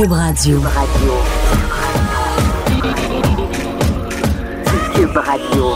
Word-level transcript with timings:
Cube 0.00 0.12
Radio. 0.12 0.62
Cube 4.94 5.16
Radio. 5.16 5.74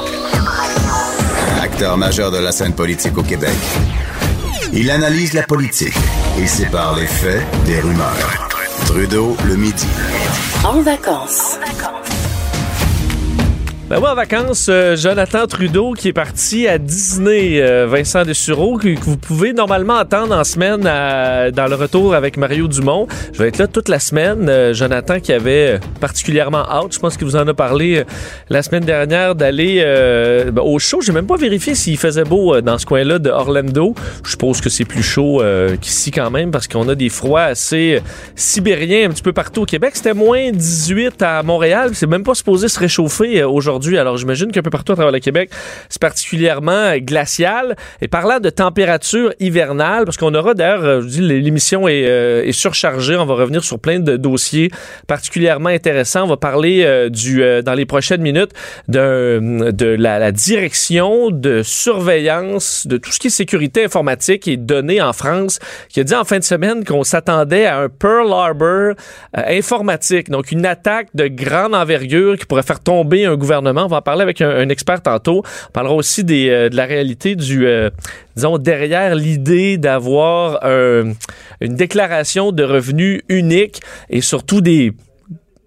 Acteur 1.61 1.99
majeur 1.99 2.31
de 2.31 2.39
la 2.39 2.51
scène 2.51 2.73
politique 2.73 3.19
au 3.19 3.23
Québec. 3.23 3.53
Il 4.73 4.91
analyse 4.91 5.35
la 5.35 5.43
politique 5.43 5.99
et 6.39 6.47
sépare 6.47 6.97
les 6.97 7.07
faits 7.07 7.45
des 7.67 7.81
rumeurs. 7.81 8.49
Trudeau 8.87 9.37
le 9.47 9.57
midi. 9.57 9.89
En 10.65 10.81
vacances. 10.81 11.59
Ben 13.91 13.99
ouais, 14.01 14.09
en 14.09 14.15
vacances, 14.15 14.69
euh, 14.71 14.97
Jonathan 14.97 15.47
Trudeau 15.47 15.93
qui 15.93 16.09
est 16.09 16.15
parti 16.15 16.67
à 16.67 16.79
Disney, 16.79 17.61
euh, 17.61 17.87
Vincent 17.87 18.23
Dessureau, 18.25 18.79
que, 18.79 18.89
que 18.89 19.05
vous 19.05 19.19
pouvez 19.19 19.53
normalement 19.53 19.99
entendre 19.99 20.35
en 20.35 20.43
semaine 20.43 20.87
à- 20.87 21.51
dans 21.51 21.67
le 21.67 21.75
retour 21.75 22.15
avec 22.15 22.39
Mario 22.39 22.67
Dumont. 22.67 23.07
Je 23.35 23.43
vais 23.43 23.49
être 23.49 23.59
là 23.59 23.67
toute 23.67 23.91
la 23.91 23.99
semaine. 23.99 24.49
Euh, 24.49 24.73
Jonathan 24.73 25.21
qui 25.21 25.35
avait 25.35 25.81
particulièrement 26.01 26.65
hâte, 26.67 26.95
je 26.95 26.99
pense 26.99 27.19
qu'il 27.19 27.27
vous 27.27 27.37
en 27.37 27.47
a 27.47 27.53
parlé 27.53 27.99
euh, 27.99 28.05
la 28.49 28.63
semaine 28.63 28.85
dernière, 28.85 29.35
d'aller 29.35 29.83
euh, 29.85 30.51
ben, 30.51 30.63
au 30.63 30.79
show. 30.79 31.03
J'ai 31.03 31.13
même 31.13 31.27
pas 31.27 31.37
vérifié 31.37 31.75
s'il 31.75 31.99
faisait 31.99 32.25
beau 32.25 32.55
euh, 32.55 32.63
dans 32.63 32.79
ce 32.79 32.87
coin-là 32.87 33.19
de 33.19 33.29
Orlando. 33.29 33.95
Je 34.25 34.31
suppose 34.31 34.63
que 34.63 34.71
c'est 34.71 34.87
plus 34.87 35.03
chaud 35.03 35.43
euh, 35.43 35.77
qu'ici 35.79 36.11
quand 36.11 36.31
même 36.31 36.51
parce 36.53 36.69
qu'on 36.69 36.89
a 36.89 36.95
des 36.95 37.11
froids 37.11 37.43
assez 37.43 37.97
euh, 37.97 38.01
sibériens 38.35 39.11
un 39.11 39.13
petit 39.13 39.23
peu 39.23 39.35
partout 39.35 39.61
au 39.63 39.67
Québec. 39.67 39.91
C'était 39.95 40.15
moins 40.15 40.51
18 40.53 41.21
à 41.21 41.43
Montréal. 41.43 41.91
C'est 41.93 42.07
même 42.07 42.25
pas 42.25 42.35
supposé 42.35 42.69
se 42.69 42.79
réchauffer 42.81 43.43
euh, 43.43 43.49
Alors 43.99 44.17
j'imagine 44.17 44.51
qu'un 44.53 44.63
peu 44.63 44.71
partout 44.71 44.93
à 44.93 44.95
travers 44.97 45.13
le 45.13 45.21
Québec, 45.21 45.51
c'est 45.89 46.01
particulièrement 46.01 46.73
euh, 46.73 46.99
glacial. 46.99 47.77
Et 48.01 48.09
parlant 48.09 48.41
de 48.41 48.51
température 48.51 49.33
hivernale, 49.41 50.05
parce 50.05 50.17
qu'on 50.17 50.35
aura 50.35 50.55
d'ailleurs, 50.55 50.85
euh, 50.85 51.01
je 51.03 51.07
dis, 51.07 51.21
l'émission 51.21 51.89
est, 51.89 52.07
euh, 52.07 52.45
est 52.45 52.53
surchargée. 52.53 53.17
On 53.17 53.27
va 53.27 53.35
revenir 53.35 53.65
sur 53.65 53.79
plein 53.79 54.01
de 54.01 54.17
dossiers 54.17 54.71
particulièrement 55.07 55.69
intéressants. 55.69 56.25
On 56.25 56.29
va 56.29 56.37
parler 56.37 56.83
euh, 56.85 57.09
du 57.09 57.43
euh, 57.43 57.63
dans 57.63 57.75
les 57.75 57.87
prochaines 57.87 58.21
minutes 58.21 58.53
de 58.89 59.97
la, 59.99 60.19
la 60.19 60.33
direction 60.33 61.31
de 61.31 61.63
surveillance 61.63 62.87
de 62.87 62.97
tout 62.97 63.11
ce 63.11 63.19
qui 63.19 63.29
est 63.29 63.31
sécurité 63.31 63.85
informatique 63.85 64.47
et 64.49 64.57
données 64.57 65.01
en 65.01 65.13
France, 65.13 65.59
qui 65.89 66.01
a 66.01 66.05
dit 66.05 66.15
en 66.15 66.25
fin 66.25 66.39
de 66.39 66.45
semaine 66.45 66.85
qu'on 66.85 67.05
s'attendait 67.05 67.67
à 67.67 67.79
un 67.79 67.89
Pearl 67.89 68.33
Harbor 68.33 68.95
informatique, 69.35 70.31
donc 70.31 70.53
une 70.53 70.67
attaque 70.67 71.09
de 71.15 71.27
grande 71.29 71.75
envergure 71.75 72.37
qui 72.39 72.47
pourrait 72.47 72.63
faire 72.63 72.81
tomber 72.81 73.25
un 73.25 73.37
gouvernement. 73.37 73.64
On 73.71 73.89
va 73.89 73.97
en 73.97 74.03
parler 74.03 74.23
avec 74.23 74.41
un, 74.41 74.69
expert 74.69 75.03
tantôt. 75.03 75.43
On 75.69 75.73
parlera 75.73 75.95
aussi 75.95 76.25
euh, 76.31 76.69
de 76.69 76.77
la 76.77 76.85
réalité 76.85 77.37
du, 77.37 77.67
euh, 77.67 77.91
disons, 78.37 78.59
derrière 78.59 79.15
l'idée 79.15 79.79
d'avoir 79.79 80.65
un- 80.65 81.13
une 81.61 81.75
déclaration 81.75 82.53
de 82.53 82.65
revenus 82.65 83.23
unique 83.29 83.81
et 84.11 84.21
surtout 84.21 84.61
des 84.61 84.93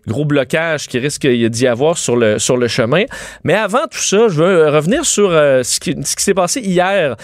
gros 0.08 0.24
blocages 0.24 0.88
qui 0.88 1.00
risque 1.00 1.28
d'y 1.28 1.68
avoir 1.68 1.98
sur 1.98 2.16
le, 2.16 2.40
sur 2.40 2.56
le 2.56 2.70
chemin. 2.70 3.04
Mais 3.44 3.54
avant 3.54 3.88
tout 3.92 4.00
ça, 4.00 4.30
je 4.30 4.36
veux 4.42 4.46
euh, 4.46 4.72
revenir 4.72 5.06
sur 5.06 5.32
ce 5.32 5.80
qui, 5.80 5.96
s'est 6.04 6.34
passé 6.34 6.62
hier 6.62 7.18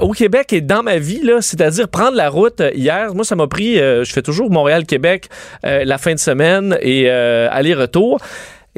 au 0.00 0.12
Québec 0.12 0.52
et 0.52 0.60
dans 0.60 0.82
ma 0.82 0.98
vie, 0.98 1.22
c'est-à-dire 1.40 1.88
prendre 1.88 2.16
la 2.16 2.28
route 2.28 2.62
hier. 2.74 3.14
Moi, 3.14 3.24
ça 3.24 3.34
m'a 3.34 3.46
pris, 3.46 3.76
je 3.76 4.10
fais 4.12 4.22
toujours 4.22 4.50
Montréal-Québec 4.50 5.28
la 5.62 5.98
fin 5.98 6.12
de 6.12 6.18
semaine 6.18 6.76
et 6.82 7.08
aller-retour. 7.10 8.20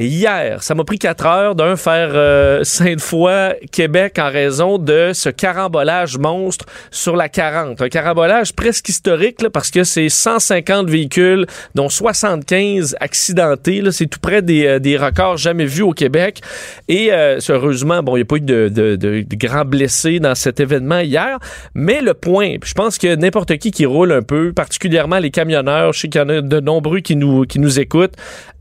Hier, 0.03 0.63
ça 0.63 0.75
m'a 0.75 0.83
pris 0.85 0.99
quatre 0.99 1.27
heures 1.27 1.55
d'un 1.55 1.77
faire 1.77 2.13
euh, 2.15 2.65
Sainte-Foy, 2.65 3.53
Québec 3.71 4.19
en 4.19 4.31
raison 4.31 4.79
de 4.79 5.11
ce 5.13 5.29
carambolage 5.29 6.17
monstre 6.17 6.65
sur 6.91 7.17
la 7.17 7.29
40. 7.29 7.83
Un 7.83 7.89
carambolage 7.91 8.55
presque 8.55 8.89
historique 8.89 9.43
là, 9.43 9.51
parce 9.51 9.71
que 9.71 9.85
c'est 9.85 10.09
150 10.09 10.89
véhicules, 10.89 11.45
dont 11.75 11.91
75 11.91 12.97
accidentés. 12.99 13.83
C'est 13.91 14.07
tout 14.07 14.21
près 14.21 14.41
des, 14.41 14.67
euh, 14.67 14.79
des 14.79 14.97
records 14.97 15.37
jamais 15.37 15.67
vus 15.67 15.83
au 15.83 15.93
Québec. 15.93 16.41
Et 16.89 17.13
euh, 17.13 17.39
heureusement, 17.51 18.03
bon, 18.03 18.17
il 18.17 18.21
n'y 18.21 18.23
a 18.23 18.25
pas 18.25 18.37
eu 18.37 18.41
de, 18.41 18.69
de- 18.71 19.25
grands 19.37 19.67
blessés 19.67 20.19
dans 20.19 20.35
cet 20.35 20.61
événement 20.61 21.01
hier. 21.01 21.39
Mais 21.75 22.01
le 22.01 22.15
point, 22.15 22.55
je 22.65 22.73
pense 22.73 22.97
que 22.97 23.15
n'importe 23.17 23.59
qui 23.59 23.71
qui 23.71 23.85
roule 23.85 24.13
un 24.13 24.23
peu, 24.23 24.55
particulièrement 24.55 25.19
les 25.19 25.31
camionneurs, 25.31 25.93
je 25.93 26.01
sais 26.01 26.09
qu'il 26.09 26.23
y 26.23 26.25
en 26.25 26.29
a 26.31 26.41
de 26.41 26.61
nombreux 26.61 27.01
qui 27.01 27.17
nous, 27.17 27.43
qui 27.45 27.59
nous 27.59 27.79
écoutent, 27.81 28.15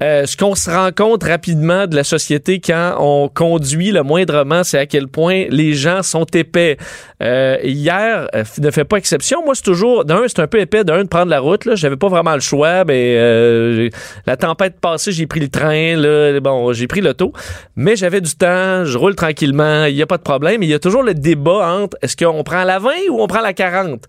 euh, 0.04 0.26
ce 0.26 0.36
qu'on 0.36 0.56
se 0.56 0.70
rend 0.70 0.90
compte 0.94 1.29
rapidement 1.30 1.88
de 1.88 1.96
la 1.96 2.04
société 2.04 2.60
quand 2.60 2.96
on 3.00 3.30
conduit 3.30 3.92
le 3.92 4.04
moindrement, 4.04 4.64
c'est 4.64 4.78
à 4.78 4.86
quel 4.86 5.08
point 5.08 5.46
les 5.50 5.74
gens 5.74 6.04
sont 6.04 6.26
épais. 6.34 6.78
Euh, 7.22 7.58
hier 7.64 8.28
euh, 8.34 8.44
ne 8.60 8.72
fait 8.72 8.86
pas 8.86 8.98
exception. 8.98 9.44
Moi, 9.44 9.56
c'est 9.56 9.64
toujours, 9.64 10.06
d'un, 10.06 10.24
c'est 10.28 10.40
un 10.40 10.48
peu 10.48 10.60
épais, 10.60 10.84
d'un, 10.84 11.04
de 11.04 11.08
prendre 11.08 11.30
la 11.30 11.40
route. 11.40 11.66
Là, 11.66 11.76
j'avais 11.76 11.98
pas 11.98 12.08
vraiment 12.08 12.34
le 12.34 12.40
choix, 12.40 12.86
mais 12.86 13.16
euh, 13.18 13.90
la 14.26 14.38
tempête 14.38 14.80
passée, 14.80 15.12
j'ai 15.12 15.28
pris 15.28 15.40
le 15.40 15.50
train. 15.50 15.96
Là, 15.96 16.40
bon, 16.40 16.74
j'ai 16.74 16.88
pris 16.88 17.02
l'auto, 17.02 17.34
mais 17.76 17.96
j'avais 17.96 18.22
du 18.22 18.36
temps, 18.36 18.86
je 18.86 18.98
roule 18.98 19.16
tranquillement, 19.16 19.86
il 19.86 19.96
y 19.96 20.02
a 20.02 20.08
pas 20.08 20.18
de 20.18 20.24
problème. 20.24 20.64
Il 20.64 20.70
y 20.70 20.74
a 20.74 20.80
toujours 20.80 21.04
le 21.04 21.14
débat 21.14 21.80
entre 21.82 21.98
est-ce 22.02 22.18
qu'on 22.18 22.44
prend 22.44 22.64
la 22.64 22.80
20 22.80 22.90
ou 23.12 23.22
on 23.22 23.28
prend 23.28 23.42
la 23.42 23.54
40. 23.54 24.06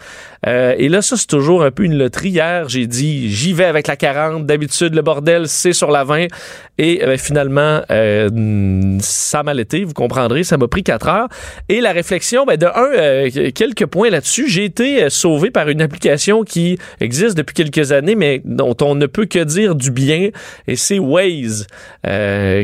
Euh, 0.47 0.75
et 0.79 0.89
là, 0.89 1.03
ça, 1.03 1.17
c'est 1.17 1.27
toujours 1.27 1.63
un 1.63 1.71
peu 1.71 1.85
une 1.85 1.97
loterie. 1.99 2.31
Hier, 2.31 2.69
j'ai 2.69 2.87
dit, 2.87 3.31
j'y 3.31 3.53
vais 3.53 3.65
avec 3.65 3.87
la 3.87 3.97
40. 3.97 4.47
D'habitude, 4.47 4.95
le 4.95 5.03
bordel, 5.03 5.49
c'est 5.49 5.73
sur 5.73 5.91
la 5.91 6.05
20. 6.05 6.27
Et 6.79 7.05
finalement, 7.19 7.81
euh, 7.91 8.99
ça 9.01 9.43
m'a 9.43 9.55
été, 9.55 9.85
vous 9.85 9.95
comprendrez, 9.95 10.45
ça 10.45 10.57
m'a 10.57 10.69
pris 10.69 10.83
quatre 10.83 11.09
heures. 11.09 11.29
Et 11.69 11.81
la 11.81 11.93
réflexion, 11.93 12.45
ben, 12.45 12.57
de 12.57 12.67
un, 12.67 12.93
euh, 12.93 13.51
quelques 13.55 13.87
points 13.87 14.11
là-dessus. 14.11 14.49
J'ai 14.49 14.65
été 14.65 15.05
euh, 15.05 15.11
sauvé 15.11 15.51
par 15.51 15.69
une 15.69 15.83
application 15.83 16.45
qui 16.45 16.79
existe 17.01 17.37
depuis 17.37 17.55
quelques 17.55 17.93
années, 17.93 18.15
mais 18.15 18.41
dont 18.45 18.77
on 18.83 18.95
ne 18.95 19.07
peut 19.07 19.27
que 19.27 19.43
dire 19.43 19.75
du 19.75 19.91
bien. 19.91 20.31
Et 20.67 20.77
c'est 20.77 20.99
Waze, 20.99 21.67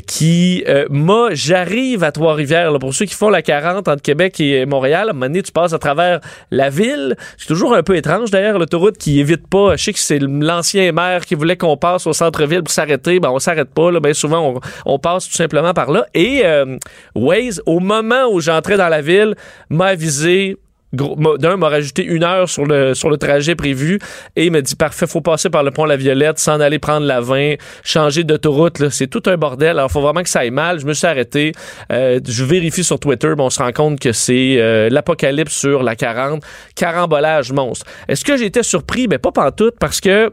qui 0.06 0.64
m'a, 0.90 1.28
j'arrive 1.32 2.04
à 2.04 2.12
Trois-Rivières, 2.12 2.78
pour 2.78 2.94
ceux 2.94 3.06
qui 3.06 3.14
font 3.14 3.30
la 3.30 3.42
40 3.42 3.88
entre 3.88 4.02
Québec 4.02 4.40
et 4.40 4.66
Montréal, 4.66 5.08
à 5.08 5.10
un 5.10 5.12
moment 5.12 5.26
donné, 5.26 5.42
tu 5.42 5.52
passes 5.52 5.72
à 5.72 5.78
travers 5.78 6.20
la 6.50 6.70
ville. 6.70 7.16
C'est 7.36 7.46
toujours 7.46 7.74
un 7.74 7.82
peu 7.82 7.96
étrange, 7.96 8.30
d'ailleurs, 8.30 8.58
l'autoroute 8.58 8.98
qui 8.98 9.20
évite 9.20 9.46
pas. 9.48 9.76
Je 9.76 9.84
sais 9.84 9.92
que 9.92 9.98
c'est 9.98 10.18
l'ancien 10.18 10.92
maire 10.92 11.24
qui 11.24 11.34
voulait 11.34 11.56
qu'on 11.56 11.76
passe 11.76 12.06
au 12.06 12.12
centre-ville 12.12 12.62
pour 12.62 12.72
s'arrêter. 12.72 13.20
Ben, 13.20 13.30
on 13.30 13.38
s'arrête 13.38 13.70
pas, 13.70 13.90
là. 13.90 14.00
Ben, 14.00 14.14
souvent, 14.26 14.60
on, 14.84 14.98
passe 14.98 15.28
tout 15.28 15.34
simplement 15.34 15.72
par 15.72 15.90
là. 15.90 16.06
Et 16.14 16.42
euh, 16.44 16.76
Waze, 17.14 17.62
au 17.66 17.80
moment 17.80 18.26
où 18.30 18.40
j'entrais 18.40 18.76
dans 18.76 18.88
la 18.88 19.00
ville, 19.00 19.34
m'a 19.70 19.86
avisé 19.86 20.56
d'un 20.92 21.56
m'a 21.56 21.68
rajouté 21.68 22.04
une 22.04 22.22
heure 22.22 22.48
sur 22.48 22.64
le 22.64 23.16
trajet 23.16 23.54
prévu 23.54 23.98
et 24.36 24.46
il 24.46 24.52
m'a 24.52 24.60
dit 24.60 24.76
parfait 24.76 25.06
faut 25.06 25.20
passer 25.20 25.50
par 25.50 25.62
le 25.62 25.70
pont 25.70 25.84
La 25.84 25.96
Violette 25.96 26.38
s'en 26.38 26.60
aller 26.60 26.78
prendre 26.78 27.06
la 27.06 27.20
20 27.20 27.54
changer 27.82 28.24
d'autoroute 28.24 28.88
c'est 28.90 29.08
tout 29.08 29.22
un 29.26 29.36
bordel. 29.36 29.70
Alors 29.70 29.90
faut 29.90 30.00
vraiment 30.00 30.22
que 30.22 30.28
ça 30.28 30.40
aille 30.40 30.50
mal. 30.50 30.78
Je 30.78 30.86
me 30.86 30.94
suis 30.94 31.06
arrêté. 31.06 31.52
Euh, 31.92 32.20
je 32.26 32.44
vérifie 32.44 32.84
sur 32.84 32.98
Twitter 32.98 33.32
mais 33.36 33.42
on 33.42 33.50
se 33.50 33.62
rend 33.62 33.72
compte 33.72 34.00
que 34.00 34.12
c'est 34.12 34.56
euh, 34.58 34.88
l'apocalypse 34.88 35.54
sur 35.54 35.82
la 35.82 35.96
40 35.96 36.42
carambolage 36.74 37.52
monstre. 37.52 37.84
Est-ce 38.08 38.24
que 38.24 38.36
j'étais 38.36 38.62
surpris? 38.62 39.08
Ben 39.08 39.18
pas 39.18 39.32
pantoute 39.32 39.74
parce 39.78 40.00
que 40.00 40.30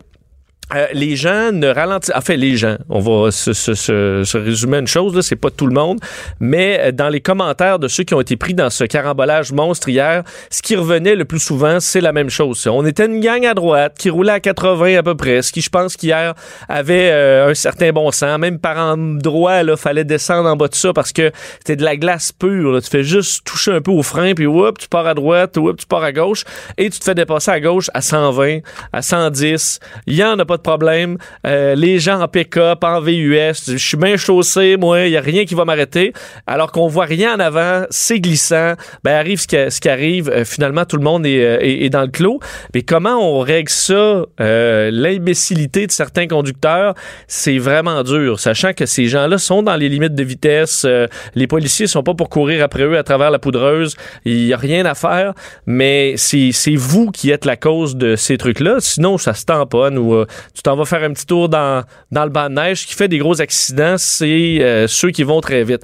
euh, 0.76 0.88
les 0.94 1.16
gens 1.16 1.52
ne 1.52 1.68
ralentissent. 1.68 2.14
Enfin, 2.16 2.36
les 2.36 2.56
gens. 2.56 2.78
On 2.90 3.00
va 3.00 3.32
se, 3.32 3.54
se- 3.54 3.74
se- 3.74 4.24
se 4.24 4.38
résumer 4.38 4.78
une 4.80 4.88
chose, 4.88 5.20
c'est 5.22 5.36
pas 5.36 5.50
tout 5.52 5.68
le 5.68 5.74
monde. 5.74 6.00
Mais 6.40 6.80
euh, 6.80 6.92
dans 6.92 7.10
les 7.10 7.22
commentaires 7.22 7.80
de 7.80 7.88
ceux 7.88 8.04
qui 8.04 8.14
ont 8.14 8.22
été 8.22 8.38
pris 8.38 8.54
dans 8.54 8.70
ce 8.70 8.84
carambolage 8.86 9.52
monstre 9.52 9.90
hier, 9.90 10.24
ce 10.50 10.62
qui 10.62 10.76
revenait 10.76 11.16
le 11.16 11.26
plus 11.26 11.40
souvent, 11.40 11.80
c'est 11.80 12.02
la 12.02 12.12
même 12.14 12.30
chose. 12.30 12.66
On 12.68 12.86
était 12.86 13.06
une 13.06 13.20
gang 13.20 13.46
à 13.46 13.54
droite 13.54 13.96
qui 14.00 14.10
roulait 14.10 14.32
à 14.32 14.40
80 14.40 14.98
à 14.98 15.04
peu 15.04 15.16
près, 15.16 15.42
ce 15.42 15.52
qui, 15.52 15.62
je 15.62 15.70
pense, 15.70 15.96
qu'hier 15.96 16.34
avait 16.70 17.10
euh, 17.12 17.50
un 17.50 17.54
certain 17.54 17.92
bon 17.92 18.10
sens. 18.12 18.40
Même 18.40 18.60
par 18.60 18.78
endroit, 18.78 19.64
là, 19.64 19.76
fallait 19.78 20.04
descendre 20.06 20.50
en 20.50 20.56
bas 20.56 20.68
de 20.70 20.76
ça 20.76 20.94
parce 20.94 21.12
que 21.12 21.32
c'était 21.60 21.76
de 21.76 21.84
la 21.84 21.98
glace 21.98 22.32
pure. 22.32 22.72
là. 22.72 22.82
Tu 22.82 22.90
fais 22.90 23.04
juste 23.04 23.46
toucher 23.46 23.72
un 23.74 23.82
peu 23.82 23.92
au 23.92 24.02
frein, 24.04 24.34
puis 24.34 24.46
whoop, 24.48 24.78
tu 24.80 24.88
pars 24.88 25.06
à 25.08 25.14
droite, 25.14 25.58
whoop, 25.58 25.78
tu 25.78 25.86
pars 25.86 26.04
à 26.04 26.12
gauche, 26.12 26.44
et 26.78 26.90
tu 26.90 27.00
te 27.00 27.04
fais 27.04 27.16
dépasser 27.16 27.52
à 27.52 27.60
gauche 27.60 27.90
à 27.94 28.02
120, 28.02 28.60
à 28.92 29.02
110. 29.02 29.80
Il 30.08 30.16
y 30.16 30.24
en 30.24 30.38
a 30.40 30.46
pas 30.46 30.53
de 30.58 30.62
problème. 30.62 31.18
Euh, 31.46 31.76
les 31.76 32.00
gens 32.00 32.20
en 32.22 32.28
pick-up, 32.28 32.84
en 32.84 33.00
VUS, 33.02 33.54
je 33.68 33.78
suis 33.78 33.98
bien 33.98 34.18
chaussé, 34.18 34.78
moi, 34.78 35.02
il 35.06 35.12
y 35.12 35.18
a 35.18 35.22
rien 35.22 35.46
qui 35.46 35.56
va 35.56 35.66
m'arrêter. 35.66 36.14
Alors 36.48 36.72
qu'on 36.72 36.88
voit 36.88 37.06
rien 37.06 37.36
en 37.36 37.40
avant, 37.40 37.84
c'est 37.90 38.20
glissant. 38.20 38.74
Ben 39.04 39.14
arrive 39.16 39.40
ce 39.40 39.80
qui, 39.80 39.90
arrive. 39.90 40.30
Euh, 40.30 40.46
finalement, 40.46 40.86
tout 40.86 40.98
le 40.98 41.04
monde 41.04 41.26
est, 41.26 41.44
euh, 41.44 41.58
est- 41.62 41.90
dans 41.90 42.02
le 42.02 42.08
clos. 42.08 42.40
Mais 42.74 42.82
comment 42.82 43.18
on 43.18 43.40
règle 43.40 43.70
ça 43.70 44.26
euh, 44.40 44.90
L'imbécilité 44.92 45.88
de 45.88 45.92
certains 45.92 46.28
conducteurs, 46.28 46.96
c'est 47.28 47.58
vraiment 47.58 48.04
dur, 48.04 48.40
sachant 48.40 48.74
que 48.74 48.86
ces 48.86 49.06
gens-là 49.06 49.38
sont 49.38 49.64
dans 49.64 49.76
les 49.76 49.90
limites 49.90 50.16
de 50.16 50.24
vitesse. 50.24 50.84
Euh, 50.86 51.08
les 51.36 51.48
policiers 51.48 51.88
sont 51.88 52.04
pas 52.04 52.14
pour 52.14 52.30
courir 52.30 52.64
après 52.64 52.84
eux 52.84 52.98
à 52.98 53.04
travers 53.04 53.32
la 53.32 53.40
poudreuse. 53.40 53.96
Il 54.26 54.46
y 54.46 54.54
a 54.54 54.58
rien 54.58 54.86
à 54.86 54.96
faire. 54.96 55.34
Mais 55.66 56.14
c'est 56.18 56.52
c'est 56.52 56.76
vous 56.76 57.12
qui 57.12 57.30
êtes 57.32 57.46
la 57.46 57.56
cause 57.58 57.96
de 57.96 58.16
ces 58.16 58.38
trucs-là. 58.38 58.78
Sinon, 58.80 59.18
ça 59.18 59.34
se 59.34 59.46
tamponne 59.46 59.98
ou 59.98 60.14
euh, 60.16 60.26
tu 60.54 60.62
t'en 60.62 60.76
vas 60.76 60.86
faire 60.86 61.04
un 61.04 61.14
petit 61.14 61.26
tour 61.26 61.50
dans, 61.50 61.84
dans 62.12 62.24
le 62.24 62.30
banc 62.30 62.50
de 62.50 62.56
neige. 62.56 62.82
Ce 62.82 62.88
qui 62.88 62.94
fait 62.94 63.08
des 63.08 63.18
gros 63.18 63.42
accidents, 63.42 63.96
c'est 63.98 64.60
euh, 64.62 64.88
ceux 64.88 65.12
qui 65.12 65.24
vont 65.24 65.42
très 65.42 65.64
vite. 65.64 65.84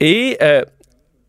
Et 0.00 0.36
euh, 0.42 0.62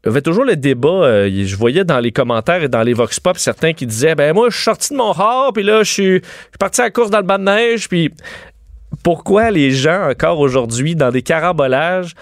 il 0.03 0.07
y 0.07 0.09
avait 0.09 0.21
toujours 0.21 0.45
le 0.45 0.55
débat. 0.55 0.89
euh, 0.89 1.45
je 1.45 1.55
voyais 1.55 1.83
dans 1.83 1.99
les 1.99 2.11
commentaires 2.11 2.63
et 2.63 2.69
dans 2.69 2.83
les 2.83 2.93
vox 2.93 3.19
pop 3.19 3.37
certains 3.37 3.73
qui 3.73 3.85
disaient 3.85 4.15
ben 4.15 4.33
moi 4.33 4.49
je 4.49 4.55
suis 4.55 4.63
sorti 4.63 4.93
de 4.93 4.97
mon 4.97 5.13
char 5.13 5.51
puis 5.51 5.61
là 5.61 5.83
je 5.83 5.91
suis 5.91 6.21
parti 6.57 6.79
à 6.79 6.85
la 6.85 6.89
course 6.89 7.09
dans 7.09 7.17
le 7.17 7.25
banc 7.25 7.37
de 7.37 7.43
neige 7.43 7.89
puis 7.89 8.09
pourquoi 9.03 9.51
les 9.51 9.71
gens, 9.71 10.09
encore 10.09 10.39
aujourd'hui, 10.39 10.95
dans 10.95 11.11
des 11.11 11.21
carambolages, 11.21 12.15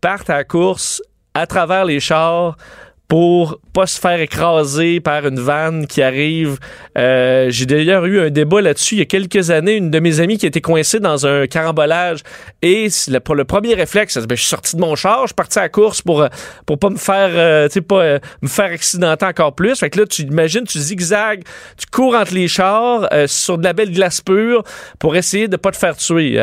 partent 0.00 0.30
à 0.30 0.38
la 0.38 0.44
course 0.44 1.02
à 1.34 1.46
travers 1.46 1.84
les 1.84 2.00
chars 2.00 2.56
pour 3.08 3.60
pas 3.72 3.86
se 3.86 4.00
faire 4.00 4.20
écraser 4.20 5.00
par 5.00 5.26
une 5.26 5.38
vanne 5.38 5.86
qui 5.86 6.00
arrive. 6.00 6.58
Euh, 6.96 7.46
j'ai 7.50 7.66
d'ailleurs 7.66 8.06
eu 8.06 8.20
un 8.20 8.30
débat 8.30 8.62
là-dessus 8.62 8.94
il 8.94 8.98
y 8.98 9.02
a 9.02 9.04
quelques 9.04 9.50
années. 9.50 9.74
Une 9.74 9.90
de 9.90 9.98
mes 9.98 10.20
amies 10.20 10.38
qui 10.38 10.46
était 10.46 10.60
coincée 10.60 11.00
dans 11.00 11.26
un 11.26 11.46
carambolage 11.46 12.20
et 12.62 12.88
le, 13.08 13.18
pour 13.18 13.34
le 13.34 13.44
premier 13.44 13.74
réflexe, 13.74 14.16
ben, 14.16 14.34
je 14.36 14.40
suis 14.40 14.48
sorti 14.48 14.76
de 14.76 14.80
mon 14.80 14.94
char, 14.94 15.22
je 15.22 15.28
suis 15.28 15.34
parti 15.34 15.58
à 15.58 15.62
la 15.62 15.68
course 15.68 16.00
pour 16.00 16.26
pour 16.66 16.78
pas 16.78 16.90
me 16.90 16.96
faire, 16.96 17.30
euh, 17.32 17.68
pas 17.86 18.02
euh, 18.02 18.18
me 18.42 18.48
faire 18.48 18.70
accidenter 18.72 19.26
encore 19.26 19.54
plus. 19.54 19.78
Fait 19.78 19.90
que 19.90 20.00
là, 20.00 20.06
tu 20.06 20.22
imagines, 20.22 20.64
tu 20.64 20.78
zigzags, 20.78 21.42
tu 21.76 21.86
cours 21.86 22.14
entre 22.14 22.32
les 22.32 22.48
chars 22.48 23.08
sur 23.26 23.58
de 23.58 23.64
la 23.64 23.72
belle 23.74 23.92
glace 23.92 24.20
pure 24.20 24.62
pour 24.98 25.16
essayer 25.16 25.48
de 25.48 25.56
pas 25.56 25.72
te 25.72 25.76
faire 25.76 25.96
tuer. 25.96 26.36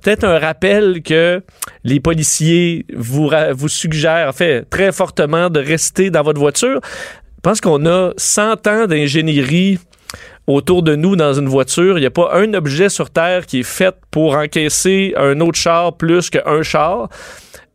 Peut-être 0.00 0.24
un 0.24 0.38
rappel 0.38 1.02
que 1.02 1.42
les 1.84 2.00
policiers 2.00 2.86
vous 2.94 3.30
vous 3.52 3.68
suggèrent, 3.68 4.28
en 4.28 4.32
fait, 4.32 4.68
très 4.70 4.92
fortement 4.92 5.50
de 5.50 5.60
rester 5.60 5.89
dans 6.10 6.22
votre 6.22 6.40
voiture 6.40 6.80
je 7.40 7.48
pense 7.48 7.62
qu'on 7.62 7.86
a 7.86 8.12
100 8.18 8.66
ans 8.66 8.86
d'ingénierie 8.86 9.78
autour 10.46 10.82
de 10.82 10.94
nous 10.94 11.16
dans 11.16 11.32
une 11.32 11.48
voiture. 11.48 11.96
Il 11.96 12.02
n'y 12.02 12.06
a 12.06 12.10
pas 12.10 12.34
un 12.34 12.52
objet 12.52 12.90
sur 12.90 13.08
Terre 13.08 13.46
qui 13.46 13.60
est 13.60 13.62
fait 13.62 13.94
pour 14.10 14.34
encaisser 14.34 15.14
un 15.16 15.40
autre 15.40 15.58
char 15.58 15.96
plus 15.96 16.28
qu'un 16.28 16.62
char. 16.62 17.08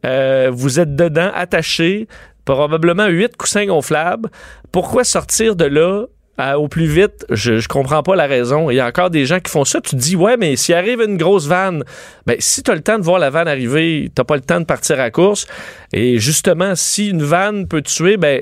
Euh, 0.06 0.52
vous 0.54 0.80
êtes 0.80 0.96
dedans, 0.96 1.32
attaché, 1.34 2.08
probablement 2.46 3.08
8 3.08 3.36
coussins 3.38 3.66
gonflables. 3.66 4.30
Pourquoi 4.72 5.04
sortir 5.04 5.56
de 5.56 5.66
là 5.66 6.06
au 6.38 6.68
plus 6.68 6.86
vite, 6.86 7.26
je, 7.30 7.60
je 7.60 7.68
comprends 7.68 8.04
pas 8.04 8.16
la 8.16 8.26
raison. 8.26 8.70
Il 8.70 8.76
y 8.76 8.80
a 8.80 8.88
encore 8.88 9.10
des 9.10 9.26
gens 9.26 9.40
qui 9.40 9.52
font 9.52 9.66
ça. 9.66 9.80
Tu 9.82 9.92
te 9.92 9.96
dis, 9.96 10.16
ouais, 10.16 10.36
mais 10.38 10.56
s'il 10.56 10.76
arrive 10.76 11.02
une 11.02 11.18
grosse 11.18 11.48
vanne, 11.48 11.84
ben, 12.26 12.36
si 12.40 12.62
tu 12.62 12.72
le 12.72 12.82
temps 12.82 12.98
de 12.98 13.04
voir 13.04 13.20
la 13.20 13.30
vanne 13.30 13.48
arriver, 13.48 14.12
t'as 14.14 14.24
pas 14.24 14.36
le 14.36 14.42
temps 14.42 14.60
de 14.60 14.66
partir 14.66 15.00
à 15.00 15.12
course. 15.12 15.48
Et 15.94 16.20
justement, 16.20 16.76
si 16.76 17.10
une 17.10 17.24
vanne 17.24 17.68
peut 17.68 17.82
te 17.82 17.90
tuer, 17.90 18.18
ben, 18.18 18.42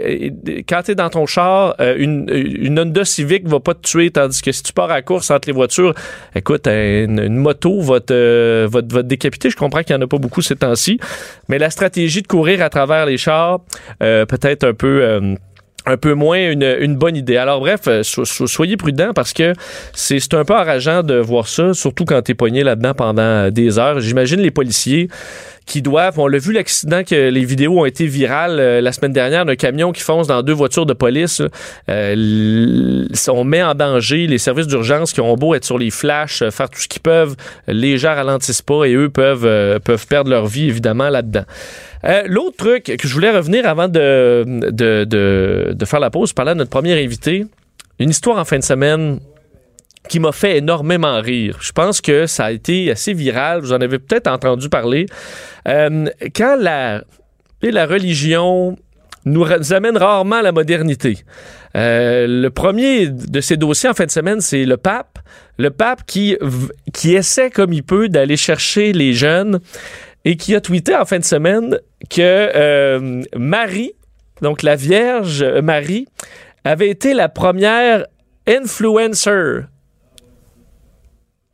quand 0.68 0.82
tu 0.84 0.96
dans 0.96 1.10
ton 1.10 1.26
char, 1.26 1.76
euh, 1.80 1.96
une, 1.98 2.26
une 2.30 2.80
Honda 2.80 3.06
Civic 3.06 3.48
va 3.48 3.60
pas 3.60 3.76
te 3.76 3.82
tuer, 3.82 4.10
tandis 4.10 4.42
que 4.42 4.52
si 4.52 4.64
tu 4.64 4.74
pars 4.74 4.90
à 4.90 5.02
course 5.02 5.30
entre 5.30 5.48
les 5.48 5.54
voitures, 5.54 5.94
écoute, 6.36 6.68
une, 6.68 7.36
moto 7.36 7.80
va 7.82 8.00
te, 8.00 8.66
va, 8.66 8.82
va 8.82 9.04
te 9.04 9.08
décapiter. 9.08 9.50
Je 9.50 9.58
comprends 9.58 9.84
qu'il 9.84 9.96
y 9.96 10.00
en 10.00 10.02
a 10.02 10.08
pas 10.08 10.18
beaucoup 10.18 10.42
ces 10.42 10.56
temps-ci. 10.56 11.00
Mais 11.48 11.60
la 11.60 11.70
stratégie 11.70 12.22
de 12.24 12.28
courir 12.28 12.62
à 12.64 12.70
travers 12.70 13.06
les 13.06 13.18
chars, 13.18 13.60
euh, 14.02 14.26
peut-être 14.26 14.64
un 14.64 14.74
peu... 14.74 15.04
Euh, 15.04 15.36
un 15.86 15.98
peu 15.98 16.14
moins 16.14 16.52
une, 16.52 16.96
bonne 16.96 17.16
idée. 17.16 17.38
Alors 17.38 17.60
bref, 17.60 17.82
euh, 17.88 18.04
soyez 18.04 18.78
prudents 18.78 19.14
parce 19.14 19.34
que 19.34 19.54
c'est 19.94 20.34
un 20.34 20.46
peu 20.46 20.54
enrageant 20.54 21.04
de 21.04 21.16
voir 21.16 21.48
ça, 21.48 21.74
surtout 21.74 22.06
quand 22.06 22.22
t'es 22.22 22.34
poigné 22.34 22.64
là-dedans 22.64 22.94
pendant 22.94 23.50
des 23.50 23.80
heures. 23.80 24.00
J'imagine 24.00 24.40
les 24.40 24.52
policiers 24.52 25.10
qui 25.66 25.82
doivent. 25.82 26.20
On 26.20 26.28
l'a 26.28 26.38
vu 26.38 26.54
l'accident 26.54 27.04
que 27.04 27.30
les 27.30 27.46
vidéos 27.46 27.80
ont 27.80 27.86
été 27.86 28.06
virales 28.06 28.60
euh, 28.60 28.82
la 28.82 28.92
semaine 28.92 29.14
dernière 29.14 29.46
d'un 29.46 29.56
camion 29.56 29.92
qui 29.92 30.02
fonce 30.02 30.28
dans 30.28 30.44
deux 30.44 30.54
voitures 30.54 30.86
de 30.86 30.94
police. 30.94 31.42
Euh, 31.90 33.06
on 33.30 33.44
met 33.44 33.64
en 33.64 33.76
danger 33.76 34.28
les 34.28 34.38
services 34.38 34.68
d'urgence 34.68 35.14
qui 35.14 35.22
ont 35.22 35.36
beau 35.36 35.56
être 35.56 35.66
sur 35.66 35.78
les 35.78 35.90
flashs, 35.90 36.42
euh, 36.42 36.52
faire 36.52 36.70
tout 36.70 36.80
ce 36.80 36.88
qu'ils 36.88 37.02
peuvent. 37.02 37.36
Les 37.68 37.98
gens 37.98 38.14
ralentissent 38.14 38.62
pas 38.62 38.86
et 38.86 38.94
eux 38.94 39.10
peuvent, 39.10 39.46
euh, 39.46 39.80
peuvent 39.80 40.08
perdre 40.08 40.30
leur 40.30 40.48
vie 40.48 40.68
évidemment 40.68 41.10
là-dedans. 41.10 41.46
L'autre 42.26 42.58
truc 42.58 42.84
que 42.84 43.08
je 43.08 43.14
voulais 43.14 43.32
revenir 43.32 43.68
avant 43.68 43.88
de, 43.88 44.44
de, 44.72 45.06
de, 45.06 45.86
faire 45.86 46.00
la 46.00 46.10
pause, 46.10 46.34
parler 46.34 46.54
de 46.54 46.58
notre 46.58 46.70
premier 46.70 47.02
invité. 47.02 47.46
Une 48.00 48.10
histoire 48.10 48.38
en 48.38 48.46
fin 48.46 48.60
de 48.60 48.64
semaine 48.64 49.20
qui 50.10 50.20
m'a 50.20 50.32
fait 50.32 50.58
énormément 50.58 51.22
rire. 51.22 51.58
Je 51.62 51.72
pense 51.72 52.02
que 52.02 52.28
ça 52.28 52.46
a 52.46 52.52
été 52.52 52.92
assez 52.92 53.14
viral. 53.14 53.62
Vous 53.62 53.72
en 53.72 53.80
avez 53.80 54.00
peut-être 54.00 54.28
entendu 54.28 54.68
parler. 54.70 55.06
Euh, 55.68 56.08
quand 56.36 56.58
la, 56.60 57.04
la 57.62 57.86
religion 57.86 58.78
nous, 59.26 59.46
amène 59.72 59.98
rarement 59.98 60.38
à 60.38 60.42
la 60.42 60.52
modernité. 60.52 61.20
Euh, 61.76 62.28
le 62.28 62.50
premier 62.50 63.08
de 63.08 63.42
ces 63.42 63.58
dossiers 63.58 63.90
en 63.90 63.94
fin 63.94 64.06
de 64.06 64.12
semaine, 64.12 64.42
c'est 64.42 64.66
le 64.66 64.78
pape. 64.78 65.20
Le 65.58 65.70
pape 65.70 66.06
qui, 66.06 66.38
qui 66.94 67.16
essaie 67.16 67.50
comme 67.50 67.74
il 67.74 67.84
peut 67.84 68.10
d'aller 68.10 68.38
chercher 68.38 68.92
les 68.92 69.14
jeunes 69.14 69.60
et 70.26 70.38
qui 70.38 70.56
a 70.56 70.62
tweeté 70.62 70.96
en 70.96 71.06
fin 71.06 71.20
de 71.20 71.24
semaine 71.24 71.80
que 72.10 72.22
euh, 72.22 73.22
Marie, 73.36 73.94
donc 74.42 74.64
la 74.64 74.76
Vierge 74.76 75.44
Marie, 75.44 76.08
avait 76.64 76.90
été 76.90 77.14
la 77.14 77.30
première 77.30 78.06
influencer 78.48 79.66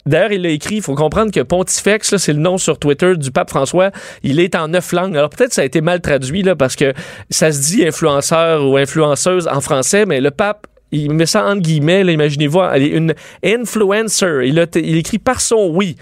D'ailleurs, 0.05 0.31
il 0.31 0.41
l'a 0.41 0.49
écrit, 0.49 0.77
il 0.77 0.81
faut 0.81 0.95
comprendre 0.95 1.31
que 1.31 1.41
Pontifex, 1.41 2.17
c'est 2.17 2.33
le 2.33 2.39
nom 2.39 2.57
sur 2.57 2.79
Twitter 2.79 3.15
du 3.15 3.31
pape 3.31 3.49
François, 3.49 3.91
il 4.23 4.39
est 4.39 4.55
en 4.55 4.69
neuf 4.69 4.91
langues. 4.91 5.15
Alors 5.15 5.29
peut-être 5.29 5.53
ça 5.53 5.61
a 5.61 5.65
été 5.65 5.81
mal 5.81 6.01
traduit 6.01 6.41
là, 6.41 6.55
parce 6.55 6.75
que 6.75 6.93
ça 7.29 7.51
se 7.51 7.61
dit 7.61 7.85
influenceur 7.85 8.67
ou 8.67 8.77
influenceuse 8.77 9.47
en 9.47 9.61
français, 9.61 10.05
mais 10.07 10.19
le 10.19 10.31
pape 10.31 10.65
il 10.91 11.13
met 11.13 11.27
ça 11.27 11.45
entre 11.45 11.61
guillemets, 11.61 12.01
imaginez-vous, 12.01 12.59
une 12.59 13.13
influencer. 13.43 14.41
Il, 14.45 14.67
il 14.75 14.97
écrit 14.97 15.19
par 15.19 15.41
son 15.41 15.69
oui. 15.71 15.95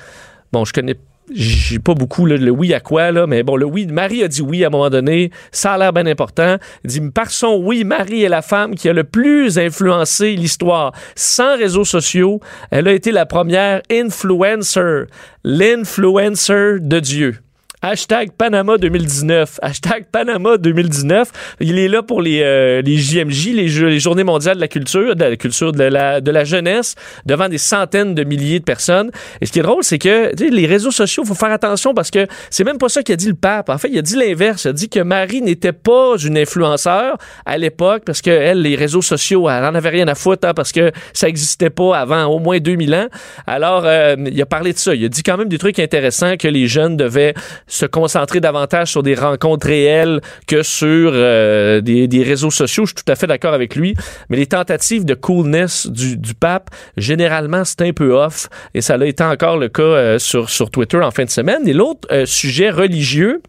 Bon, 0.53 0.63
je 0.63 0.71
connais 0.71 0.95
j'ai 1.33 1.79
pas 1.79 1.93
beaucoup 1.93 2.25
le 2.25 2.49
oui 2.49 2.73
à 2.73 2.79
quoi, 2.79 3.11
là, 3.11 3.27
mais 3.27 3.43
bon, 3.43 3.55
le 3.55 3.65
oui, 3.65 3.85
Marie 3.87 4.23
a 4.23 4.27
dit 4.27 4.41
oui 4.41 4.63
à 4.63 4.67
un 4.67 4.69
moment 4.69 4.89
donné, 4.89 5.31
ça 5.51 5.73
a 5.73 5.77
l'air 5.77 5.93
bien 5.93 6.05
important. 6.05 6.57
Il 6.83 6.89
dit, 6.89 7.01
par 7.11 7.31
son 7.31 7.61
oui, 7.63 7.83
Marie 7.83 8.23
est 8.23 8.29
la 8.29 8.41
femme 8.41 8.75
qui 8.75 8.87
a 8.89 8.93
le 8.93 9.03
plus 9.03 9.57
influencé 9.57 10.35
l'histoire. 10.35 10.93
Sans 11.15 11.57
réseaux 11.57 11.85
sociaux, 11.85 12.39
elle 12.71 12.87
a 12.87 12.93
été 12.93 13.11
la 13.11 13.25
première 13.25 13.81
influencer, 13.91 15.05
l'influencer 15.43 16.79
de 16.79 16.99
Dieu. 16.99 17.37
Hashtag 17.83 18.31
Panama 18.31 18.79
2019. 18.79 19.59
Hashtag 19.61 20.07
Panama 20.11 20.57
2019. 20.57 21.57
Il 21.59 21.77
est 21.77 21.87
là 21.87 22.01
pour 22.01 22.23
les, 22.23 22.41
euh, 22.41 22.81
les 22.81 22.97
JMJ, 22.97 23.49
les, 23.53 23.67
les 23.67 23.99
Journées 23.99 24.23
mondiales 24.23 24.55
de 24.55 24.61
la 24.61 24.67
culture, 24.67 25.15
de 25.15 25.23
la 25.23 25.35
culture 25.35 25.71
de 25.71 25.83
la, 25.83 26.19
de 26.19 26.31
la 26.31 26.43
jeunesse, 26.43 26.95
devant 27.27 27.47
des 27.47 27.59
centaines 27.59 28.15
de 28.15 28.23
milliers 28.23 28.59
de 28.59 28.63
personnes. 28.63 29.11
Et 29.41 29.45
ce 29.45 29.51
qui 29.51 29.59
est 29.59 29.61
drôle, 29.61 29.83
c'est 29.83 29.99
que 29.99 30.31
les 30.43 30.65
réseaux 30.65 30.89
sociaux, 30.89 31.23
faut 31.23 31.35
faire 31.35 31.51
attention 31.51 31.93
parce 31.93 32.09
que 32.09 32.25
c'est 32.49 32.63
même 32.63 32.79
pas 32.79 32.89
ça 32.89 33.03
qu'a 33.03 33.15
dit 33.15 33.27
le 33.27 33.35
pape. 33.35 33.69
En 33.69 33.77
fait, 33.77 33.89
il 33.91 33.99
a 33.99 34.01
dit 34.01 34.15
l'inverse. 34.15 34.65
Il 34.65 34.69
a 34.69 34.73
dit 34.73 34.89
que 34.89 34.99
Marie 34.99 35.43
n'était 35.43 35.71
pas 35.71 36.15
une 36.17 36.39
influenceur 36.39 37.17
à 37.45 37.59
l'époque 37.59 38.01
parce 38.07 38.23
que 38.23 38.31
elle, 38.31 38.63
les 38.63 38.75
réseaux 38.75 39.03
sociaux, 39.03 39.47
elle 39.51 39.63
en 39.63 39.75
avait 39.75 39.89
rien 39.89 40.07
à 40.07 40.15
foutre 40.15 40.47
hein, 40.47 40.55
parce 40.55 40.71
que 40.71 40.91
ça 41.13 41.27
existait 41.27 41.69
pas 41.69 41.95
avant 41.95 42.25
au 42.25 42.39
moins 42.39 42.57
2000 42.57 42.95
ans. 42.95 43.07
Alors, 43.45 43.83
euh, 43.85 44.15
il 44.25 44.41
a 44.41 44.47
parlé 44.47 44.73
de 44.73 44.79
ça. 44.79 44.95
Il 44.95 45.05
a 45.05 45.09
dit 45.09 45.21
quand 45.21 45.37
même 45.37 45.49
des 45.49 45.59
trucs 45.59 45.77
intéressants 45.77 46.37
que 46.37 46.47
les 46.47 46.67
jeunes 46.67 46.97
devaient 46.97 47.35
se 47.77 47.85
concentrer 47.85 48.39
davantage 48.39 48.91
sur 48.91 49.03
des 49.03 49.15
rencontres 49.15 49.67
réelles 49.67 50.21
que 50.47 50.63
sur 50.63 51.11
euh, 51.13 51.79
des, 51.81 52.23
réseaux 52.23 52.51
sociaux. 52.51 52.85
Je 52.85 52.93
suis 52.93 53.03
tout 53.03 53.11
à 53.11 53.15
fait 53.15 53.27
d'accord 53.27 53.53
avec 53.53 53.75
lui. 53.75 53.95
Mais 54.29 54.37
les 54.37 54.47
tentatives 54.47 55.05
de 55.05 55.13
coolness 55.13 55.87
du, 55.87 56.33
pape, 56.33 56.69
généralement, 56.97 57.63
c'est 57.63 57.81
un 57.81 57.93
peu 57.93 58.13
off. 58.13 58.49
Et 58.73 58.81
ça 58.81 58.95
a 58.95 59.05
été 59.05 59.23
encore 59.23 59.57
le 59.57 59.69
cas 59.69 59.83
euh, 59.83 60.19
sur, 60.19 60.49
sur 60.49 60.69
Twitter 60.71 60.97
en 60.97 61.11
fin 61.11 61.25
de 61.25 61.29
semaine. 61.29 61.67
Et 61.67 61.73
l'autre 61.73 62.07
euh, 62.11 62.25
sujet 62.25 62.69
religieux, 62.69 63.41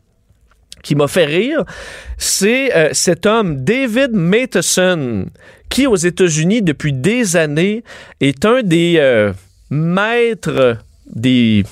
qui 0.82 0.94
m'a 0.94 1.08
fait 1.08 1.24
rire, 1.24 1.64
c'est 2.18 2.94
cet 2.94 3.26
homme, 3.26 3.64
David 3.64 4.12
Matheson, 4.12 5.26
qui 5.68 5.88
aux 5.88 5.96
États-Unis, 5.96 6.62
depuis 6.62 6.92
des 6.92 7.34
années, 7.34 7.82
est 8.20 8.44
un 8.44 8.62
des 8.62 9.32
maîtres 9.70 10.78
des 11.12 11.64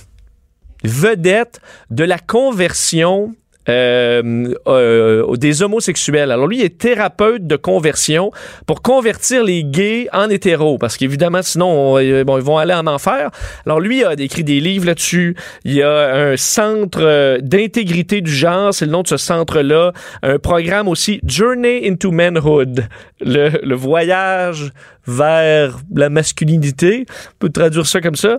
vedette 0.86 1.60
de 1.90 2.04
la 2.04 2.18
conversion 2.18 3.34
euh, 3.68 4.54
euh, 4.68 5.36
des 5.36 5.62
homosexuels. 5.62 6.30
Alors 6.30 6.46
lui, 6.46 6.62
est 6.62 6.78
thérapeute 6.78 7.48
de 7.48 7.56
conversion 7.56 8.30
pour 8.64 8.80
convertir 8.80 9.42
les 9.42 9.64
gays 9.64 10.08
en 10.12 10.30
hétéros, 10.30 10.78
parce 10.78 10.96
qu'évidemment, 10.96 11.42
sinon, 11.42 11.98
euh, 11.98 12.22
bon, 12.22 12.38
ils 12.38 12.44
vont 12.44 12.58
aller 12.58 12.74
en 12.74 12.86
enfer. 12.86 13.30
Alors 13.64 13.80
lui 13.80 14.04
a 14.04 14.12
écrit 14.12 14.44
des 14.44 14.60
livres 14.60 14.86
là-dessus. 14.86 15.36
Il 15.64 15.72
y 15.72 15.82
a 15.82 16.14
un 16.14 16.36
centre 16.36 17.40
d'intégrité 17.40 18.20
du 18.20 18.30
genre, 18.30 18.72
c'est 18.72 18.86
le 18.86 18.92
nom 18.92 19.02
de 19.02 19.08
ce 19.08 19.16
centre-là. 19.16 19.92
Un 20.22 20.38
programme 20.38 20.86
aussi, 20.86 21.20
Journey 21.24 21.88
into 21.88 22.12
Manhood, 22.12 22.86
le, 23.20 23.74
voyage 23.74 24.70
vers 25.08 25.78
la 25.92 26.08
masculinité. 26.08 27.04
On 27.08 27.38
peut 27.40 27.50
traduire 27.50 27.86
ça 27.86 28.00
comme 28.00 28.16
ça. 28.16 28.38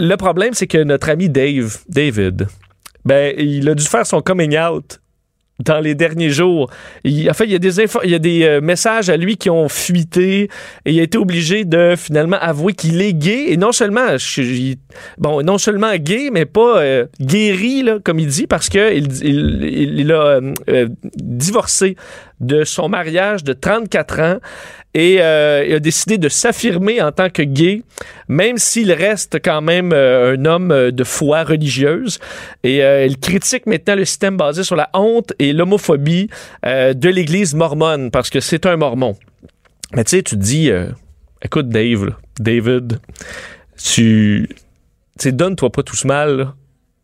Le 0.00 0.16
problème, 0.16 0.54
c'est 0.54 0.66
que 0.66 0.82
notre 0.82 1.10
ami 1.10 1.28
Dave, 1.28 1.78
David, 1.88 2.46
ben, 3.04 3.34
il 3.38 3.68
a 3.68 3.74
dû 3.74 3.84
faire 3.84 4.06
son 4.06 4.20
coming 4.20 4.58
out 4.58 5.00
dans 5.64 5.78
les 5.78 5.94
derniers 5.94 6.30
jours. 6.30 6.70
Il, 7.04 7.28
en 7.30 7.34
fait, 7.34 7.44
il 7.44 7.52
y 7.52 8.14
a 8.14 8.18
des, 8.18 8.44
euh, 8.44 8.60
messages 8.60 9.10
à 9.10 9.16
lui 9.16 9.36
qui 9.36 9.50
ont 9.50 9.68
fuité 9.68 10.48
et 10.84 10.92
il 10.92 11.00
a 11.00 11.02
été 11.02 11.18
obligé 11.18 11.64
de 11.64 11.94
finalement 11.96 12.38
avouer 12.40 12.72
qu'il 12.72 13.00
est 13.02 13.12
gay 13.12 13.52
et 13.52 13.56
non 13.56 13.72
seulement, 13.72 14.16
gay, 15.96 16.30
mais 16.32 16.46
pas 16.46 16.78
euh, 16.78 17.06
guéri, 17.20 17.84
comme 18.04 18.18
il 18.18 18.28
dit, 18.28 18.46
parce 18.46 18.68
que 18.68 18.94
il, 18.94 19.06
il, 19.22 20.00
il 20.00 20.12
a 20.12 20.40
euh, 20.68 20.88
divorcé 21.14 21.96
de 22.40 22.64
son 22.64 22.88
mariage 22.88 23.44
de 23.44 23.52
34 23.52 24.20
ans 24.20 24.38
et 24.92 25.18
euh, 25.20 25.64
il 25.66 25.74
a 25.74 25.80
décidé 25.80 26.18
de 26.18 26.28
s'affirmer 26.28 27.00
en 27.00 27.12
tant 27.12 27.30
que 27.30 27.42
gay, 27.42 27.82
même 28.28 28.58
s'il 28.58 28.92
reste 28.92 29.38
quand 29.42 29.60
même 29.60 29.92
euh, 29.92 30.36
un 30.36 30.44
homme 30.46 30.72
euh, 30.72 30.90
de 30.90 31.04
foi 31.04 31.44
religieuse. 31.44 32.18
Et 32.64 32.78
il 32.78 33.18
critique 33.18 33.66
maintenant 33.66 33.94
le 33.94 34.04
système 34.04 34.36
basé 34.36 34.64
sur 34.64 34.76
la 34.76 34.90
honte 34.94 35.32
et 35.38 35.52
l'homophobie 35.52 36.28
de 36.64 37.08
l'Église 37.08 37.54
mormone, 37.54 38.10
parce 38.10 38.30
que 38.30 38.40
c'est 38.40 38.66
un 38.66 38.76
mormon. 38.76 39.16
Mais 39.94 40.04
tu 40.04 40.10
sais, 40.10 40.22
tu 40.22 40.36
te 40.36 40.40
dis, 40.40 40.70
écoute 41.42 41.68
Dave, 41.68 42.14
David, 42.38 43.00
tu... 43.82 44.48
donne-toi 45.24 45.70
pas 45.70 45.82
tout 45.82 45.96
ce 45.96 46.06
mal. 46.06 46.52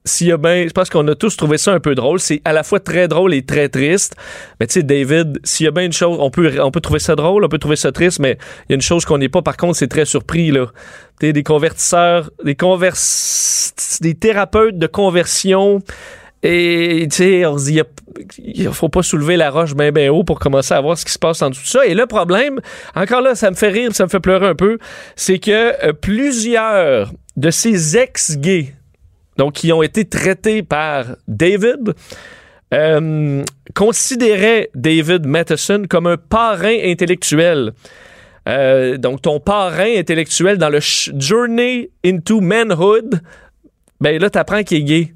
S'il 0.07 0.29
y 0.29 0.33
a 0.33 0.37
bien, 0.37 0.67
je 0.67 0.73
pense 0.73 0.89
qu'on 0.89 1.07
a 1.09 1.15
tous 1.15 1.37
trouvé 1.37 1.59
ça 1.59 1.73
un 1.73 1.81
peu 1.81 1.95
drôle. 1.95 2.21
C'est 2.21 2.41
à 2.45 2.53
la 2.53 2.63
fois 2.63 2.81
très 2.81 3.09
drôle 3.09 3.35
et 3.35 3.45
très 3.45 3.69
triste. 3.69 4.15
Mais 4.61 4.67
tu 4.67 4.75
sais, 4.75 4.83
David, 4.83 5.41
s'il 5.45 5.65
y 5.65 5.69
a 5.69 5.73
bien 5.73 5.85
une 5.85 5.93
chose, 5.93 6.17
on 6.21 6.31
peut, 6.31 6.59
on 6.61 6.71
peut 6.71 6.81
trouver 6.81 7.01
ça 7.01 7.17
drôle, 7.17 7.45
on 7.45 7.49
peut 7.49 7.59
trouver 7.59 7.77
ça 7.77 7.93
triste, 7.93 8.21
mais 8.21 8.39
il 8.69 8.71
y 8.71 8.73
a 8.73 8.77
une 8.77 8.83
chose 8.83 9.05
qu'on 9.05 9.19
n'est 9.19 9.29
pas, 9.29 9.43
par 9.43 9.57
contre, 9.57 9.77
c'est 9.77 9.89
très 9.89 10.05
surpris, 10.05 10.51
là. 10.51 10.67
Tu 11.21 11.33
des 11.33 11.43
convertisseurs, 11.43 12.31
des 12.45 12.55
convers, 12.55 12.95
des 14.01 14.15
thérapeutes 14.15 14.79
de 14.79 14.87
conversion. 14.87 15.81
Et 16.43 17.09
tu 17.11 17.17
sais, 17.17 17.47
on 17.47 17.59
se 17.59 17.71
il 18.39 18.73
faut 18.73 18.89
pas 18.89 19.03
soulever 19.03 19.37
la 19.37 19.51
roche 19.51 19.75
bien 19.75 19.93
bien 19.93 20.11
haut 20.13 20.25
pour 20.25 20.39
commencer 20.39 20.75
à 20.75 20.81
voir 20.81 20.97
ce 20.97 21.05
qui 21.05 21.13
se 21.13 21.19
passe 21.19 21.43
en 21.43 21.51
tout 21.51 21.65
ça. 21.65 21.85
Et 21.87 21.95
le 21.95 22.07
problème, 22.07 22.61
encore 22.95 23.21
là, 23.21 23.35
ça 23.35 23.51
me 23.51 23.57
fait 23.57 23.69
rire, 23.69 23.95
ça 23.95 24.05
me 24.05 24.09
fait 24.09 24.21
pleurer 24.21 24.47
un 24.47 24.55
peu, 24.55 24.79
c'est 25.17 25.39
que 25.39 25.85
euh, 25.85 25.93
plusieurs 25.93 27.13
de 27.37 27.51
ces 27.51 27.97
ex-gays 27.97 28.75
donc 29.37 29.55
qui 29.55 29.73
ont 29.73 29.83
été 29.83 30.05
traités 30.05 30.63
par 30.63 31.17
David, 31.29 31.95
euh, 32.75 33.45
considéraient 33.75 34.71
David 34.75 35.27
Matheson 35.27 35.85
comme 35.89 36.07
un 36.07 36.17
parrain 36.17 36.77
intellectuel. 36.85 37.73
Euh, 38.49 38.97
donc, 38.97 39.23
ton 39.23 39.41
parrain 39.41 39.97
intellectuel 39.97 40.59
dans 40.59 40.69
le 40.69 40.79
Journey 40.81 41.91
into 42.05 42.41
Manhood, 42.41 43.21
ben 44.01 44.21
là, 44.21 44.31
t'apprends 44.31 44.63
qu'il 44.63 44.79
est 44.79 44.85
gay. 44.85 45.15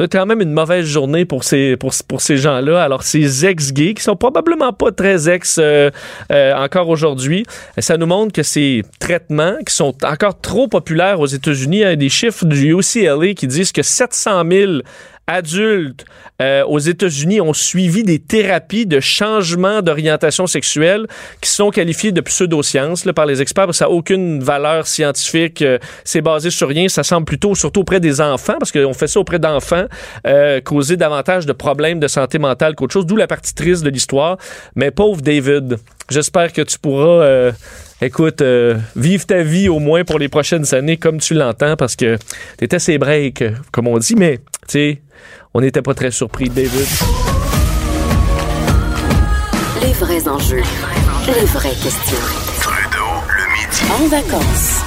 C'est 0.00 0.12
quand 0.12 0.24
même 0.24 0.40
une 0.40 0.52
mauvaise 0.52 0.86
journée 0.86 1.26
pour 1.26 1.44
ces, 1.44 1.76
pour, 1.76 1.92
pour 2.08 2.22
ces 2.22 2.38
gens-là. 2.38 2.82
Alors, 2.82 3.02
ces 3.02 3.44
ex-gays, 3.44 3.92
qui 3.92 4.02
sont 4.02 4.16
probablement 4.16 4.72
pas 4.72 4.92
très 4.92 5.28
ex 5.28 5.58
euh, 5.58 5.90
euh, 6.32 6.54
encore 6.54 6.88
aujourd'hui, 6.88 7.44
ça 7.76 7.98
nous 7.98 8.06
montre 8.06 8.32
que 8.32 8.42
ces 8.42 8.82
traitements, 8.98 9.56
qui 9.66 9.74
sont 9.74 9.94
encore 10.02 10.40
trop 10.40 10.68
populaires 10.68 11.20
aux 11.20 11.26
États-Unis, 11.26 11.78
il 11.78 11.80
y 11.80 11.84
a 11.84 11.96
des 11.96 12.08
chiffres 12.08 12.46
du 12.46 12.74
UCLA 12.74 13.34
qui 13.34 13.46
disent 13.46 13.72
que 13.72 13.82
700 13.82 14.42
000 14.50 14.72
adultes 15.30 16.04
euh, 16.42 16.64
aux 16.64 16.78
États-Unis 16.78 17.40
ont 17.40 17.52
suivi 17.52 18.02
des 18.02 18.18
thérapies 18.18 18.86
de 18.86 18.98
changement 18.98 19.82
d'orientation 19.82 20.46
sexuelle 20.46 21.06
qui 21.40 21.50
sont 21.50 21.70
qualifiées 21.70 22.12
de 22.12 22.20
pseudosciences 22.20 23.04
par 23.14 23.26
les 23.26 23.42
experts. 23.42 23.74
Ça 23.74 23.84
n'a 23.84 23.90
aucune 23.90 24.42
valeur 24.42 24.86
scientifique. 24.86 25.62
Euh, 25.62 25.78
c'est 26.04 26.22
basé 26.22 26.50
sur 26.50 26.68
rien. 26.68 26.88
Ça 26.88 27.02
semble 27.02 27.26
plutôt, 27.26 27.54
surtout 27.54 27.80
auprès 27.80 28.00
des 28.00 28.20
enfants, 28.20 28.56
parce 28.58 28.72
qu'on 28.72 28.94
fait 28.94 29.06
ça 29.06 29.20
auprès 29.20 29.38
d'enfants, 29.38 29.84
euh, 30.26 30.60
causer 30.60 30.96
davantage 30.96 31.46
de 31.46 31.52
problèmes 31.52 32.00
de 32.00 32.08
santé 32.08 32.38
mentale 32.38 32.74
qu'autre 32.74 32.92
chose. 32.92 33.06
D'où 33.06 33.16
la 33.16 33.26
partie 33.26 33.54
triste 33.54 33.84
de 33.84 33.90
l'histoire. 33.90 34.38
Mais 34.74 34.90
pauvre 34.90 35.20
David, 35.20 35.78
j'espère 36.10 36.52
que 36.52 36.62
tu 36.62 36.78
pourras 36.78 37.52
écoute, 38.00 38.42
vivre 38.96 39.26
ta 39.26 39.42
vie 39.42 39.68
au 39.68 39.78
moins 39.78 40.04
pour 40.04 40.18
les 40.18 40.28
prochaines 40.28 40.74
années 40.74 40.96
comme 40.96 41.18
tu 41.18 41.34
l'entends 41.34 41.76
parce 41.76 41.96
que 41.96 42.16
t'étais 42.56 42.78
ses 42.78 42.96
breaks, 42.96 43.44
comme 43.72 43.86
on 43.86 43.98
dit, 43.98 44.14
mais 44.16 44.38
tu 44.38 44.44
sais, 44.68 45.02
on 45.54 45.60
n'était 45.60 45.82
pas 45.82 45.94
très 45.94 46.10
surpris, 46.10 46.48
David. 46.48 46.86
Les 49.82 49.92
vrais 49.92 50.28
enjeux, 50.28 50.62
les 51.26 51.44
vraies 51.46 51.70
questions. 51.70 52.18
Trudeau, 52.60 53.10
le 53.28 53.44
midi. 53.52 53.80
En 53.92 54.08
vacances. 54.08 54.80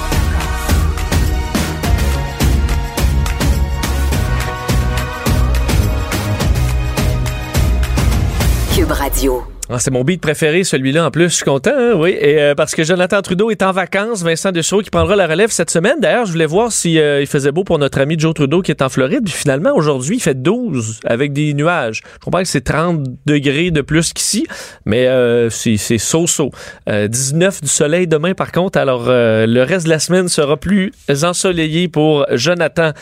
Cube 8.74 8.90
Radio. 8.90 9.53
Ah, 9.70 9.78
c'est 9.78 9.90
mon 9.90 10.04
beat 10.04 10.20
préféré, 10.20 10.62
celui-là 10.62 11.06
en 11.06 11.10
plus. 11.10 11.30
Je 11.30 11.36
suis 11.36 11.44
content, 11.44 11.72
hein, 11.74 11.94
oui. 11.96 12.14
Et, 12.20 12.38
euh, 12.38 12.54
parce 12.54 12.74
que 12.74 12.84
Jonathan 12.84 13.22
Trudeau 13.22 13.50
est 13.50 13.62
en 13.62 13.72
vacances. 13.72 14.22
Vincent 14.22 14.52
Dessereau 14.52 14.82
qui 14.82 14.90
prendra 14.90 15.16
la 15.16 15.26
relève 15.26 15.50
cette 15.50 15.70
semaine. 15.70 15.96
D'ailleurs, 16.00 16.26
je 16.26 16.32
voulais 16.32 16.44
voir 16.44 16.70
si 16.70 16.98
euh, 16.98 17.22
il 17.22 17.26
faisait 17.26 17.50
beau 17.50 17.64
pour 17.64 17.78
notre 17.78 17.98
ami 17.98 18.16
Joe 18.18 18.34
Trudeau 18.34 18.60
qui 18.60 18.72
est 18.72 18.82
en 18.82 18.90
Floride. 18.90 19.24
Puis 19.24 19.32
finalement, 19.32 19.74
aujourd'hui, 19.74 20.16
il 20.16 20.20
fait 20.20 20.34
12 20.34 21.00
avec 21.06 21.32
des 21.32 21.54
nuages. 21.54 22.02
Je 22.12 22.18
comprends 22.18 22.42
que 22.42 22.48
c'est 22.48 22.60
30 22.60 23.06
degrés 23.24 23.70
de 23.70 23.80
plus 23.80 24.12
qu'ici, 24.12 24.46
mais 24.84 25.06
euh, 25.06 25.48
c'est 25.48 25.78
so-so. 25.78 26.50
19 26.86 27.62
du 27.62 27.68
soleil 27.68 28.06
demain, 28.06 28.34
par 28.34 28.52
contre. 28.52 28.78
Alors, 28.78 29.04
le 29.08 29.62
reste 29.62 29.86
de 29.86 29.90
la 29.90 29.98
semaine 29.98 30.28
sera 30.28 30.58
plus 30.58 30.92
ensoleillé 31.22 31.88
pour 31.88 32.26
Jonathan. 32.32 32.92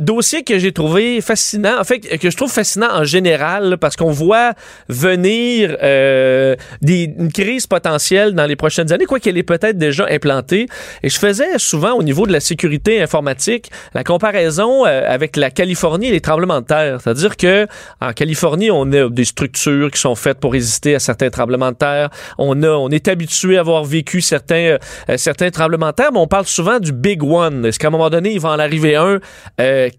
dossier 0.00 0.42
que 0.42 0.58
j'ai 0.58 0.72
trouvé 0.72 1.20
fascinant, 1.20 1.78
en 1.78 1.84
fait, 1.84 2.00
que 2.00 2.28
je 2.28 2.36
trouve 2.36 2.50
fascinant 2.50 2.88
en 2.92 3.04
général, 3.04 3.76
parce 3.78 3.94
qu'on 3.94 4.10
voit 4.10 4.54
venir 4.88 5.75
euh, 5.82 6.56
des, 6.82 7.14
une 7.18 7.32
crise 7.32 7.66
potentielle 7.66 8.34
dans 8.34 8.46
les 8.46 8.56
prochaines 8.56 8.92
années, 8.92 9.04
quoi 9.04 9.20
qu'elle 9.20 9.38
est 9.38 9.42
peut-être 9.42 9.78
déjà 9.78 10.06
implantée. 10.10 10.66
Et 11.02 11.08
je 11.08 11.18
faisais 11.18 11.58
souvent 11.58 11.92
au 11.92 12.02
niveau 12.02 12.26
de 12.26 12.32
la 12.32 12.40
sécurité 12.40 13.02
informatique 13.02 13.70
la 13.94 14.04
comparaison 14.04 14.86
euh, 14.86 15.02
avec 15.06 15.36
la 15.36 15.50
Californie 15.50 16.08
et 16.08 16.12
les 16.12 16.20
tremblements 16.20 16.60
de 16.60 16.66
terre. 16.66 17.00
C'est-à-dire 17.00 17.36
que 17.36 17.66
en 18.00 18.12
Californie, 18.12 18.70
on 18.70 18.92
a 18.92 19.08
des 19.08 19.24
structures 19.24 19.90
qui 19.90 20.00
sont 20.00 20.14
faites 20.14 20.38
pour 20.38 20.52
résister 20.52 20.94
à 20.94 20.98
certains 20.98 21.30
tremblements 21.30 21.72
de 21.72 21.76
terre. 21.76 22.10
On 22.38 22.62
a, 22.62 22.70
on 22.70 22.88
est 22.90 23.08
habitué 23.08 23.56
à 23.56 23.60
avoir 23.60 23.84
vécu 23.84 24.20
certains, 24.20 24.76
euh, 25.08 25.16
certains 25.16 25.50
tremblements 25.50 25.90
de 25.90 25.94
terre, 25.94 26.12
mais 26.12 26.18
on 26.18 26.26
parle 26.26 26.46
souvent 26.46 26.78
du 26.78 26.92
big 26.92 27.22
one. 27.22 27.64
Est-ce 27.66 27.78
qu'à 27.78 27.88
un 27.88 27.90
moment 27.90 28.10
donné, 28.10 28.32
il 28.32 28.40
va 28.40 28.50
en 28.50 28.58
arriver 28.58 28.96
un 28.96 29.18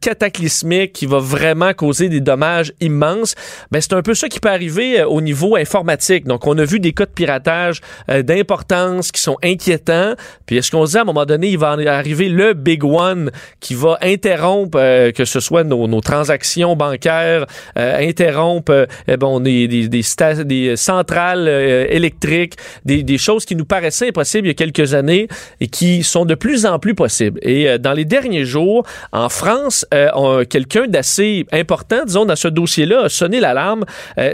cataclysmique 0.02 0.94
qui 0.94 1.06
va 1.06 1.20
vraiment 1.20 1.74
causer 1.74 2.10
des 2.10 2.22
dommages 2.22 2.74
immenses? 2.80 3.36
Ben, 3.72 3.82
c'est 3.82 3.94
un 3.94 4.02
peu 4.02 4.14
ça 4.14 4.30
qui 4.30 4.40
peut 4.40 4.50
arriver 4.50 5.04
au 5.04 5.22
niveau. 5.22 5.58
Donc, 6.26 6.48
on 6.48 6.58
a 6.58 6.66
vu 6.66 6.80
des 6.80 6.94
cas 6.94 7.06
de 7.06 7.12
piratage 7.12 7.82
euh, 8.10 8.22
d'importance 8.24 9.12
qui 9.12 9.22
sont 9.22 9.38
inquiétants. 9.44 10.14
Puis, 10.46 10.58
est-ce 10.58 10.72
qu'on 10.72 10.86
se 10.86 10.92
dit 10.92 10.98
à 10.98 11.02
un 11.02 11.06
moment 11.06 11.26
donné, 11.26 11.50
il 11.50 11.58
va 11.58 11.70
arriver 11.70 12.30
le 12.30 12.54
big 12.54 12.84
one 12.84 13.32
qui 13.60 13.76
va 13.76 13.98
interrompre, 14.02 14.78
euh, 14.80 15.12
que 15.12 15.26
ce 15.26 15.40
soit 15.40 15.64
nos, 15.64 15.88
nos 15.88 16.02
transactions 16.02 16.76
bancaires, 16.76 17.46
euh, 17.78 18.08
interrompre 18.08 18.88
eh 19.08 19.18
bon, 19.18 19.40
des, 19.40 19.68
des, 19.68 19.88
des, 19.88 20.04
des 20.46 20.76
centrales 20.76 21.48
électriques, 21.48 22.56
des, 22.86 23.04
des, 23.04 23.18
choses 23.18 23.46
qui 23.46 23.56
nous 23.56 23.66
paraissaient 23.66 24.10
impossibles 24.10 24.48
il 24.48 24.50
y 24.50 24.52
a 24.52 24.54
quelques 24.54 24.94
années 24.94 25.28
et 25.60 25.68
qui 25.68 26.04
sont 26.04 26.26
de 26.26 26.36
plus 26.36 26.66
en 26.66 26.80
plus 26.80 26.96
possibles. 26.96 27.40
Et 27.42 27.78
dans 27.80 27.94
les 27.94 28.06
derniers 28.06 28.46
jours, 28.46 28.86
en 29.12 29.30
France, 29.30 29.86
quelqu'un 30.50 30.88
d'assez 30.88 31.46
important, 31.52 32.06
disons, 32.06 32.26
dans 32.26 32.36
ce 32.36 32.48
dossier-là, 32.48 33.04
a 33.06 33.10
sonné 33.10 33.40
l'alarme. 33.40 33.86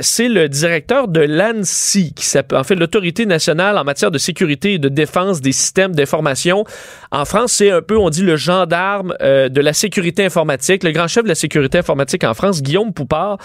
C'est 0.02 0.30
le 0.30 0.50
directeur 0.50 1.08
de 1.08 1.23
l'ANSI, 1.24 2.13
qui 2.13 2.25
s'appelle 2.25 2.58
en 2.58 2.63
fait 2.63 2.75
l'autorité 2.75 3.25
nationale 3.25 3.77
en 3.77 3.84
matière 3.84 4.12
de 4.12 4.18
sécurité 4.18 4.74
et 4.74 4.80
de 4.80 4.89
défense 4.89 5.42
des 5.42 5.51
systèmes 5.51 5.96
d'information. 5.96 6.63
En 7.12 7.25
France, 7.25 7.53
c'est 7.53 7.72
un 7.72 7.82
peu, 7.82 7.98
on 7.98 8.10
dit, 8.10 8.24
le 8.24 8.38
gendarme 8.38 9.15
euh, 9.22 9.50
de 9.50 9.62
la 9.62 9.74
sécurité 9.74 10.25
informatique, 10.25 10.84
le 10.84 10.92
grand 10.92 11.08
chef 11.08 11.24
de 11.24 11.30
la 11.30 11.36
sécurité 11.36 11.77
informatique 11.77 12.24
en 12.24 12.34
France, 12.34 12.62
Guillaume 12.62 12.94
Poupard, 12.94 13.38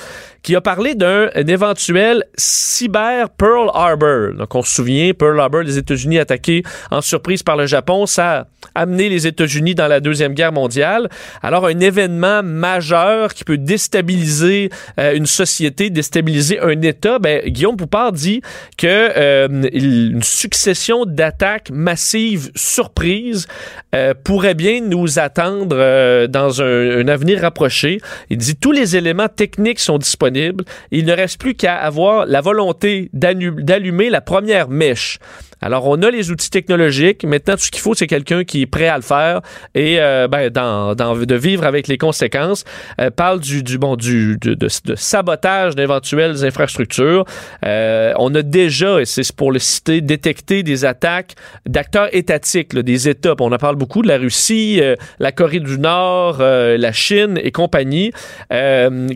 qui 0.42 0.56
a 0.56 0.60
parlé 0.60 0.94
d'un 0.94 1.28
éventuel 1.34 2.24
cyber 2.36 3.28
Pearl 3.30 3.70
Harbor. 3.74 4.34
Donc, 4.36 4.54
on 4.54 4.62
se 4.62 4.74
souvient, 4.74 5.12
Pearl 5.12 5.38
Harbor, 5.38 5.62
les 5.62 5.78
États-Unis 5.78 6.18
attaqués 6.18 6.62
en 6.90 7.00
surprise 7.00 7.42
par 7.42 7.56
le 7.56 7.66
Japon, 7.66 8.06
ça 8.06 8.30
a 8.30 8.46
amené 8.74 9.08
les 9.08 9.26
États-Unis 9.26 9.74
dans 9.74 9.88
la 9.88 10.00
Deuxième 10.00 10.34
Guerre 10.34 10.52
mondiale. 10.52 11.08
Alors, 11.42 11.66
un 11.66 11.80
événement 11.80 12.42
majeur 12.42 13.34
qui 13.34 13.44
peut 13.44 13.58
déstabiliser 13.58 14.70
euh, 14.98 15.14
une 15.14 15.26
société, 15.26 15.90
déstabiliser 15.90 16.60
un 16.60 16.80
État, 16.82 17.18
ben, 17.18 17.42
Guillaume 17.46 17.67
Poupard 17.76 18.12
dit 18.12 18.42
que 18.76 18.86
euh, 18.86 19.68
une 19.72 20.22
succession 20.22 21.04
d'attaques 21.04 21.70
massives 21.70 22.50
surprises 22.54 23.46
euh, 23.94 24.14
pourrait 24.24 24.54
bien 24.54 24.80
nous 24.80 25.18
attendre 25.18 25.76
euh, 25.78 26.26
dans 26.26 26.62
un, 26.62 27.08
avenir 27.08 27.40
rapproché. 27.40 28.00
Il 28.30 28.38
dit 28.38 28.56
tous 28.56 28.72
les 28.72 28.96
éléments 28.96 29.28
techniques 29.28 29.80
sont 29.80 29.98
disponibles. 29.98 30.64
Il 30.90 31.06
ne 31.06 31.12
reste 31.12 31.40
plus 31.40 31.54
qu'à 31.54 31.76
avoir 31.76 32.26
la 32.26 32.40
volonté 32.40 33.10
d'allumer 33.12 34.10
la 34.10 34.20
première 34.20 34.68
mèche. 34.68 35.18
Alors, 35.60 35.86
on 35.86 36.00
a 36.02 36.10
les 36.10 36.30
outils 36.30 36.50
technologiques. 36.50 37.24
Maintenant, 37.24 37.54
tout 37.54 37.64
ce 37.64 37.70
qu'il 37.72 37.80
faut, 37.80 37.92
c'est 37.92 38.06
quelqu'un 38.06 38.44
qui 38.44 38.62
est 38.62 38.66
prêt 38.66 38.86
à 38.86 38.94
le 38.96 39.02
faire 39.02 39.40
et 39.74 39.96
ben, 39.96 40.50
dans, 40.50 40.94
de 40.94 41.34
vivre 41.34 41.64
avec 41.64 41.88
les 41.88 41.98
conséquences. 41.98 42.64
Parle 43.16 43.40
du, 43.40 43.76
bon 43.76 43.96
du 43.96 44.38
sabotage 44.94 45.74
d'éventuelles 45.74 46.44
infrastructures. 46.44 47.24
Euh, 47.64 48.12
on 48.18 48.34
a 48.34 48.42
déjà, 48.42 49.00
et 49.00 49.04
c'est 49.04 49.30
pour 49.32 49.52
le 49.52 49.58
citer, 49.58 50.00
détecté 50.00 50.62
des 50.62 50.84
attaques 50.84 51.34
d'acteurs 51.66 52.08
étatiques, 52.12 52.74
des 52.74 53.08
États. 53.08 53.34
On 53.40 53.52
en 53.52 53.58
parle 53.58 53.76
beaucoup 53.76 54.02
de 54.02 54.08
la 54.08 54.18
Russie, 54.18 54.78
euh, 54.80 54.94
la 55.18 55.32
Corée 55.32 55.60
du 55.60 55.78
Nord, 55.78 56.38
la 56.38 56.92
Chine 56.92 57.38
et 57.42 57.50
compagnie, 57.50 58.12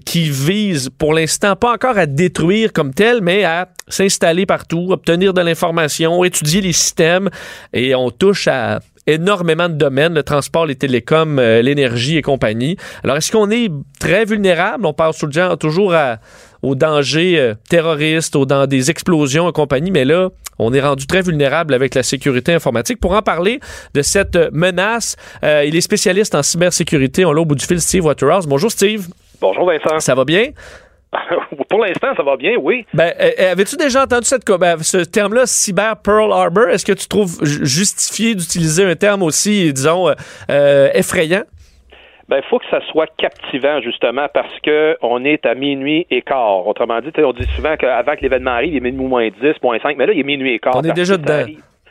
qui 0.05 0.31
visent 0.31 0.91
pour 0.97 1.15
l'instant 1.15 1.57
pas 1.57 1.73
encore 1.73 1.99
à 1.99 2.07
détruire 2.07 2.73
comme 2.73 2.95
tel, 2.95 3.21
mais 3.23 3.45
à 3.45 3.69
s'installer 3.89 4.47
partout, 4.47 4.89
obtenir 4.91 5.35
de 5.35 5.41
l'information, 5.41 6.25
étudier 6.25 6.61
les 6.61 6.73
systèmes. 6.73 7.29
Et 7.73 7.95
on 7.95 8.11
touche 8.11 8.49
à 8.49 8.81
énormément 9.07 9.69
de 9.69 9.75
domaines, 9.75 10.15
le 10.15 10.23
transport, 10.23 10.67
les 10.67 10.77
télécoms, 10.77 11.39
euh, 11.39 11.63
l'énergie 11.63 12.17
et 12.17 12.23
compagnie. 12.23 12.77
Alors, 13.03 13.17
est-ce 13.17 13.33
qu'on 13.33 13.51
est 13.51 13.71
très 13.99 14.25
vulnérable? 14.25 14.87
On 14.87 14.93
parle 14.93 15.15
toujours 15.59 15.95
à, 15.95 16.19
aux 16.63 16.75
dangers 16.75 17.39
euh, 17.39 17.55
terroristes, 17.69 18.37
aux, 18.37 18.47
dans 18.47 18.67
des 18.67 18.91
explosions 18.91 19.49
et 19.49 19.53
compagnie, 19.53 19.91
mais 19.91 20.05
là, 20.05 20.31
on 20.59 20.73
est 20.73 20.81
rendu 20.81 21.07
très 21.07 21.23
vulnérable 21.23 21.75
avec 21.75 21.95
la 21.95 22.03
sécurité 22.03 22.53
informatique. 22.55 23.01
Pour 23.01 23.13
en 23.13 23.23
parler 23.23 23.61
de 23.95 24.03
cette 24.03 24.37
menace, 24.53 25.17
euh, 25.45 25.65
il 25.65 25.77
est 25.77 25.81
spécialiste 25.81 26.35
en 26.35 26.43
cybersécurité. 26.43 27.25
On 27.25 27.33
l'a 27.33 27.41
au 27.41 27.45
bout 27.45 27.55
du 27.55 27.65
fil, 27.65 27.81
Steve 27.81 28.05
Waterhouse. 28.05 28.47
Bonjour, 28.47 28.71
Steve. 28.71 29.09
Bonjour, 29.41 29.67
Vincent. 29.67 29.99
Ça 30.01 30.15
va 30.15 30.25
bien? 30.25 30.51
Pour 31.69 31.81
l'instant, 31.81 32.09
ça 32.17 32.23
va 32.23 32.37
bien, 32.37 32.57
oui. 32.61 32.87
Ben, 32.95 33.13
euh, 33.21 33.31
euh, 33.39 33.53
avais-tu 33.53 33.77
déjà 33.77 34.05
entendu 34.05 34.27
cette, 34.27 34.47
ben, 34.47 34.79
ce 34.83 34.99
terme-là, 34.99 35.47
cyber 35.47 35.97
Pearl 35.99 36.33
Harbor? 36.33 36.69
Est-ce 36.69 36.87
que 36.87 36.93
tu 36.93 37.07
trouves 37.07 37.39
justifié 37.43 38.35
d'utiliser 38.35 38.85
un 38.85 38.95
terme 38.95 39.23
aussi, 39.23 39.73
disons, 39.73 40.09
euh, 40.51 40.91
effrayant? 40.95 41.43
Ben, 42.33 42.39
il 42.39 42.49
faut 42.49 42.59
que 42.59 42.65
ça 42.71 42.81
soit 42.91 43.09
captivant, 43.19 43.83
justement, 43.83 44.27
parce 44.33 44.59
que 44.61 44.97
on 45.03 45.23
est 45.23 45.45
à 45.45 45.55
minuit 45.55 46.07
et 46.09 46.23
quart. 46.23 46.67
Autrement 46.67 46.99
dit, 47.03 47.11
on 47.19 47.35
dit 47.35 47.45
souvent 47.55 47.77
qu'avant 47.77 48.17
que 48.17 48.23
l'événement 48.23 48.53
arrive, 48.53 48.73
il 48.73 48.79
est 48.79 48.81
minuit 48.81 49.07
moins 49.07 49.29
10, 49.29 49.63
moins 49.63 49.79
5, 49.79 49.99
mais 49.99 50.07
là, 50.07 50.15
il 50.15 50.21
est 50.21 50.23
minuit 50.23 50.55
et 50.55 50.59
quart. 50.59 50.75
On 50.75 50.81
est 50.81 50.95
déjà 50.95 51.19
dedans. 51.19 51.45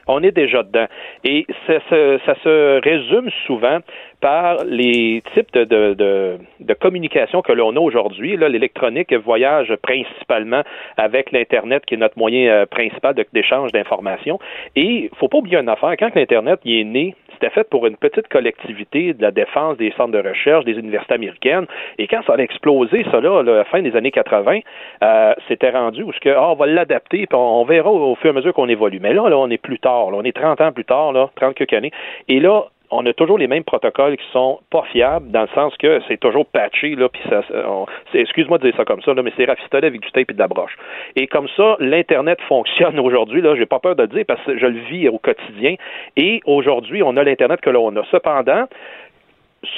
On 0.08 0.24
est 0.24 0.32
déjà 0.32 0.64
dedans. 0.64 0.88
Et 1.24 1.46
ça, 1.68 1.74
ça 1.92 2.36
se 2.44 2.82
résume 2.82 3.30
souvent 3.46 3.82
par 4.20 4.64
les 4.66 5.22
types 5.36 5.54
de, 5.54 5.64
de, 5.64 6.40
de, 6.60 6.74
communication 6.74 7.44
que 7.44 7.52
l'on 7.52 7.76
a 7.76 7.80
aujourd'hui. 7.80 8.36
L'électronique 8.36 9.14
voyage 9.14 9.72
principalement 9.84 10.64
avec 10.98 11.32
l'Internet, 11.32 11.86
qui 11.86 11.94
est 11.94 11.98
notre 11.98 12.18
moyen 12.18 12.50
euh, 12.50 12.66
principal 12.66 13.14
d'échange 13.32 13.72
d'informations. 13.74 14.40
Et 14.76 15.10
il 15.12 15.18
faut 15.20 15.28
pas 15.28 15.38
oublier 15.38 15.58
une 15.58 15.70
affaire, 15.70 15.94
quand 16.00 16.16
l'Internet 16.16 16.62
est 16.66 16.84
né, 16.84 17.16
c'était 17.42 17.54
fait 17.54 17.70
pour 17.70 17.88
une 17.88 17.98
petite 17.98 18.28
collectivité 18.28 19.14
de 19.14 19.22
la 19.22 19.32
défense 19.32 19.78
des 19.78 19.92
centres 19.98 20.12
de 20.12 20.28
recherche 20.28 20.64
des 20.66 20.74
universités 20.74 21.16
américaines. 21.16 21.66
Et 21.98 22.08
quand 22.08 22.22
ça 22.28 22.34
a 22.34 22.38
explosé, 22.38 23.04
ça 23.12 23.20
là, 23.20 23.40
à 23.40 23.44
la 23.44 23.64
fin 23.66 23.82
des 23.82 23.96
années 23.96 24.12
80, 24.12 24.60
euh, 25.04 25.34
c'était 25.48 25.72
rendu 25.72 26.04
où 26.04 26.14
ce 26.14 26.20
que, 26.20 26.30
ah, 26.30 26.52
on 26.52 26.56
va 26.56 26.68
l'adapter, 26.68 27.26
puis 27.26 27.38
on, 27.38 27.64
verra 27.66 27.90
au, 27.92 28.16
fur 28.16 28.28
et 28.28 28.30
à 28.30 28.34
mesure 28.34 28.54
qu'on 28.54 28.70
évolue. 28.70 29.00
Mais 29.02 29.14
là, 29.14 29.28
là, 29.28 29.38
on 29.38 29.50
est 29.50 29.58
plus 29.58 29.80
tard, 29.80 30.12
là, 30.12 30.18
on 30.18 30.24
est 30.24 30.36
30 30.36 30.62
ans 30.62 30.72
plus 30.72 30.86
tard, 30.86 31.14
là, 31.14 31.30
30 31.36 31.56
quelques 31.56 31.74
années. 31.74 31.92
Et 32.28 32.40
là, 32.40 32.66
on 32.92 33.06
a 33.06 33.14
toujours 33.14 33.38
les 33.38 33.48
mêmes 33.48 33.64
protocoles 33.64 34.18
qui 34.18 34.26
sont 34.32 34.60
pas 34.70 34.84
fiables 34.92 35.32
dans 35.32 35.44
le 35.44 35.48
sens 35.56 35.76
que 35.78 36.02
c'est 36.08 36.20
toujours 36.20 36.46
patché 36.46 36.96
là 36.96 37.10
puis 37.10 37.22
ça 37.30 37.42
excuse-moi 38.14 38.58
de 38.58 38.68
dire 38.68 38.76
ça 38.76 38.86
comme 38.86 39.02
ça 39.02 39.14
là 39.14 39.24
mais 39.24 39.32
c'est 39.38 39.46
rafistolé 39.46 39.88
avec 39.88 40.02
du 40.02 40.12
tape 40.12 40.30
et 40.30 40.34
de 40.34 40.40
la 40.40 40.48
broche. 40.48 40.78
Et 41.16 41.28
comme 41.28 41.48
ça 41.56 41.78
l'internet 41.80 42.40
fonctionne 42.48 43.00
aujourd'hui 43.00 43.42
là, 43.42 43.56
j'ai 43.56 43.66
pas 43.66 43.80
peur 43.80 43.96
de 43.96 44.04
le 44.04 44.08
dire 44.10 44.26
parce 44.28 44.42
que 44.44 44.58
je 44.58 44.66
le 44.66 44.80
vis 44.80 45.08
au 45.10 45.18
quotidien 45.18 45.76
et 46.18 46.42
aujourd'hui 46.46 47.02
on 47.04 47.16
a 47.18 47.24
l'internet 47.24 47.62
que 47.62 47.70
l'on 47.70 47.96
a. 47.96 48.04
Cependant, 48.12 48.66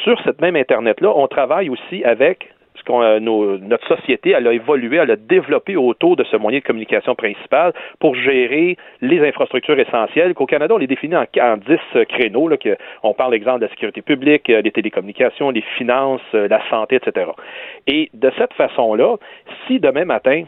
sur 0.04 0.20
cette 0.24 0.42
même 0.42 0.56
internet 0.56 1.00
là, 1.02 1.12
on 1.16 1.28
travaille 1.28 1.70
aussi 1.70 2.04
avec 2.04 2.53
euh, 2.90 3.20
notre 3.20 3.88
société, 3.88 4.32
elle 4.32 4.48
a 4.48 4.54
évolué, 4.54 4.98
elle 4.98 5.12
a 5.12 5.16
développé 5.16 5.76
autour 5.76 6.16
de 6.16 6.24
ce 6.24 6.38
moyen 6.38 6.60
de 6.60 6.64
communication 6.64 7.16
principal 7.16 7.74
pour 8.00 8.16
gérer 8.16 8.78
les 9.02 9.26
infrastructures 9.28 9.80
essentielles 9.80 10.34
qu'au 10.34 10.46
Canada, 10.46 10.76
on 10.76 10.78
les 10.78 10.88
définit 10.88 11.16
en, 11.16 11.26
en 11.42 11.58
10 11.58 11.78
euh, 11.96 12.06
créneaux. 12.06 12.48
Là, 12.48 12.58
que, 12.58 12.78
on 13.04 13.14
parle 13.14 13.34
exemple 13.34 13.60
de 13.60 13.66
la 13.66 13.70
sécurité 13.70 14.02
publique, 14.02 14.50
euh, 14.50 14.62
les 14.62 14.72
télécommunications, 14.72 15.50
les 15.50 15.64
finances, 15.78 16.22
la 16.34 16.62
santé, 16.70 16.96
etc. 16.96 17.32
Et 17.88 18.10
de 18.14 18.32
cette 18.38 18.54
façon-là, 18.54 19.18
si 19.68 19.80
demain 19.80 20.06
matin, 20.06 20.44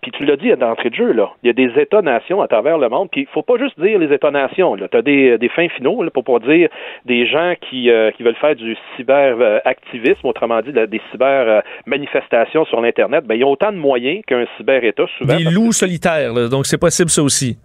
puis 0.00 0.10
tu 0.12 0.24
l'as 0.24 0.36
dit 0.36 0.50
d'entrée 0.56 0.90
de 0.90 0.94
jeu, 0.94 1.12
là. 1.12 1.30
Il 1.42 1.46
y 1.46 1.50
a 1.50 1.52
des 1.52 1.78
États-nations 1.80 2.40
à 2.40 2.48
travers 2.48 2.78
le 2.78 2.88
monde. 2.88 3.08
Puis 3.10 3.22
il 3.22 3.26
faut 3.26 3.42
pas 3.42 3.58
juste 3.58 3.78
dire 3.78 3.98
les 3.98 4.12
États-nations. 4.14 4.76
Tu 4.76 4.96
as 4.96 5.02
des, 5.02 5.38
des 5.38 5.48
fins 5.48 5.68
finaux, 5.68 6.02
là, 6.02 6.10
pour 6.10 6.24
pas 6.24 6.38
dire 6.38 6.68
des 7.04 7.26
gens 7.26 7.54
qui, 7.68 7.90
euh, 7.90 8.10
qui 8.12 8.22
veulent 8.22 8.36
faire 8.36 8.56
du 8.56 8.76
cyber-activisme, 8.96 10.26
autrement 10.26 10.62
dit, 10.62 10.72
des 10.72 11.00
cyber-manifestations 11.10 12.64
sur 12.64 12.80
l'Internet. 12.80 13.24
Ben, 13.26 13.34
ils 13.34 13.44
ont 13.44 13.50
autant 13.50 13.72
de 13.72 13.78
moyens 13.78 14.22
qu'un 14.26 14.46
cyber-État, 14.56 15.04
souvent. 15.18 15.36
Des 15.36 15.44
loups 15.44 15.72
solitaires, 15.72 16.32
donc 16.48 16.66
c'est 16.66 16.80
possible 16.80 17.10
ça 17.10 17.22
aussi 17.22 17.58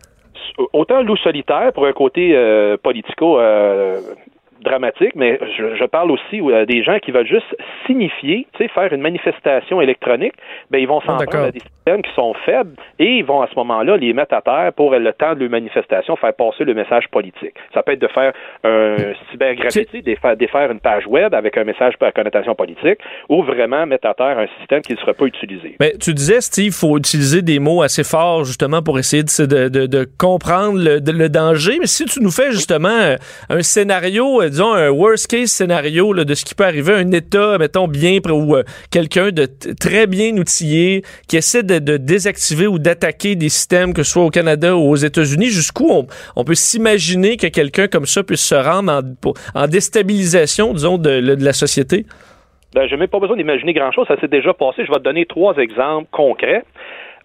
autant 0.73 1.01
loup 1.01 1.17
solitaire 1.17 1.71
pour 1.73 1.85
un 1.85 1.93
côté 1.93 2.31
euh, 2.33 2.77
politico 2.77 3.39
euh, 3.39 3.99
dramatique, 4.61 5.13
mais 5.15 5.39
je, 5.57 5.85
parle 5.85 6.11
aussi 6.11 6.41
euh, 6.41 6.65
des 6.65 6.83
gens 6.83 6.99
qui 6.99 7.11
veulent 7.11 7.27
juste 7.27 7.55
signifier, 7.85 8.47
tu 8.53 8.63
sais, 8.63 8.69
faire 8.69 8.91
une 8.93 9.01
manifestation 9.01 9.81
électronique, 9.81 10.33
ben 10.71 10.79
ils 10.79 10.87
vont 10.87 11.01
s'en 11.01 11.17
ah, 11.17 11.25
prendre 11.25 11.45
à 11.45 11.51
des 11.51 11.59
systèmes 11.59 12.01
qui 12.01 12.11
sont 12.15 12.33
faibles 12.45 12.75
et 12.99 13.17
ils 13.17 13.25
vont 13.25 13.41
à 13.41 13.47
ce 13.47 13.55
moment-là 13.55 13.97
les 13.97 14.13
mettre 14.13 14.33
à 14.33 14.41
terre 14.41 14.71
pour 14.75 14.91
le 14.91 15.13
temps 15.13 15.35
de 15.35 15.41
leur 15.41 15.49
manifestation 15.49 16.15
faire 16.15 16.33
passer 16.33 16.63
le 16.63 16.73
message 16.73 17.07
politique. 17.09 17.53
Ça 17.73 17.83
peut 17.83 17.93
être 17.93 18.01
de 18.01 18.07
faire 18.07 18.33
un 18.63 18.95
cybergraffiti, 19.31 20.01
de 20.01 20.15
faire, 20.15 20.35
de 20.35 20.47
faire 20.47 20.71
une 20.71 20.79
page 20.79 21.05
web 21.07 21.33
avec 21.33 21.57
un 21.57 21.63
message 21.63 21.93
à 22.01 22.11
connotation 22.11 22.55
politique 22.55 22.99
ou 23.29 23.43
vraiment 23.43 23.85
mettre 23.85 24.07
à 24.07 24.13
terre 24.13 24.39
un 24.39 24.47
système 24.59 24.81
qui 24.81 24.93
ne 24.93 24.97
sera 24.97 25.13
pas 25.13 25.25
utilisé. 25.25 25.75
Mais 25.79 25.93
tu 25.99 26.13
disais, 26.13 26.41
Steve, 26.41 26.65
il 26.65 26.71
faut 26.71 26.97
utiliser 26.97 27.41
des 27.41 27.59
mots 27.59 27.81
assez 27.81 28.03
forts 28.03 28.45
justement 28.45 28.81
pour 28.81 28.97
essayer 28.99 29.23
de, 29.23 29.69
de, 29.69 29.85
de 29.85 30.07
comprendre 30.17 30.77
le, 30.77 30.99
le, 30.99 31.29
danger. 31.29 31.77
Mais 31.79 31.87
si 31.87 32.05
tu 32.05 32.21
nous 32.21 32.31
fais 32.31 32.51
justement 32.51 33.15
un 33.49 33.61
scénario 33.61 34.41
euh, 34.45 34.49
disons, 34.49 34.73
un 34.73 34.89
worst 34.89 35.27
case 35.27 35.49
scénario 35.49 36.13
de 36.13 36.33
ce 36.33 36.45
qui 36.45 36.55
peut 36.55 36.63
arriver 36.63 36.93
un 36.93 37.11
État, 37.11 37.57
mettons, 37.57 37.87
bien, 37.87 38.19
ou 38.29 38.55
euh, 38.55 38.63
quelqu'un 38.91 39.31
de 39.31 39.47
très 39.79 40.07
bien 40.07 40.35
outillé 40.37 41.01
qui 41.27 41.37
essaie 41.37 41.63
de, 41.63 41.97
désactiver 41.97 42.67
ou 42.67 42.79
d'attaquer 42.79 43.35
des 43.35 43.49
systèmes, 43.49 43.93
que 43.93 44.03
ce 44.03 44.11
soit 44.11 44.23
au 44.23 44.29
Canada 44.29 44.75
ou 44.75 44.89
aux 44.89 44.95
États-Unis, 44.95 45.47
jusqu'où 45.47 46.05
on, 46.35 46.43
peut 46.43 46.55
s'imaginer 46.55 47.37
que 47.37 47.47
quelqu'un 47.47 47.87
comme 47.87 48.05
ça 48.05 48.23
puisse 48.23 48.45
se 48.45 48.55
rendre 48.55 49.01
en, 49.55 49.67
déstabilisation, 49.67 50.73
disons, 50.73 50.97
de, 50.97 51.35
la 51.43 51.53
société? 51.53 52.05
Ben, 52.73 52.87
je 52.87 52.95
n'ai 52.95 53.07
pas 53.07 53.19
besoin 53.19 53.37
d'imaginer 53.37 53.73
grand-chose, 53.73 54.07
ça 54.07 54.19
s'est 54.19 54.27
déjà 54.27 54.53
passé. 54.53 54.83
Je 54.85 54.91
vais 54.91 54.99
te 54.99 55.03
donner 55.03 55.25
trois 55.25 55.55
exemples 55.57 56.07
concrets. 56.11 56.63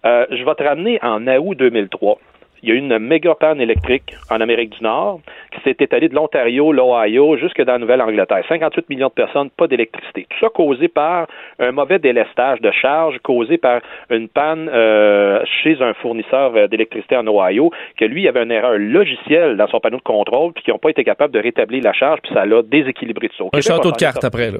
Euh, 0.05 0.25
je 0.31 0.43
vais 0.43 0.55
te 0.55 0.63
ramener 0.63 0.99
en 1.03 1.27
août 1.27 1.57
2003 1.57 2.17
il 2.63 2.69
y 2.69 2.71
a 2.71 2.75
eu 2.75 2.77
une 2.77 2.97
méga 2.99 3.35
panne 3.35 3.59
électrique 3.59 4.13
en 4.29 4.39
Amérique 4.39 4.71
du 4.77 4.83
Nord 4.83 5.19
qui 5.51 5.61
s'est 5.61 5.75
étalée 5.79 6.09
de 6.09 6.15
l'Ontario, 6.15 6.71
l'Ohio, 6.71 7.37
jusque 7.37 7.61
dans 7.61 7.73
la 7.73 7.79
Nouvelle-Angleterre. 7.79 8.43
58 8.47 8.89
millions 8.89 9.07
de 9.07 9.13
personnes, 9.13 9.49
pas 9.49 9.67
d'électricité. 9.67 10.27
Tout 10.29 10.37
ça 10.39 10.49
causé 10.49 10.87
par 10.87 11.27
un 11.59 11.71
mauvais 11.71 11.99
délestage 11.99 12.61
de 12.61 12.71
charge, 12.71 13.17
causé 13.23 13.57
par 13.57 13.81
une 14.09 14.27
panne 14.27 14.69
euh, 14.71 15.43
chez 15.63 15.81
un 15.81 15.93
fournisseur 15.95 16.55
euh, 16.55 16.67
d'électricité 16.67 17.17
en 17.17 17.27
Ohio, 17.27 17.71
que 17.97 18.05
lui 18.05 18.27
avait 18.27 18.43
une 18.43 18.51
erreur 18.51 18.77
logicielle 18.77 19.57
dans 19.57 19.67
son 19.67 19.79
panneau 19.79 19.97
de 19.97 20.03
contrôle, 20.03 20.53
puis 20.53 20.63
qui 20.63 20.71
n'ont 20.71 20.77
pas 20.77 20.89
été 20.89 21.03
capables 21.03 21.33
de 21.33 21.39
rétablir 21.39 21.83
la 21.83 21.93
charge, 21.93 22.19
puis 22.21 22.33
ça 22.33 22.45
l'a 22.45 22.61
déséquilibré 22.61 23.29
tout 23.29 23.37
ça. 23.37 23.57
un 23.57 23.61
château 23.61 23.91
de 23.91 23.97
cartes 23.97 24.23
après, 24.23 24.51
là. 24.51 24.59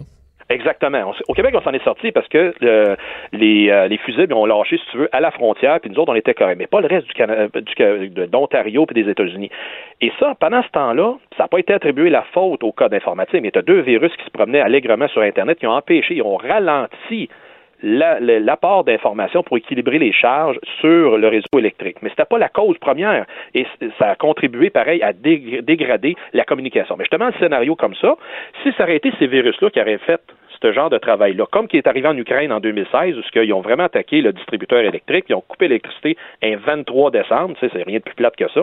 Exactement. 0.51 1.13
Au 1.27 1.33
Québec, 1.33 1.53
on 1.57 1.61
s'en 1.61 1.71
est 1.71 1.83
sorti 1.83 2.11
parce 2.11 2.27
que 2.27 2.53
euh, 2.61 2.95
les, 3.31 3.69
euh, 3.69 3.87
les 3.87 3.97
fusibles 3.97 4.33
ont 4.33 4.45
lâché, 4.45 4.77
si 4.77 4.83
tu 4.91 4.97
veux, 4.97 5.09
à 5.11 5.21
la 5.21 5.31
frontière, 5.31 5.79
puis 5.79 5.89
nous 5.89 5.97
autres, 5.97 6.11
on 6.11 6.15
était 6.15 6.33
corrects. 6.33 6.57
Mais 6.57 6.67
pas 6.67 6.81
le 6.81 6.87
reste 6.87 7.07
du 7.07 7.13
Canada, 7.13 7.47
du, 7.61 8.09
d'Ontario 8.27 8.85
et 8.89 8.93
des 8.93 9.09
États-Unis. 9.09 9.49
Et 10.01 10.11
ça, 10.19 10.35
pendant 10.39 10.61
ce 10.61 10.69
temps-là, 10.69 11.15
ça 11.37 11.43
n'a 11.43 11.47
pas 11.47 11.59
été 11.59 11.73
attribué 11.73 12.09
la 12.09 12.23
faute 12.33 12.63
au 12.63 12.73
code 12.73 12.93
informatique, 12.93 13.41
mais 13.41 13.51
tu 13.51 13.59
as 13.59 13.61
deux 13.61 13.79
virus 13.79 14.11
qui 14.17 14.25
se 14.25 14.31
promenaient 14.31 14.61
allègrement 14.61 15.07
sur 15.07 15.21
Internet 15.21 15.57
qui 15.57 15.67
ont 15.67 15.71
empêché, 15.71 16.15
ils 16.15 16.21
ont 16.21 16.37
ralenti 16.37 17.29
l'apport 17.83 18.83
d'informations 18.83 19.43
pour 19.43 19.57
équilibrer 19.57 19.99
les 19.99 20.11
charges 20.11 20.59
sur 20.79 21.17
le 21.17 21.27
réseau 21.27 21.57
électrique. 21.57 21.97
Mais 22.01 22.09
ce 22.09 22.13
n'était 22.13 22.25
pas 22.25 22.37
la 22.37 22.49
cause 22.49 22.77
première 22.77 23.25
et 23.53 23.65
ça 23.97 24.11
a 24.11 24.15
contribué, 24.15 24.69
pareil, 24.69 25.01
à 25.01 25.13
dégrader 25.13 26.15
la 26.33 26.43
communication. 26.43 26.95
Mais 26.97 27.05
justement, 27.05 27.27
le 27.27 27.33
scénario 27.39 27.75
comme 27.75 27.95
ça, 27.95 28.15
si 28.63 28.71
ça 28.77 28.83
aurait 28.83 28.97
été 28.97 29.11
ces 29.17 29.27
virus-là 29.27 29.69
qui 29.71 29.81
auraient 29.81 29.97
fait 29.97 30.21
ce 30.61 30.71
genre 30.71 30.89
de 30.89 30.97
travail-là. 30.97 31.45
Comme 31.51 31.67
qui 31.67 31.77
est 31.77 31.87
arrivé 31.87 32.07
en 32.07 32.17
Ukraine 32.17 32.51
en 32.51 32.59
2016, 32.59 33.17
où 33.17 33.21
ils 33.35 33.53
ont 33.53 33.61
vraiment 33.61 33.83
attaqué 33.83 34.21
le 34.21 34.33
distributeur 34.33 34.79
électrique, 34.79 35.25
ils 35.29 35.35
ont 35.35 35.43
coupé 35.47 35.67
l'électricité 35.67 36.17
un 36.43 36.55
23 36.57 37.11
décembre, 37.11 37.55
tu 37.59 37.67
sais, 37.67 37.71
c'est 37.73 37.83
rien 37.83 37.97
de 37.97 38.03
plus 38.03 38.15
plate 38.15 38.35
que 38.35 38.47
ça. 38.49 38.61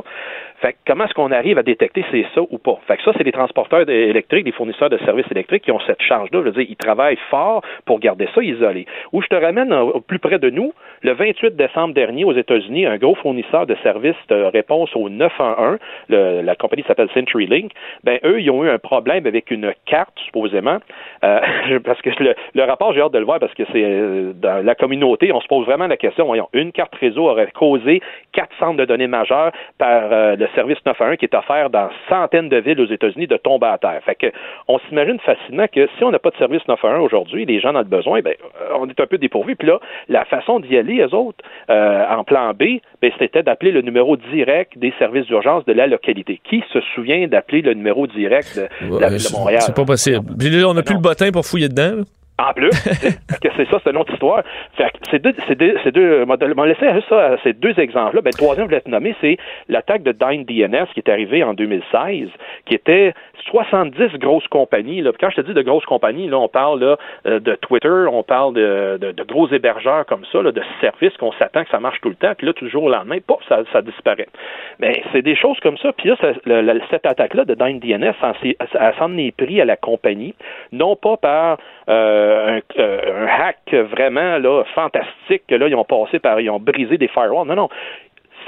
Fait 0.60 0.72
que 0.72 0.78
comment 0.86 1.04
est-ce 1.04 1.14
qu'on 1.14 1.32
arrive 1.32 1.58
à 1.58 1.62
détecter 1.62 2.04
c'est 2.10 2.26
ça 2.34 2.40
ou 2.48 2.58
pas? 2.58 2.78
Fait 2.86 2.96
que 2.96 3.02
ça, 3.02 3.12
c'est 3.16 3.24
les 3.24 3.32
transporteurs 3.32 3.88
électriques, 3.88 4.46
les 4.46 4.52
fournisseurs 4.52 4.90
de 4.90 4.98
services 4.98 5.30
électriques 5.30 5.64
qui 5.64 5.72
ont 5.72 5.80
cette 5.80 6.02
charge-là. 6.02 6.40
Je 6.40 6.48
veux 6.48 6.52
dire, 6.52 6.66
ils 6.68 6.76
travaillent 6.76 7.18
fort 7.30 7.62
pour 7.84 8.00
garder 8.00 8.28
ça 8.34 8.42
isolé. 8.42 8.86
Où 9.12 9.22
je 9.22 9.28
te 9.28 9.34
ramène 9.34 9.72
au 9.72 10.00
plus 10.00 10.18
près 10.18 10.38
de 10.38 10.50
nous, 10.50 10.72
le 11.02 11.12
28 11.12 11.56
décembre 11.56 11.94
dernier 11.94 12.24
aux 12.24 12.32
États-Unis, 12.32 12.86
un 12.86 12.96
gros 12.96 13.14
fournisseur 13.14 13.66
de 13.66 13.76
services 13.82 14.16
de 14.28 14.42
réponse 14.42 14.94
au 14.94 15.08
911, 15.08 15.78
le, 16.08 16.42
la 16.42 16.56
compagnie 16.56 16.84
s'appelle 16.86 17.08
CenturyLink, 17.14 17.72
ben 18.04 18.18
eux, 18.24 18.40
ils 18.40 18.50
ont 18.50 18.64
eu 18.64 18.68
un 18.68 18.78
problème 18.78 19.26
avec 19.26 19.50
une 19.50 19.72
carte, 19.86 20.18
supposément. 20.24 20.78
Euh, 21.24 21.40
parce 21.88 22.02
que 22.02 22.10
le, 22.54 22.64
rapport, 22.64 22.92
j'ai 22.92 23.00
hâte 23.00 23.12
de 23.12 23.18
le 23.18 23.24
voir 23.24 23.40
parce 23.40 23.54
que 23.54 23.64
c'est 23.72 23.82
euh, 23.84 24.32
dans 24.34 24.64
la 24.64 24.74
communauté, 24.74 25.32
on 25.32 25.40
se 25.40 25.48
pose 25.48 25.66
vraiment 25.66 25.86
la 25.86 25.96
question, 25.96 26.26
voyons, 26.26 26.48
une 26.52 26.72
carte 26.72 26.94
réseau 26.94 27.28
aurait 27.28 27.50
causé 27.52 28.00
quatre 28.32 28.54
centres 28.58 28.76
de 28.76 28.84
données 28.84 29.06
majeurs 29.06 29.52
par 29.78 30.12
euh, 30.12 30.36
le 30.36 30.48
service 30.54 30.78
911 30.84 31.16
qui 31.16 31.24
est 31.24 31.34
offert 31.34 31.70
dans 31.70 31.88
centaines 32.08 32.48
de 32.48 32.58
villes 32.58 32.80
aux 32.80 32.86
États-Unis 32.86 33.26
de 33.26 33.36
tomber 33.36 33.66
à 33.66 33.78
terre. 33.78 34.00
Fait 34.04 34.14
que 34.14 34.26
on 34.68 34.78
s'imagine 34.80 35.18
facilement 35.20 35.66
que 35.66 35.88
si 35.96 36.04
on 36.04 36.10
n'a 36.10 36.18
pas 36.18 36.30
de 36.30 36.36
service 36.36 36.66
911 36.68 37.04
aujourd'hui, 37.04 37.44
les 37.44 37.60
gens 37.60 37.74
ont 37.74 37.78
le 37.78 37.84
besoin, 37.84 38.20
ben, 38.20 38.34
on 38.78 38.88
est 38.88 39.00
un 39.00 39.06
peu 39.06 39.18
dépourvu. 39.18 39.56
Puis 39.56 39.68
là, 39.68 39.80
la 40.08 40.24
façon 40.24 40.60
d'y 40.60 40.76
aller, 40.76 40.94
les 40.94 41.14
autres, 41.14 41.44
en 41.68 42.24
plan 42.24 42.52
B, 42.52 42.80
ben, 43.00 43.10
c'était 43.18 43.42
d'appeler 43.42 43.72
le 43.72 43.82
numéro 43.82 44.16
direct 44.16 44.76
des 44.76 44.92
services 44.98 45.26
d'urgence 45.26 45.64
de 45.64 45.72
la 45.72 45.86
localité. 45.86 46.40
Qui 46.44 46.62
se 46.72 46.80
souvient 46.94 47.26
d'appeler 47.28 47.62
le 47.62 47.74
numéro 47.74 48.06
direct 48.06 48.58
de, 48.58 49.32
Montréal? 49.32 49.60
C'est 49.60 49.74
pas 49.74 49.84
possible. 49.84 50.26
on 50.66 50.74
n'a 50.74 50.82
plus 50.82 50.94
le 50.94 51.00
bottin 51.00 51.30
pour 51.30 51.44
fouiller 51.46 51.68
dedans. 51.68 51.77
dedans. 51.78 52.17
En 52.38 52.52
plus, 52.52 52.70
que 53.42 53.48
c'est 53.56 53.68
ça, 53.68 53.78
c'est 53.82 53.90
une 53.90 53.96
autre 53.96 54.12
histoire. 54.12 54.42
Fait 54.74 54.92
c'est 55.10 55.20
deux, 55.20 55.34
c'est 55.48 55.56
deux, 55.56 55.76
c'est 55.82 55.92
deux, 55.92 56.24
m'a 56.24 56.36
laissé 56.66 56.86
ça, 57.08 57.36
ces 57.42 57.52
deux 57.52 57.78
exemples-là. 57.78 58.22
Ben, 58.22 58.30
le 58.32 58.38
troisième, 58.38 58.66
je 58.66 58.70
voulais 58.70 58.80
te 58.80 58.90
nommer, 58.90 59.14
c'est 59.20 59.38
l'attaque 59.68 60.02
de 60.02 60.12
Dine 60.12 60.44
DNS 60.44 60.86
qui 60.94 61.00
est 61.00 61.10
arrivée 61.10 61.42
en 61.42 61.54
2016, 61.54 62.28
qui 62.66 62.74
était 62.74 63.12
70 63.46 64.18
grosses 64.18 64.46
compagnies. 64.48 65.00
Là. 65.00 65.10
Quand 65.18 65.30
je 65.30 65.36
te 65.36 65.40
dis 65.40 65.54
de 65.54 65.62
grosses 65.62 65.84
compagnies, 65.86 66.28
là, 66.28 66.38
on 66.38 66.48
parle 66.48 66.80
là, 66.80 66.96
euh, 67.26 67.40
de 67.40 67.54
Twitter, 67.56 68.06
on 68.10 68.22
parle 68.22 68.54
de, 68.54 68.98
de, 69.00 69.24
gros 69.24 69.48
hébergeurs 69.48 70.06
comme 70.06 70.24
ça, 70.30 70.40
là, 70.40 70.52
de 70.52 70.62
services 70.80 71.16
qu'on 71.16 71.32
s'attend 71.32 71.64
que 71.64 71.70
ça 71.70 71.80
marche 71.80 72.00
tout 72.00 72.08
le 72.08 72.14
temps, 72.14 72.32
puis 72.36 72.46
là, 72.46 72.52
toujours 72.52 72.84
au 72.84 72.90
lendemain, 72.90 73.18
pop, 73.26 73.40
ça, 73.48 73.62
ça 73.72 73.82
disparaît. 73.82 74.28
Mais 74.78 75.02
c'est 75.12 75.22
des 75.22 75.34
choses 75.34 75.58
comme 75.60 75.78
ça. 75.78 75.92
Puis 75.92 76.08
là, 76.08 76.16
cette 76.90 77.06
attaque-là 77.06 77.44
de 77.44 77.54
Dine 77.54 77.80
DNS, 77.80 78.14
elle 78.22 78.94
s'en 78.98 79.18
est 79.18 79.36
pris 79.36 79.60
à 79.60 79.64
la 79.64 79.76
compagnie, 79.76 80.34
non 80.72 80.94
pas 80.94 81.16
par 81.16 81.52
euh, 81.52 81.56
un, 81.88 82.60
un, 82.78 83.26
hack 83.26 83.72
vraiment 83.72 84.38
là, 84.38 84.62
fantastique, 84.74 85.42
que 85.48 85.54
là, 85.54 85.68
ils 85.68 85.74
ont 85.74 85.84
passé 85.84 86.18
par, 86.18 86.40
ils 86.40 86.50
ont 86.50 86.60
brisé 86.60 86.98
des 86.98 87.08
firewalls. 87.08 87.46
Non, 87.46 87.54
non 87.54 87.68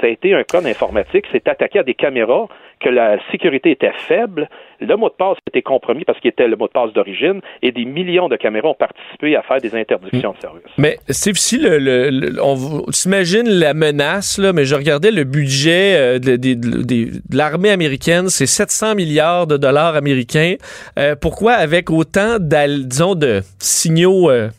ça 0.01 0.07
a 0.07 0.09
été 0.09 0.33
un 0.33 0.43
cas 0.43 0.61
d'informatique, 0.61 1.25
c'est 1.31 1.47
attaqué 1.47 1.79
à 1.79 1.83
des 1.83 1.93
caméras, 1.93 2.47
que 2.81 2.89
la 2.89 3.17
sécurité 3.31 3.71
était 3.71 3.91
faible, 4.07 4.49
le 4.79 4.95
mot 4.97 5.09
de 5.09 5.13
passe 5.13 5.37
était 5.47 5.61
compromis 5.61 6.03
parce 6.03 6.19
qu'il 6.19 6.29
était 6.29 6.47
le 6.47 6.55
mot 6.55 6.67
de 6.67 6.71
passe 6.71 6.91
d'origine, 6.93 7.39
et 7.61 7.71
des 7.71 7.85
millions 7.85 8.27
de 8.27 8.35
caméras 8.35 8.69
ont 8.69 8.75
participé 8.75 9.35
à 9.35 9.43
faire 9.43 9.61
des 9.61 9.75
interdictions 9.75 10.33
de 10.33 10.39
service. 10.39 10.63
Mais 10.77 10.97
Steve, 11.09 11.35
si 11.35 11.59
le, 11.59 12.41
on 12.41 12.91
s'imagine 12.91 13.47
la 13.47 13.73
menace, 13.73 14.39
là, 14.39 14.51
mais 14.51 14.65
je 14.65 14.75
regardais 14.75 15.11
le 15.11 15.23
budget 15.23 15.95
euh, 15.95 16.19
de, 16.19 17.35
l'armée 17.35 17.69
américaine, 17.69 18.29
c'est 18.29 18.47
700 18.47 18.95
milliards 18.95 19.45
de 19.45 19.57
dollars 19.57 19.95
américains. 19.95 20.55
Euh, 20.97 21.15
pourquoi 21.19 21.53
avec 21.53 21.91
autant, 21.91 22.37
disons, 22.39 23.13
de 23.13 23.41
signaux 23.59 24.31
euh, 24.31 24.49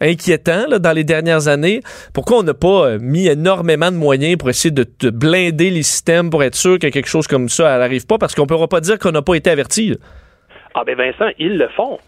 inquiétant 0.00 0.66
dans 0.78 0.92
les 0.92 1.04
dernières 1.04 1.48
années. 1.48 1.80
Pourquoi 2.12 2.38
on 2.38 2.42
n'a 2.42 2.54
pas 2.54 2.86
euh, 2.86 2.98
mis 3.00 3.28
énormément 3.28 3.90
de 3.90 3.96
moyens 3.96 4.36
pour 4.36 4.50
essayer 4.50 4.74
de, 4.74 4.84
blinder 5.10 5.70
les 5.70 5.82
systèmes 5.82 6.30
pour 6.30 6.42
être 6.42 6.54
sûr 6.54 6.78
que 6.78 6.88
quelque 6.88 7.08
chose 7.08 7.26
comme 7.26 7.48
ça 7.48 7.78
n'arrive 7.78 8.06
pas? 8.06 8.18
Parce 8.18 8.34
qu'on 8.34 8.42
ne 8.42 8.48
pourra 8.48 8.68
pas 8.68 8.80
dire 8.80 8.98
qu'on 8.98 9.12
n'a 9.12 9.22
pas 9.22 9.34
été 9.34 9.50
averti. 9.50 9.96
Ah 10.74 10.82
ben 10.84 10.96
Vincent, 10.96 11.30
ils 11.38 11.56
le 11.56 11.68
font 11.68 11.98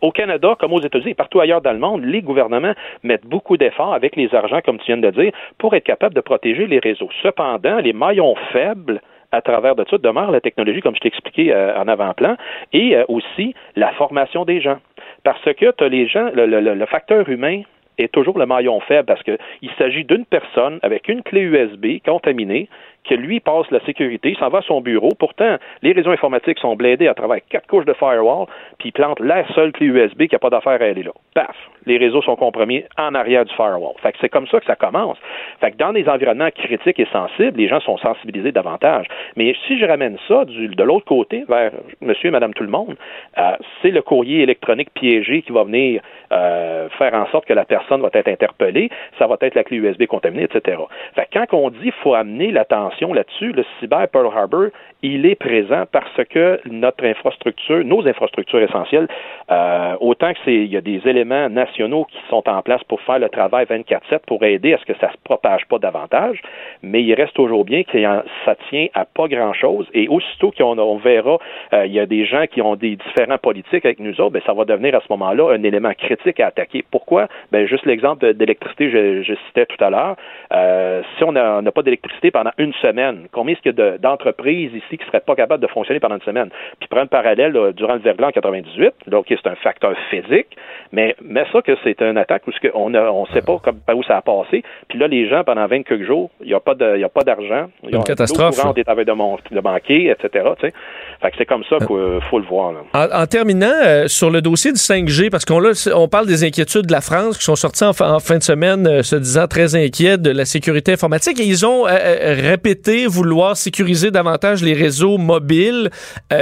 au 0.00 0.12
Canada, 0.12 0.54
comme 0.58 0.72
aux 0.72 0.80
États-Unis 0.80 1.12
et 1.12 1.14
partout 1.14 1.40
ailleurs 1.40 1.60
dans 1.60 1.72
le 1.72 1.78
monde, 1.78 2.04
les 2.04 2.22
gouvernements 2.22 2.74
mettent 3.02 3.26
beaucoup 3.26 3.56
d'efforts 3.56 3.94
avec 3.94 4.16
les 4.16 4.32
argents, 4.34 4.60
comme 4.64 4.78
tu 4.78 4.86
viens 4.86 4.98
de 4.98 5.10
dire, 5.10 5.32
pour 5.58 5.74
être 5.74 5.84
capables 5.84 6.14
de 6.14 6.20
protéger 6.20 6.66
les 6.66 6.78
réseaux. 6.78 7.08
Cependant, 7.22 7.78
les 7.78 7.92
maillons 7.92 8.34
faibles 8.52 9.00
à 9.32 9.42
travers 9.42 9.74
de 9.74 9.84
ça 9.90 9.98
demeurent 9.98 10.30
la 10.30 10.40
technologie, 10.40 10.80
comme 10.80 10.94
je 10.94 11.00
t'ai 11.00 11.08
expliqué 11.08 11.52
euh, 11.52 11.76
en 11.78 11.88
avant-plan, 11.88 12.36
et 12.72 12.96
euh, 12.96 13.04
aussi 13.08 13.54
la 13.76 13.92
formation 13.92 14.44
des 14.44 14.60
gens. 14.60 14.78
Parce 15.28 15.44
que 15.44 15.70
tu 15.72 15.88
les 15.90 16.08
gens, 16.08 16.30
le, 16.34 16.86
facteur 16.86 17.28
humain 17.28 17.60
est 17.98 18.10
toujours 18.10 18.38
le 18.38 18.46
maillon 18.46 18.80
faible 18.80 19.04
parce 19.04 19.22
qu'il 19.22 19.70
s'agit 19.76 20.02
d'une 20.02 20.24
personne 20.24 20.78
avec 20.82 21.06
une 21.06 21.22
clé 21.22 21.42
USB 21.42 22.02
contaminée 22.02 22.66
que 23.04 23.14
lui 23.14 23.38
passe 23.38 23.70
la 23.70 23.80
sécurité, 23.84 24.34
s'en 24.40 24.48
va 24.48 24.60
à 24.60 24.62
son 24.62 24.80
bureau. 24.80 25.10
Pourtant, 25.18 25.58
les 25.82 25.92
réseaux 25.92 26.12
informatiques 26.12 26.58
sont 26.58 26.76
blindés 26.76 27.08
à 27.08 27.14
travers 27.14 27.40
quatre 27.46 27.66
couches 27.66 27.84
de 27.84 27.92
firewall, 27.92 28.46
puis 28.78 28.88
il 28.88 28.92
plante 28.92 29.20
la 29.20 29.46
seule 29.48 29.72
clé 29.72 29.88
USB 29.88 30.28
qui 30.28 30.34
n'a 30.34 30.38
pas 30.38 30.48
d'affaire 30.48 30.80
à 30.80 30.86
aller 30.86 31.02
là. 31.02 31.12
Paf! 31.34 31.54
Les 31.86 31.98
réseaux 31.98 32.22
sont 32.22 32.36
compromis 32.36 32.84
en 32.96 33.14
arrière 33.14 33.44
du 33.44 33.54
firewall. 33.54 33.94
Fait 34.02 34.12
que 34.12 34.18
c'est 34.20 34.28
comme 34.28 34.46
ça 34.48 34.60
que 34.60 34.66
ça 34.66 34.76
commence. 34.76 35.18
Fait 35.60 35.72
que 35.72 35.76
dans 35.76 35.92
des 35.92 36.08
environnements 36.08 36.50
critiques 36.50 37.00
et 37.00 37.06
sensibles, 37.12 37.58
les 37.58 37.68
gens 37.68 37.80
sont 37.80 37.98
sensibilisés 37.98 38.52
davantage. 38.52 39.06
Mais 39.36 39.54
si 39.66 39.78
je 39.78 39.84
ramène 39.84 40.16
ça 40.26 40.44
du, 40.44 40.68
de 40.68 40.82
l'autre 40.82 41.06
côté, 41.06 41.44
vers 41.48 41.72
monsieur 42.00 42.28
et 42.28 42.32
madame 42.32 42.54
tout 42.54 42.64
le 42.64 42.70
monde, 42.70 42.96
euh, 43.38 43.52
c'est 43.82 43.90
le 43.90 44.02
courrier 44.02 44.42
électronique 44.42 44.90
piégé 44.94 45.42
qui 45.42 45.52
va 45.52 45.64
venir 45.64 46.02
euh, 46.32 46.88
faire 46.90 47.14
en 47.14 47.26
sorte 47.26 47.46
que 47.46 47.54
la 47.54 47.64
personne 47.64 48.00
va 48.00 48.10
être 48.12 48.28
interpellée, 48.28 48.90
ça 49.18 49.26
va 49.26 49.36
être 49.40 49.54
la 49.54 49.64
clé 49.64 49.78
USB 49.78 50.06
contaminée, 50.06 50.44
etc. 50.44 50.78
Fait 51.14 51.26
que 51.30 51.38
quand 51.38 51.56
on 51.56 51.70
dit 51.70 51.78
qu'il 51.80 51.92
faut 51.92 52.14
amener 52.14 52.50
l'attention 52.50 53.12
là-dessus, 53.12 53.52
le 53.52 53.64
cyber 53.80 54.08
Pearl 54.08 54.26
Harbor, 54.26 54.66
il 55.02 55.26
est 55.26 55.36
présent 55.36 55.84
parce 55.90 56.24
que 56.28 56.60
notre 56.66 57.04
infrastructure, 57.04 57.84
nos 57.84 58.06
infrastructures 58.06 58.60
essentielles, 58.60 59.08
euh, 59.50 59.94
autant 60.00 60.32
que 60.32 60.38
c'est, 60.44 60.54
il 60.54 60.72
y 60.72 60.76
a 60.76 60.80
des 60.80 61.00
éléments 61.06 61.48
nationaux 61.48 61.67
qui 61.76 62.18
sont 62.28 62.48
en 62.48 62.62
place 62.62 62.82
pour 62.84 63.00
faire 63.02 63.18
le 63.18 63.28
travail 63.28 63.66
24/7 63.66 64.20
pour 64.26 64.42
aider 64.44 64.74
à 64.74 64.78
ce 64.78 64.84
que 64.84 64.96
ça 64.98 65.10
se 65.12 65.16
propage 65.24 65.64
pas 65.66 65.78
davantage, 65.78 66.40
mais 66.82 67.02
il 67.02 67.14
reste 67.14 67.34
toujours 67.34 67.64
bien 67.64 67.82
que 67.84 67.98
ça 68.44 68.54
tient 68.68 68.86
à 68.94 69.04
pas 69.04 69.28
grand-chose. 69.28 69.86
Et 69.94 70.08
aussitôt 70.08 70.50
qu'on 70.50 70.78
on 70.78 70.96
verra, 70.96 71.38
euh, 71.72 71.86
il 71.86 71.92
y 71.92 72.00
a 72.00 72.06
des 72.06 72.24
gens 72.24 72.46
qui 72.46 72.60
ont 72.62 72.76
des 72.76 72.96
différents 72.96 73.38
politiques 73.38 73.84
avec 73.84 74.00
nous 74.00 74.20
autres, 74.20 74.30
ben 74.30 74.42
ça 74.44 74.52
va 74.52 74.64
devenir 74.64 74.94
à 74.94 75.00
ce 75.00 75.06
moment-là 75.10 75.52
un 75.52 75.62
élément 75.62 75.92
critique 75.94 76.40
à 76.40 76.48
attaquer. 76.48 76.84
Pourquoi? 76.90 77.28
Ben 77.52 77.66
juste 77.66 77.86
l'exemple 77.86 78.34
d'électricité, 78.34 78.90
je, 78.90 79.22
je, 79.22 79.34
citais 79.46 79.66
tout 79.66 79.82
à 79.82 79.90
l'heure. 79.90 80.16
Euh, 80.52 81.02
si 81.16 81.24
on 81.24 81.32
n'a 81.32 81.72
pas 81.72 81.82
d'électricité 81.82 82.30
pendant 82.30 82.52
une 82.58 82.72
semaine, 82.74 83.28
combien 83.32 83.54
est-ce 83.54 83.62
qu'il 83.62 83.78
y 83.78 83.82
a 83.82 83.98
d'entreprises 83.98 84.72
ici 84.74 84.98
qui 84.98 85.04
ne 85.04 85.06
seraient 85.06 85.20
pas 85.20 85.36
capables 85.36 85.62
de 85.62 85.68
fonctionner 85.68 86.00
pendant 86.00 86.16
une 86.16 86.22
semaine? 86.22 86.50
Puis 86.80 86.88
prendre 86.88 87.04
un 87.04 87.06
parallèle 87.06 87.72
durant 87.74 87.94
le 87.94 88.00
verglas 88.00 88.28
en 88.28 88.32
98, 88.32 88.94
donc 89.06 89.26
c'est 89.28 89.46
un 89.46 89.54
facteur 89.56 89.94
physique, 90.10 90.56
mais 90.92 91.14
mais 91.22 91.44
ça 91.52 91.57
que 91.62 91.72
c'est 91.84 92.00
une 92.02 92.18
attaque 92.18 92.42
où 92.46 92.50
on 92.74 92.90
ne 92.90 92.98
on 92.98 93.26
sait 93.26 93.42
pas 93.42 93.58
comme, 93.58 93.78
par 93.80 93.96
où 93.96 94.02
ça 94.02 94.16
a 94.16 94.22
passé. 94.22 94.62
Puis 94.88 94.98
là, 94.98 95.08
les 95.08 95.28
gens, 95.28 95.44
pendant 95.44 95.66
20 95.66 95.82
quelques 95.82 96.06
jours, 96.06 96.30
il 96.40 96.48
n'y 96.48 96.54
a 96.54 96.60
pas 96.60 96.74
de, 96.74 97.02
a 97.02 97.08
pas 97.08 97.22
d'argent. 97.22 97.68
Une 97.88 98.02
catastrophe. 98.04 98.58
Est 98.76 98.88
avec 98.88 99.06
de, 99.06 99.54
de 99.54 99.60
banquier, 99.60 100.10
etc. 100.10 100.44
Fait 100.60 101.30
que 101.30 101.36
c'est 101.36 101.46
comme 101.46 101.64
ça 101.68 101.78
qu'il 101.78 102.20
faut 102.30 102.38
le 102.38 102.46
voir. 102.46 102.72
En, 102.94 103.26
terminant, 103.26 103.66
euh, 103.84 104.06
sur 104.08 104.30
le 104.30 104.40
dossier 104.40 104.72
du 104.72 104.78
5G, 104.78 105.30
parce 105.30 105.44
qu'on 105.44 105.62
on 105.94 106.08
parle 106.08 106.26
des 106.26 106.44
inquiétudes 106.44 106.86
de 106.86 106.92
la 106.92 107.00
France 107.00 107.38
qui 107.38 107.44
sont 107.44 107.56
sorties 107.56 107.84
en, 107.84 107.92
fin 107.92 108.38
de 108.38 108.42
semaine 108.42 108.86
euh, 108.86 109.02
se 109.02 109.16
disant 109.16 109.46
très 109.46 109.74
inquiets 109.74 110.18
de 110.18 110.30
la 110.30 110.44
sécurité 110.44 110.92
informatique 110.92 111.40
et 111.40 111.44
ils 111.44 111.66
ont 111.66 111.86
euh, 111.86 112.34
répété 112.38 113.06
vouloir 113.06 113.56
sécuriser 113.56 114.10
davantage 114.10 114.62
les 114.62 114.74
réseaux 114.74 115.18
mobiles, 115.18 115.90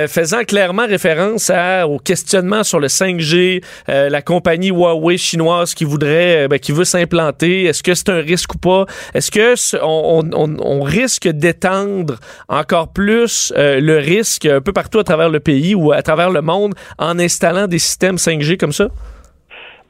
faisant 0.09 0.43
clairement 0.45 0.87
référence 0.87 1.51
à, 1.51 1.87
au 1.89 1.99
questionnement 1.99 2.63
sur 2.63 2.81
le 2.81 2.89
5G, 2.89 3.63
la 3.89 4.23
compagnie 4.23 4.69
Huawei 4.71 5.06
chinoise 5.16 5.75
qui 5.75 5.85
voudrait, 5.85 6.49
ben, 6.49 6.59
qui 6.59 6.73
veut 6.73 6.85
s'implanter. 6.85 7.64
Est-ce 7.64 7.83
que 7.83 7.95
c'est 7.95 8.09
un 8.09 8.21
risque 8.21 8.55
ou 8.55 8.59
pas? 8.59 8.87
Est-ce 9.14 9.31
que 9.31 9.55
on, 9.83 10.83
risque 10.83 11.29
d'étendre 11.29 12.16
encore 12.49 12.92
plus 12.92 13.53
le 13.57 13.99
risque 13.99 14.49
peu 14.61 14.73
partout 14.73 14.99
à 14.99 15.05
travers 15.05 15.31
le 15.31 15.40
pays 15.40 15.75
ou 15.75 15.92
à 15.92 16.03
travers 16.03 16.31
le 16.31 16.42
monde 16.42 16.75
en 16.99 17.19
installant 17.19 17.66
des 17.66 17.79
systèmes 17.79 18.16
5G 18.16 18.57
comme 18.57 18.73
ça? 18.73 18.88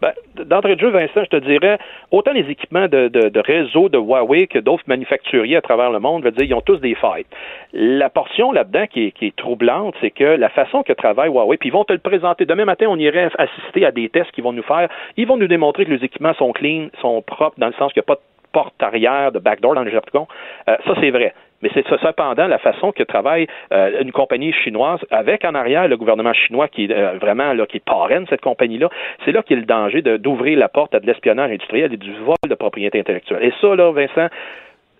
Ben, 0.01 0.13
D'entrée 0.45 0.77
de 0.77 0.81
jeu, 0.81 0.91
Vincent, 0.91 1.25
je 1.25 1.31
te 1.31 1.37
dirais, 1.37 1.79
autant 2.11 2.33
les 2.33 2.51
équipements 2.51 2.89
de, 2.89 3.41
réseau 3.41 3.89
de 3.89 3.99
Huawei 3.99 4.47
que 4.47 4.59
d'autres 4.59 4.85
manufacturiers 4.87 5.57
à 5.57 5.63
travers 5.63 5.91
le 5.91 5.99
monde, 5.99 6.23
je 6.23 6.29
veux 6.29 6.33
dire, 6.33 6.45
ils 6.45 6.55
ont 6.55 6.61
tous 6.61 6.77
des 6.79 6.95
failles. 6.95 7.25
La 7.73 8.11
portion 8.11 8.53
là-dedans 8.53 8.87
qui 8.87 9.13
est, 9.21 9.37
troublante, 9.37 9.95
c'est 10.01 10.11
que 10.11 10.25
la 10.25 10.51
façon 10.51 10.83
que 10.83 10.93
travaille 10.93 11.31
Huawei, 11.31 11.57
puis 11.57 11.71
ils 11.71 11.73
vont 11.73 11.85
te 11.85 11.93
le 11.93 11.99
présenter. 11.99 12.45
Demain 12.45 12.67
matin, 12.67 12.87
on 12.89 12.99
irait 12.99 13.31
assister 13.39 13.87
à 13.87 13.93
des 13.93 14.09
tests 14.09 14.31
qu'ils 14.33 14.45
vont 14.45 14.53
nous 14.53 14.63
faire. 14.63 14.89
Ils 15.17 15.27
vont 15.27 15.37
nous 15.37 15.49
démontrer 15.49 15.87
que 15.87 15.91
les 15.91 16.05
équipements 16.05 16.35
sont 16.35 16.53
clean, 16.53 16.89
sont 17.01 17.23
propres, 17.23 17.59
dans 17.59 17.69
le 17.69 17.75
sens 17.75 17.93
qu'il 17.93 18.01
n'y 18.01 18.05
a 18.05 18.15
pas 18.15 18.17
de 18.17 18.21
porte 18.53 18.83
arrière, 18.83 19.33
de 19.33 19.39
backdoor 19.39 19.75
dans 19.75 19.85
le 19.85 19.91
Japon. 19.91 20.27
Euh, 20.69 20.77
ça, 20.87 20.95
c'est 21.01 21.11
vrai. 21.11 21.35
Mais 21.63 21.71
c'est 21.75 21.87
cependant 21.89 22.47
la 22.47 22.59
façon 22.59 22.93
que 22.93 23.03
travaille 23.03 23.47
euh, 23.73 24.03
une 24.03 24.13
compagnie 24.13 24.53
chinoise 24.53 25.01
avec 25.11 25.45
en 25.45 25.55
arrière 25.55 25.89
le 25.89 25.97
gouvernement 25.97 26.33
chinois 26.33 26.69
qui 26.69 26.85
est 26.85 26.93
euh, 26.93 27.19
vraiment 27.19 27.53
là, 27.53 27.67
qui 27.67 27.81
parraine 27.81 28.27
cette 28.29 28.41
compagnie-là. 28.43 28.89
C'est 29.25 29.33
là 29.33 29.43
qu'il 29.43 29.57
y 29.57 29.59
a 29.59 29.61
le 29.61 29.67
danger 29.67 30.03
d'ouvrir 30.03 30.59
la 30.59 30.69
porte 30.69 30.95
à 30.95 31.01
de 31.01 31.07
l'espionnage 31.07 31.51
industriel 31.51 31.93
et 31.93 31.97
du 31.97 32.13
vol 32.13 32.37
de 32.49 32.55
propriété 32.55 33.01
intellectuelle. 33.01 33.43
Et 33.43 33.53
ça, 33.61 33.75
là, 33.75 33.91
Vincent, 33.93 34.29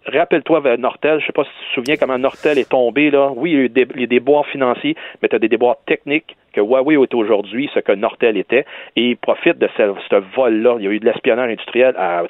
rappelle-toi 0.07 0.77
Nortel, 0.79 1.21
je 1.21 1.27
sais 1.27 1.33
pas 1.33 1.45
si 1.45 1.51
tu 1.51 1.69
te 1.69 1.75
souviens 1.75 1.97
comment 1.97 2.19
Nortel 2.19 2.59
est 2.59 2.69
tombé 2.69 3.11
là. 3.11 3.31
Oui, 3.35 3.53
il 3.53 3.61
y 3.61 3.65
a 3.65 3.69
des, 3.69 3.85
des 3.85 4.07
déboires 4.07 4.47
financiers, 4.47 4.97
mais 5.21 5.29
tu 5.29 5.37
as 5.37 5.39
des 5.39 5.49
déboires 5.49 5.77
techniques 5.87 6.37
que 6.57 6.61
Huawei 6.61 6.95
est 6.95 7.15
aujourd'hui 7.15 7.71
ce 7.75 7.81
que 7.81 7.93
Nortel 7.93 8.37
était 8.39 8.65
et 8.97 9.11
ils 9.11 9.17
profitent 9.17 9.59
de 9.59 9.69
ce, 9.77 10.17
vol-là. 10.35 10.77
Il 10.79 10.85
y 10.85 10.89
a 10.89 10.91
eu 10.91 10.99
de 10.99 11.05
l'espionnage 11.05 11.51
industriel 11.51 11.95
à, 11.99 12.23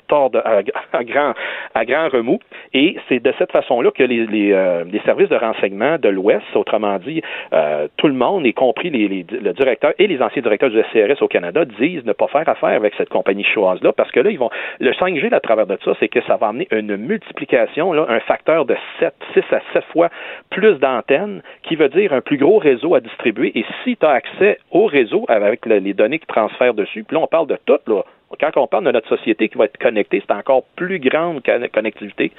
grand, 1.05 1.35
à 1.75 1.85
grand 1.85 2.09
remous 2.09 2.41
et 2.75 2.97
c'est 3.09 3.23
de 3.23 3.33
cette 3.39 3.53
façon-là 3.53 3.91
que 3.93 4.03
les, 4.03 4.27
les, 4.27 4.53
euh, 4.53 4.85
services 5.05 5.29
de 5.29 5.37
renseignement 5.37 5.99
de 5.99 6.09
l'Ouest, 6.09 6.45
autrement 6.55 6.99
dit, 6.99 7.23
euh, 7.53 7.87
tout 7.97 8.09
le 8.09 8.15
monde, 8.15 8.45
y 8.45 8.53
compris 8.53 8.91
les, 8.91 9.07
le 9.09 9.53
directeur 9.53 9.93
et 9.99 10.07
les 10.09 10.21
anciens 10.21 10.43
directeurs 10.43 10.71
du 10.71 10.83
SCRS 10.83 11.23
au 11.23 11.29
Canada, 11.29 11.65
disent 11.65 12.05
ne 12.05 12.13
pas 12.13 12.27
faire 12.27 12.49
affaire 12.49 12.71
avec 12.71 12.95
cette 12.97 13.09
compagnie 13.09 13.45
chinoise-là 13.45 13.93
parce 13.93 14.11
que 14.11 14.21
là, 14.21 14.31
ils 14.31 14.39
vont. 14.39 14.51
Le 14.81 14.91
5G, 14.91 15.33
à 15.33 15.41
travers 15.41 15.67
de 15.67 15.79
ça, 15.85 15.93
c'est 16.01 16.09
que 16.09 16.21
ça 16.23 16.37
va 16.37 16.49
amener 16.49 16.67
une 16.73 16.97
multiplication, 16.97 17.93
là, 17.93 18.07
un 18.09 18.21
facteur 18.21 18.65
de 18.65 18.77
7, 18.99 19.15
6 19.35 19.41
à 19.53 19.61
7 19.73 19.85
fois 19.93 20.09
plus 20.51 20.75
d'antennes, 20.81 21.43
qui 21.63 21.77
veut 21.77 21.89
dire 21.89 22.13
un 22.13 22.21
plus 22.21 22.39
gros 22.39 22.59
réseau 22.59 22.95
à 22.95 23.01
distribuer. 23.01 23.53
Et 23.55 23.65
si 23.85 23.97
tu 23.97 24.07
accès 24.17 24.59
au 24.71 24.87
réseau 24.87 25.25
avec 25.29 25.67
les 25.67 25.95
données 25.95 26.19
qui 26.19 26.27
transfèrent 26.27 26.75
dessus, 26.75 27.05
puis 27.05 27.17
là, 27.17 27.23
on 27.23 27.27
parle 27.27 27.47
de 27.47 27.59
tout, 27.65 27.79
là. 27.87 28.03
Quand 28.41 28.57
on 28.57 28.67
parle 28.67 28.85
de 28.85 28.91
notre 28.91 29.09
société 29.09 29.49
qui 29.49 29.57
va 29.57 29.67
être 29.67 29.79
connectée, 29.79 30.23
c'est 30.27 30.35
encore 30.35 30.65
plus 30.75 30.99
grande 30.99 31.43
connectivité 31.73 32.33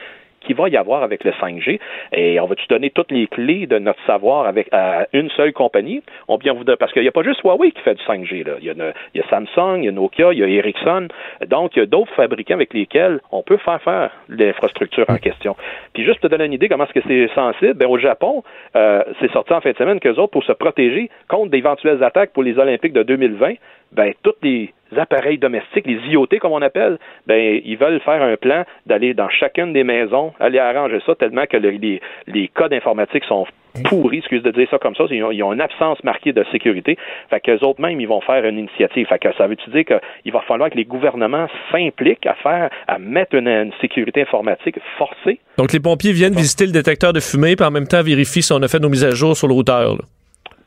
qu'il 0.48 0.56
va 0.56 0.70
y 0.70 0.78
avoir 0.78 1.04
avec 1.04 1.24
le 1.24 1.32
5G. 1.32 1.80
Et 2.14 2.40
on 2.40 2.46
va-tu 2.46 2.66
donner 2.68 2.90
toutes 2.90 3.12
les 3.12 3.28
clés 3.28 3.68
de 3.68 3.78
notre 3.78 4.04
savoir 4.08 4.48
avec 4.48 4.70
à 4.72 5.08
une 5.14 5.30
seule 5.32 5.54
compagnie? 5.54 6.02
On 6.28 6.38
bien 6.38 6.56
parce 6.80 6.92
qu'il 6.94 7.04
n'y 7.04 7.08
a 7.08 7.12
pas 7.12 7.24
juste 7.24 7.42
Huawei 7.42 7.72
qui 7.72 7.82
fait 7.82 7.96
du 7.96 8.04
5G. 8.04 8.46
Là. 8.46 8.54
Il, 8.60 8.66
y 8.66 8.70
a, 8.70 8.74
il 9.14 9.22
y 9.22 9.24
a 9.24 9.28
Samsung, 9.30 9.80
il 9.80 9.86
y 9.86 9.88
a 9.90 9.92
Nokia, 9.92 10.34
il 10.34 10.40
y 10.40 10.44
a 10.44 10.48
Ericsson. 10.48 11.08
Donc, 11.46 11.76
il 11.76 11.80
y 11.80 11.82
a 11.84 11.86
d'autres 11.86 12.14
fabricants 12.14 12.56
avec 12.56 12.74
lesquels 12.74 13.20
on 13.32 13.44
peut 13.44 13.58
faire 13.58 13.82
faire 13.82 14.12
l'infrastructure 14.30 15.06
en 15.10 15.18
question. 15.18 15.56
Puis 15.94 16.04
juste 16.04 16.20
pour 16.20 16.30
te 16.30 16.36
donner 16.36 16.46
une 16.46 16.54
idée 16.54 16.70
comment 16.70 16.86
est-ce 16.86 16.94
que 16.94 17.08
c'est 17.08 17.34
sensible, 17.36 17.74
ben, 17.74 17.88
au 17.88 17.98
Japon, 17.98 18.44
euh, 18.76 19.04
c'est 19.20 19.32
sorti 19.32 19.54
en 19.54 19.62
fin 19.62 19.72
de 19.72 19.78
semaine 19.78 20.00
qu'eux 20.00 20.16
autres, 20.16 20.32
pour 20.32 20.44
se 20.44 20.54
protéger 20.54 21.10
contre 21.28 21.52
d'éventuelles 21.52 22.04
attaques 22.04 22.32
pour 22.32 22.44
les 22.44 22.58
Olympiques 22.58 22.94
de 22.94 23.04
2020, 23.04 23.56
ben, 23.92 24.14
toutes 24.24 24.44
les 24.44 24.74
appareils 24.96 25.38
domestiques, 25.38 25.88
les 25.88 26.00
IoT 26.10 26.40
comme 26.40 26.54
on 26.54 26.62
appelle, 26.62 26.98
ben 27.26 27.62
ils 27.64 27.78
veulent 27.78 28.00
faire 28.02 28.22
un 28.22 28.36
plan 28.38 28.64
d'aller 28.86 29.14
dans 29.14 29.30
chacune 29.30 29.74
des 29.74 29.84
maisons, 29.84 30.34
aller 30.40 30.60
arranger 30.60 31.00
ça 31.06 31.16
tellement 31.16 31.46
que 31.46 31.58
les, 31.58 32.02
les 32.28 32.48
codes 32.48 32.74
informatiques 32.74 33.26
sont 33.26 33.46
pourris, 33.84 34.20
excuse 34.20 34.44
de 34.44 34.52
dire 34.52 34.68
ça 34.70 34.78
comme 34.78 34.96
ça, 34.96 35.04
ils 35.10 35.24
ont, 35.24 35.32
ils 35.32 35.44
ont 35.44 35.54
une 35.54 35.62
absence 35.62 36.04
marquée 36.04 36.34
de 36.34 36.44
sécurité. 36.52 36.98
Fait 37.30 37.40
qu'eux 37.40 37.60
autres 37.60 37.82
même, 37.82 38.00
ils 38.00 38.08
vont 38.08 38.22
faire 38.22 38.44
une 38.46 38.58
initiative. 38.58 39.08
Fait 39.08 39.20
que 39.20 39.34
ça 39.38 39.48
veut-tu 39.48 39.70
dire 39.70 39.86
qu'il 39.86 40.32
va 40.32 40.42
falloir 40.42 40.70
que 40.70 40.76
les 40.76 40.86
gouvernements 40.86 41.48
s'impliquent 41.72 42.26
à 42.26 42.36
faire, 42.36 42.70
à 42.88 43.00
mettre 43.00 43.36
une, 43.36 43.72
sécurité 43.82 44.22
informatique 44.22 44.76
forcée? 44.98 45.40
Donc 45.58 45.74
les 45.74 45.80
pompiers 45.80 46.12
viennent 46.12 46.34
visiter 46.34 46.66
le 46.66 46.72
détecteur 46.72 47.14
de 47.14 47.20
fumée, 47.20 47.56
puis 47.56 47.66
en 47.66 47.72
même 47.72 47.88
temps 47.88 48.02
vérifient 48.02 48.42
si 48.42 48.54
on 48.54 48.62
a 48.62 48.68
fait 48.68 48.80
nos 48.80 48.90
mises 48.90 49.06
à 49.06 49.12
jour 49.12 49.36
sur 49.36 49.48
le 49.48 49.54
routeur. 49.54 49.98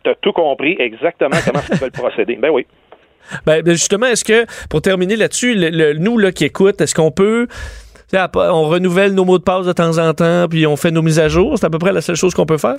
Tu 0.04 0.10
as 0.10 0.14
tout 0.16 0.32
compris 0.32 0.76
exactement 0.78 1.36
comment 1.44 1.60
ils 1.72 1.78
veulent 1.78 1.90
procéder. 1.90 2.36
Ben 2.36 2.50
oui. 2.50 2.66
Ben, 3.46 3.62
ben, 3.62 3.72
justement, 3.72 4.06
est-ce 4.06 4.24
que, 4.24 4.46
pour 4.68 4.82
terminer 4.82 5.16
là-dessus, 5.16 5.54
le, 5.54 5.94
nous 5.94 6.18
là, 6.18 6.32
qui 6.32 6.44
écoute, 6.44 6.80
est-ce 6.80 6.94
qu'on 6.94 7.10
peut 7.10 7.46
on 8.34 8.64
renouvelle 8.64 9.14
nos 9.14 9.24
mots 9.24 9.38
de 9.38 9.44
passe 9.44 9.66
de 9.66 9.72
temps 9.72 9.98
en 9.98 10.12
temps, 10.14 10.46
puis 10.48 10.66
on 10.66 10.76
fait 10.76 10.90
nos 10.90 11.02
mises 11.02 11.20
à 11.20 11.28
jour? 11.28 11.56
C'est 11.56 11.66
à 11.66 11.70
peu 11.70 11.78
près 11.78 11.92
la 11.92 12.00
seule 12.00 12.16
chose 12.16 12.34
qu'on 12.34 12.46
peut 12.46 12.58
faire? 12.58 12.76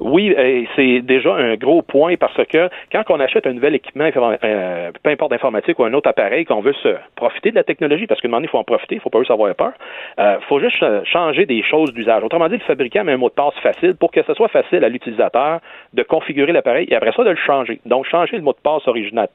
Oui, 0.00 0.34
c'est 0.76 1.02
déjà 1.02 1.34
un 1.34 1.56
gros 1.56 1.82
point 1.82 2.16
parce 2.16 2.46
que 2.46 2.70
quand 2.90 3.02
on 3.10 3.20
achète 3.20 3.46
un 3.46 3.52
nouvel 3.52 3.74
équipement, 3.74 4.08
euh, 4.16 4.90
peu 5.02 5.10
importe 5.10 5.34
informatique 5.34 5.78
ou 5.78 5.84
un 5.84 5.92
autre 5.92 6.08
appareil, 6.08 6.46
qu'on 6.46 6.62
veut 6.62 6.72
se 6.72 6.96
profiter 7.16 7.50
de 7.50 7.56
la 7.56 7.64
technologie, 7.64 8.06
parce 8.06 8.18
qu'à 8.22 8.28
un 8.28 8.30
moment 8.30 8.38
donné, 8.38 8.48
il 8.48 8.50
faut 8.50 8.58
en 8.58 8.64
profiter, 8.64 8.94
il 8.94 9.00
faut 9.02 9.10
pas 9.10 9.18
juste 9.18 9.30
avoir 9.30 9.54
peur, 9.54 9.72
il 10.16 10.22
euh, 10.22 10.40
faut 10.48 10.58
juste 10.58 10.82
changer 11.04 11.44
des 11.44 11.62
choses 11.62 11.92
d'usage. 11.92 12.24
Autrement 12.24 12.48
dit, 12.48 12.54
le 12.54 12.60
fabricant 12.60 13.04
met 13.04 13.12
un 13.12 13.18
mot 13.18 13.28
de 13.28 13.34
passe 13.34 13.54
facile 13.62 13.94
pour 13.94 14.10
que 14.10 14.22
ce 14.22 14.32
soit 14.32 14.48
facile 14.48 14.84
à 14.84 14.88
l'utilisateur 14.88 15.60
de 15.94 16.02
configurer 16.02 16.52
l'appareil 16.52 16.86
et 16.90 16.94
après 16.94 17.12
ça 17.12 17.24
de 17.24 17.30
le 17.30 17.36
changer. 17.36 17.80
Donc, 17.86 18.06
changer 18.06 18.36
le 18.36 18.42
mot 18.42 18.52
de 18.52 18.58
passe 18.62 18.86
original, 18.86 19.28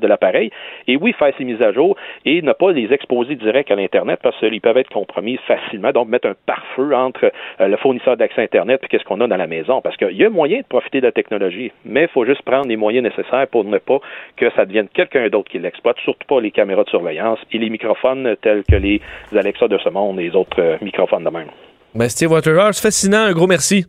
de 0.00 0.06
l'appareil 0.06 0.50
et 0.86 0.96
oui, 0.96 1.12
faire 1.18 1.32
ses 1.36 1.44
mises 1.44 1.62
à 1.62 1.72
jour 1.72 1.96
et 2.24 2.42
ne 2.42 2.52
pas 2.52 2.72
les 2.72 2.92
exposer 2.92 3.34
direct 3.34 3.70
à 3.70 3.76
l'Internet 3.76 4.20
parce 4.22 4.38
qu'ils 4.38 4.60
peuvent 4.60 4.76
être 4.76 4.90
compromis 4.90 5.38
facilement. 5.46 5.92
Donc, 5.92 6.08
mettre 6.08 6.28
un 6.28 6.34
pare-feu 6.46 6.94
entre 6.94 7.32
euh, 7.60 7.68
le 7.68 7.76
fournisseur 7.76 8.16
d'accès 8.16 8.42
Internet 8.42 8.80
et 8.84 8.88
qu'est-ce 8.88 9.04
qu'on 9.04 9.20
a 9.20 9.26
dans 9.26 9.36
la 9.36 9.46
maison. 9.46 9.80
Parce 9.80 9.96
qu'il 9.96 10.16
y 10.16 10.24
a 10.24 10.30
moyen 10.30 10.58
de 10.58 10.66
profiter 10.66 11.00
de 11.00 11.06
la 11.06 11.12
technologie, 11.12 11.72
mais 11.84 12.02
il 12.02 12.08
faut 12.08 12.24
juste 12.24 12.42
prendre 12.42 12.68
les 12.68 12.76
moyens 12.76 13.04
nécessaires 13.04 13.46
pour 13.48 13.64
ne 13.64 13.78
pas 13.78 13.98
que 14.36 14.50
ça 14.50 14.66
devienne 14.66 14.88
quelqu'un 14.92 15.28
d'autre 15.28 15.50
qui 15.50 15.58
l'exploite, 15.58 15.96
surtout 16.04 16.26
pas 16.26 16.40
les 16.40 16.50
caméras 16.50 16.84
de 16.84 16.90
surveillance 16.90 17.38
et 17.52 17.58
les 17.58 17.70
microphones 17.70 18.36
tels 18.42 18.64
que 18.64 18.76
les 18.76 19.00
Alexa 19.34 19.68
de 19.68 19.78
ce 19.78 19.88
monde 19.88 20.20
et 20.20 20.24
les 20.24 20.36
autres 20.36 20.60
euh, 20.60 20.76
microphones 20.82 21.24
de 21.24 21.30
même. 21.30 21.48
Ben, 21.94 22.08
Steve 22.08 22.30
Waterhouse, 22.30 22.80
fascinant, 22.80 23.24
un 23.24 23.32
gros 23.32 23.46
merci. 23.46 23.86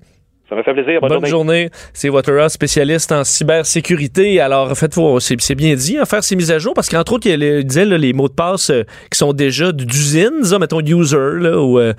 Ça 0.49 0.55
me 0.55 0.63
fait 0.63 0.73
plaisir. 0.73 1.01
Bonne, 1.01 1.25
journée. 1.25 1.69
C'est 1.93 2.07
Waterhouse, 2.07 2.53
spécialiste 2.53 3.11
en 3.11 3.25
cybersécurité. 3.25 4.39
Alors, 4.39 4.77
faites 4.77 4.95
c'est 5.19 5.55
bien 5.55 5.75
dit, 5.75 5.97
hein, 5.97 6.05
faire 6.05 6.23
ces 6.23 6.37
mises 6.37 6.51
à 6.51 6.59
jour, 6.59 6.73
parce 6.73 6.87
qu'entre 6.89 7.13
autres, 7.13 7.27
il, 7.27 7.65
disait 7.65 7.85
les 7.85 8.13
mots 8.13 8.29
de 8.29 8.33
passe 8.33 8.69
euh, 8.69 8.83
qui 9.11 9.17
sont 9.17 9.33
déjà 9.33 9.73
d'usine, 9.73 10.41
mettons 10.59 10.79
user, 10.79 11.17
là, 11.39 11.59
ou 11.59 11.79
euh, 11.79 11.93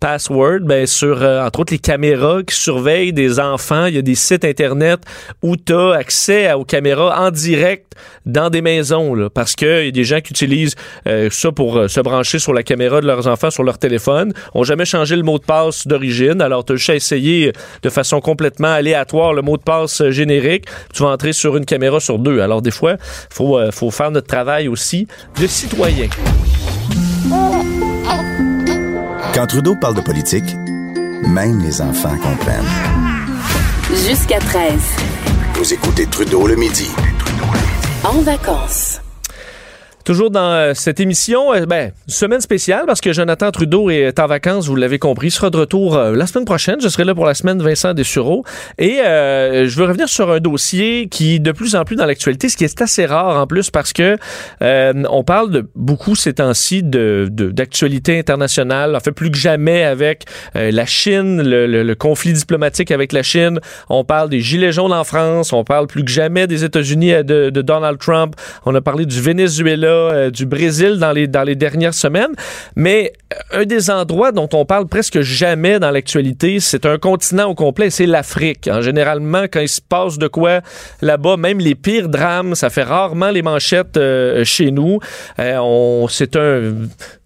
password, 0.00 0.60
ben 0.62 0.86
sur 0.86 1.22
euh, 1.22 1.44
entre 1.44 1.60
autres 1.60 1.72
les 1.72 1.78
caméras 1.78 2.42
qui 2.42 2.54
surveillent 2.54 3.12
des 3.12 3.40
enfants, 3.40 3.86
il 3.86 3.94
y 3.94 3.98
a 3.98 4.02
des 4.02 4.14
sites 4.14 4.44
internet 4.44 5.00
où 5.42 5.56
tu 5.56 5.72
as 5.72 5.92
accès 5.92 6.52
aux 6.52 6.64
caméras 6.64 7.20
en 7.20 7.30
direct 7.30 7.94
dans 8.24 8.48
des 8.48 8.62
maisons 8.62 9.14
là, 9.14 9.28
parce 9.28 9.56
que 9.56 9.84
y 9.84 9.88
a 9.88 9.90
des 9.90 10.04
gens 10.04 10.20
qui 10.20 10.32
utilisent 10.32 10.76
euh, 11.06 11.28
ça 11.30 11.50
pour 11.50 11.76
euh, 11.76 11.88
se 11.88 12.00
brancher 12.00 12.38
sur 12.38 12.52
la 12.52 12.62
caméra 12.62 13.00
de 13.00 13.06
leurs 13.06 13.26
enfants 13.26 13.50
sur 13.50 13.64
leur 13.64 13.78
téléphone, 13.78 14.32
ont 14.54 14.64
jamais 14.64 14.84
changé 14.84 15.16
le 15.16 15.22
mot 15.22 15.38
de 15.38 15.44
passe 15.44 15.86
d'origine, 15.86 16.40
alors 16.40 16.64
tu 16.64 16.74
as 16.74 16.76
juste 16.76 16.90
essayer 16.90 17.52
de 17.82 17.90
façon 17.90 18.20
complètement 18.20 18.72
aléatoire 18.72 19.32
le 19.32 19.42
mot 19.42 19.56
de 19.56 19.62
passe 19.62 20.08
générique, 20.10 20.66
tu 20.94 21.02
vas 21.02 21.10
entrer 21.10 21.32
sur 21.32 21.56
une 21.56 21.64
caméra 21.64 21.98
sur 21.98 22.18
deux. 22.18 22.40
Alors 22.40 22.62
des 22.62 22.70
fois, 22.70 22.96
faut 23.30 23.58
faut 23.72 23.90
faire 23.90 24.10
notre 24.10 24.26
travail 24.26 24.68
aussi 24.68 25.06
de 25.40 25.46
citoyen. 25.46 26.08
Quand 29.38 29.46
Trudeau 29.46 29.76
parle 29.76 29.94
de 29.94 30.00
politique, 30.00 30.56
même 31.22 31.62
les 31.62 31.80
enfants 31.80 32.16
comprennent. 32.16 32.66
Jusqu'à 33.88 34.40
13. 34.40 34.72
Vous 35.54 35.72
écoutez 35.72 36.06
Trudeau 36.06 36.48
le 36.48 36.56
midi. 36.56 36.90
En 38.02 38.20
vacances. 38.22 39.00
Toujours 40.08 40.30
dans 40.30 40.54
euh, 40.54 40.72
cette 40.72 41.00
émission, 41.00 41.52
euh, 41.52 41.66
ben, 41.66 41.92
semaine 42.06 42.40
spéciale 42.40 42.84
parce 42.86 43.02
que 43.02 43.12
Jonathan 43.12 43.50
Trudeau 43.50 43.90
est 43.90 44.18
en 44.18 44.26
vacances, 44.26 44.66
vous 44.66 44.74
l'avez 44.74 44.98
compris, 44.98 45.26
il 45.26 45.30
sera 45.30 45.50
de 45.50 45.58
retour 45.58 45.98
euh, 45.98 46.14
la 46.16 46.26
semaine 46.26 46.46
prochaine. 46.46 46.80
Je 46.80 46.88
serai 46.88 47.04
là 47.04 47.14
pour 47.14 47.26
la 47.26 47.34
semaine 47.34 47.60
Vincent 47.60 47.92
Dessureau. 47.92 48.42
Et 48.78 49.00
je 49.02 49.76
veux 49.76 49.84
revenir 49.84 50.08
sur 50.08 50.30
un 50.32 50.40
dossier 50.40 51.08
qui 51.10 51.40
de 51.40 51.52
plus 51.52 51.76
en 51.76 51.84
plus 51.84 51.96
dans 51.96 52.06
l'actualité, 52.06 52.48
ce 52.48 52.56
qui 52.56 52.64
est 52.64 52.80
assez 52.80 53.04
rare 53.04 53.36
en 53.36 53.46
plus 53.46 53.70
parce 53.70 53.92
que 53.92 54.16
on 54.62 55.24
parle 55.24 55.50
de 55.50 55.68
beaucoup 55.74 56.14
ces 56.14 56.32
temps-ci 56.32 56.82
de, 56.82 57.28
d'actualité 57.30 58.18
internationale, 58.18 58.96
en 58.96 59.00
fait 59.00 59.12
plus 59.12 59.30
que 59.30 59.36
jamais 59.36 59.82
avec 59.82 60.24
la 60.54 60.86
Chine, 60.86 61.42
le, 61.42 61.66
le, 61.66 61.94
conflit 61.94 62.32
diplomatique 62.32 62.90
avec 62.92 63.12
la 63.12 63.22
Chine. 63.22 63.60
On 63.90 64.04
parle 64.04 64.30
des 64.30 64.40
gilets 64.40 64.72
jaunes 64.72 64.92
en 64.92 65.04
France, 65.04 65.52
on 65.52 65.64
parle 65.64 65.86
plus 65.86 66.02
que 66.02 66.10
jamais 66.10 66.46
des 66.46 66.64
États-Unis 66.64 67.24
de, 67.24 67.50
de 67.50 67.62
Donald 67.62 67.98
Trump. 67.98 68.36
On 68.64 68.74
a 68.74 68.80
parlé 68.80 69.04
du 69.04 69.20
Venezuela 69.20 69.97
euh, 69.98 70.30
du 70.30 70.46
Brésil 70.46 70.98
dans 70.98 71.12
les, 71.12 71.26
dans 71.26 71.42
les 71.42 71.54
dernières 71.54 71.94
semaines. 71.94 72.32
Mais 72.76 73.12
euh, 73.52 73.60
un 73.60 73.64
des 73.64 73.90
endroits 73.90 74.32
dont 74.32 74.48
on 74.52 74.64
parle 74.64 74.86
presque 74.86 75.20
jamais 75.20 75.78
dans 75.78 75.90
l'actualité, 75.90 76.60
c'est 76.60 76.86
un 76.86 76.98
continent 76.98 77.50
au 77.50 77.54
complet, 77.54 77.90
c'est 77.90 78.06
l'Afrique. 78.06 78.68
Hein. 78.68 78.80
Généralement, 78.80 79.44
quand 79.44 79.60
il 79.60 79.68
se 79.68 79.80
passe 79.80 80.18
de 80.18 80.28
quoi 80.28 80.60
là-bas, 81.02 81.36
même 81.36 81.58
les 81.58 81.74
pires 81.74 82.08
drames, 82.08 82.54
ça 82.54 82.70
fait 82.70 82.82
rarement 82.82 83.30
les 83.30 83.42
manchettes 83.42 83.96
euh, 83.96 84.44
chez 84.44 84.70
nous. 84.70 84.98
on, 85.38 86.06
c'est 86.08 86.36
un 86.36 86.72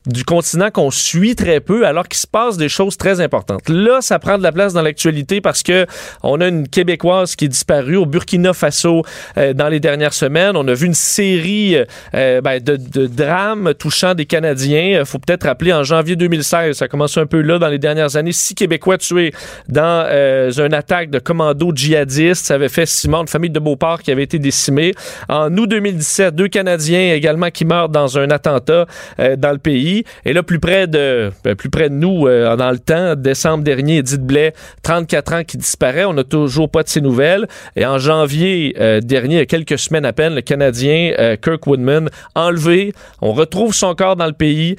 du 0.06 0.24
continent 0.24 0.70
qu'on 0.70 0.90
suit 0.90 1.36
très 1.36 1.60
peu 1.60 1.86
alors 1.86 2.08
qu'il 2.08 2.18
se 2.18 2.26
passe 2.26 2.56
des 2.56 2.68
choses 2.68 2.96
très 2.96 3.20
importantes. 3.20 3.68
Là, 3.68 4.00
ça 4.00 4.18
prend 4.18 4.36
de 4.36 4.42
la 4.42 4.52
place 4.52 4.72
dans 4.72 4.82
l'actualité 4.82 5.40
parce 5.40 5.62
que 5.62 5.86
on 6.22 6.40
a 6.40 6.48
une 6.48 6.66
Québécoise 6.68 7.36
qui 7.36 7.44
est 7.44 7.48
disparue 7.48 7.96
au 7.96 8.06
Burkina 8.06 8.52
Faso 8.52 9.02
euh, 9.36 9.52
dans 9.52 9.68
les 9.68 9.80
dernières 9.80 10.14
semaines. 10.14 10.56
On 10.56 10.66
a 10.66 10.74
vu 10.74 10.86
une 10.86 10.94
série 10.94 11.76
euh, 12.14 12.40
ben, 12.40 12.60
de, 12.60 12.76
de, 12.76 13.06
drames 13.06 13.74
touchant 13.78 14.14
des 14.14 14.26
Canadiens. 14.26 15.00
Il 15.00 15.04
faut 15.04 15.18
peut-être 15.18 15.44
rappeler 15.46 15.72
en 15.72 15.84
janvier 15.84 16.16
2016, 16.16 16.76
ça 16.76 16.86
a 16.86 16.88
commencé 16.88 17.20
un 17.20 17.26
peu 17.26 17.40
là 17.40 17.58
dans 17.58 17.68
les 17.68 17.78
dernières 17.78 18.16
années, 18.16 18.32
six 18.32 18.54
Québécois 18.54 18.98
tués 18.98 19.32
dans 19.68 20.04
euh, 20.08 20.50
une 20.50 20.74
attaque 20.74 21.10
de 21.10 21.18
commando 21.18 21.72
djihadistes. 21.74 22.46
Ça 22.46 22.54
avait 22.54 22.68
fait 22.68 22.86
Simon, 22.86 23.22
une 23.22 23.28
famille 23.28 23.50
de 23.50 23.60
Beauport 23.60 24.02
qui 24.02 24.10
avait 24.10 24.24
été 24.24 24.38
décimée. 24.38 24.94
En 25.28 25.56
août 25.56 25.66
2017, 25.68 26.34
deux 26.34 26.48
Canadiens 26.48 27.14
également 27.14 27.50
qui 27.50 27.64
meurent 27.64 27.88
dans 27.88 28.18
un 28.18 28.30
attentat 28.30 28.86
dans 29.18 29.52
le 29.52 29.58
pays. 29.58 29.91
Et 30.24 30.32
là, 30.32 30.42
plus 30.42 30.58
près 30.58 30.86
de, 30.86 31.30
ben, 31.44 31.54
plus 31.54 31.70
près 31.70 31.88
de 31.88 31.94
nous, 31.94 32.26
euh, 32.26 32.56
dans 32.56 32.70
le 32.70 32.78
temps, 32.78 33.14
décembre 33.16 33.64
dernier, 33.64 33.98
Edith 33.98 34.22
Blais, 34.22 34.52
34 34.82 35.32
ans 35.34 35.44
qui 35.44 35.56
disparaît. 35.56 36.04
On 36.04 36.14
n'a 36.14 36.24
toujours 36.24 36.70
pas 36.70 36.82
de 36.82 36.88
ses 36.88 37.00
nouvelles. 37.00 37.46
Et 37.76 37.86
en 37.86 37.98
janvier 37.98 38.74
euh, 38.80 39.00
dernier, 39.00 39.36
il 39.36 39.38
y 39.38 39.42
a 39.42 39.46
quelques 39.46 39.78
semaines 39.78 40.04
à 40.04 40.12
peine, 40.12 40.34
le 40.34 40.42
Canadien 40.42 41.12
euh, 41.18 41.36
Kirk 41.36 41.66
Woodman 41.66 42.08
enlevé. 42.34 42.92
On 43.20 43.32
retrouve 43.32 43.74
son 43.74 43.94
corps 43.94 44.16
dans 44.16 44.26
le 44.26 44.32
pays. 44.32 44.76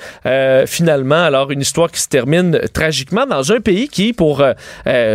finalement, 0.65 1.23
alors 1.23 1.51
une 1.51 1.61
histoire 1.61 1.91
qui 1.91 2.01
se 2.01 2.07
termine 2.07 2.59
tragiquement 2.73 3.25
dans 3.25 3.51
un 3.51 3.59
pays 3.59 3.87
qui, 3.87 4.13
pour 4.13 4.43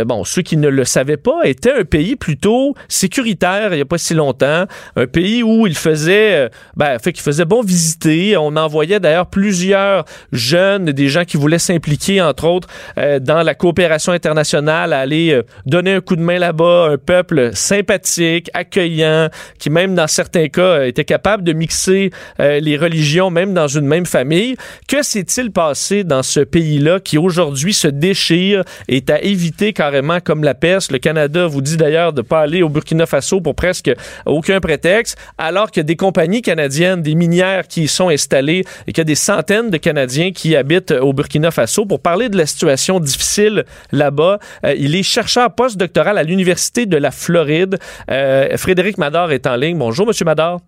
bon 0.05 0.23
ceux 0.23 0.41
qui 0.41 0.57
ne 0.57 0.69
le 0.69 0.85
savaient 0.85 1.17
pas, 1.17 1.41
était 1.43 1.71
un 1.71 1.83
pays 1.83 2.15
plutôt 2.15 2.75
sécuritaire 2.87 3.69
il 3.71 3.75
n'y 3.75 3.81
a 3.81 3.85
pas 3.85 3.97
si 3.97 4.13
longtemps. 4.13 4.65
Un 4.95 5.07
pays 5.07 5.43
où 5.43 5.67
il 5.67 5.75
faisait, 5.75 6.49
ben, 6.75 6.97
fait 6.99 7.17
faisait 7.17 7.45
bon 7.45 7.61
visiter. 7.61 8.37
On 8.37 8.55
envoyait 8.55 8.99
d'ailleurs 8.99 9.27
plusieurs 9.27 9.88
jeunes, 10.31 10.85
des 10.85 11.09
gens 11.09 11.25
qui 11.25 11.37
voulaient 11.37 11.59
s'impliquer, 11.59 12.21
entre 12.21 12.45
autres, 12.45 12.67
euh, 12.97 13.19
dans 13.19 13.43
la 13.43 13.55
coopération 13.55 14.11
internationale, 14.11 14.93
à 14.93 14.99
aller 14.99 15.31
euh, 15.31 15.43
donner 15.65 15.93
un 15.93 16.01
coup 16.01 16.15
de 16.15 16.21
main 16.21 16.39
là-bas. 16.39 16.89
Un 16.91 16.97
peuple 16.97 17.51
sympathique, 17.53 18.49
accueillant, 18.53 19.29
qui 19.57 19.69
même 19.69 19.95
dans 19.95 20.07
certains 20.07 20.47
cas 20.47 20.61
euh, 20.61 20.87
était 20.87 21.05
capable 21.05 21.43
de 21.43 21.53
mixer 21.53 22.11
les 22.39 22.77
religions, 22.77 23.29
même 23.29 23.53
dans 23.53 23.67
une 23.67 23.85
même 23.85 24.05
famille. 24.05 24.55
Que 24.87 25.03
s'est-il 25.03 25.51
passé 25.51 26.03
dans 26.03 26.23
ce 26.23 26.39
pays-là 26.39 26.99
qui 26.99 27.17
aujourd'hui 27.17 27.73
se 27.73 27.87
déchire 27.87 28.63
et 28.87 28.97
est 28.97 29.09
à 29.09 29.21
éviter 29.21 29.73
carrément 29.73 30.19
comme 30.19 30.43
la 30.43 30.53
peste? 30.53 30.91
Le 30.91 30.99
Canada 30.99 31.47
vous 31.47 31.61
dit 31.61 31.77
d'ailleurs 31.77 32.13
de 32.13 32.21
ne 32.21 32.27
pas 32.27 32.41
aller 32.41 32.63
au 32.63 32.69
Burkina 32.69 33.05
Faso 33.05 33.41
pour 33.41 33.55
presque 33.55 33.91
aucun 34.25 34.59
prétexte, 34.59 35.17
alors 35.37 35.69
a 35.79 35.83
des 35.83 35.95
compagnies 35.95 36.41
canadiennes, 36.41 37.01
des 37.01 37.15
minières 37.15 37.67
qui 37.67 37.83
y 37.83 37.87
sont 37.87 38.09
installées 38.09 38.63
et 38.87 38.91
qu'il 38.91 38.99
y 38.99 39.01
a 39.01 39.05
des 39.05 39.15
centaines 39.15 39.69
de 39.69 39.77
Canadiens 39.79 40.31
qui 40.31 40.55
habitent 40.55 40.91
au 40.91 41.13
Burkina 41.13 41.51
Faso. 41.51 41.85
Pour 41.85 42.01
parler 42.01 42.29
de 42.29 42.37
la 42.37 42.45
situation 42.45 42.99
difficile 42.99 43.65
là-bas, 43.91 44.39
euh, 44.65 44.75
il 44.77 44.95
est 44.95 45.03
chercheur 45.03 45.53
postdoctoral 45.53 46.17
à 46.17 46.23
l'Université 46.23 46.85
de 46.85 46.97
la 46.97 47.11
Floride. 47.11 47.79
Euh, 48.11 48.57
Frédéric 48.57 48.97
Mador 48.97 49.31
est 49.31 49.47
en 49.47 49.55
ligne. 49.55 49.77
Bonjour, 49.77 50.05
Monsieur 50.05 50.25
Mador. 50.25 50.59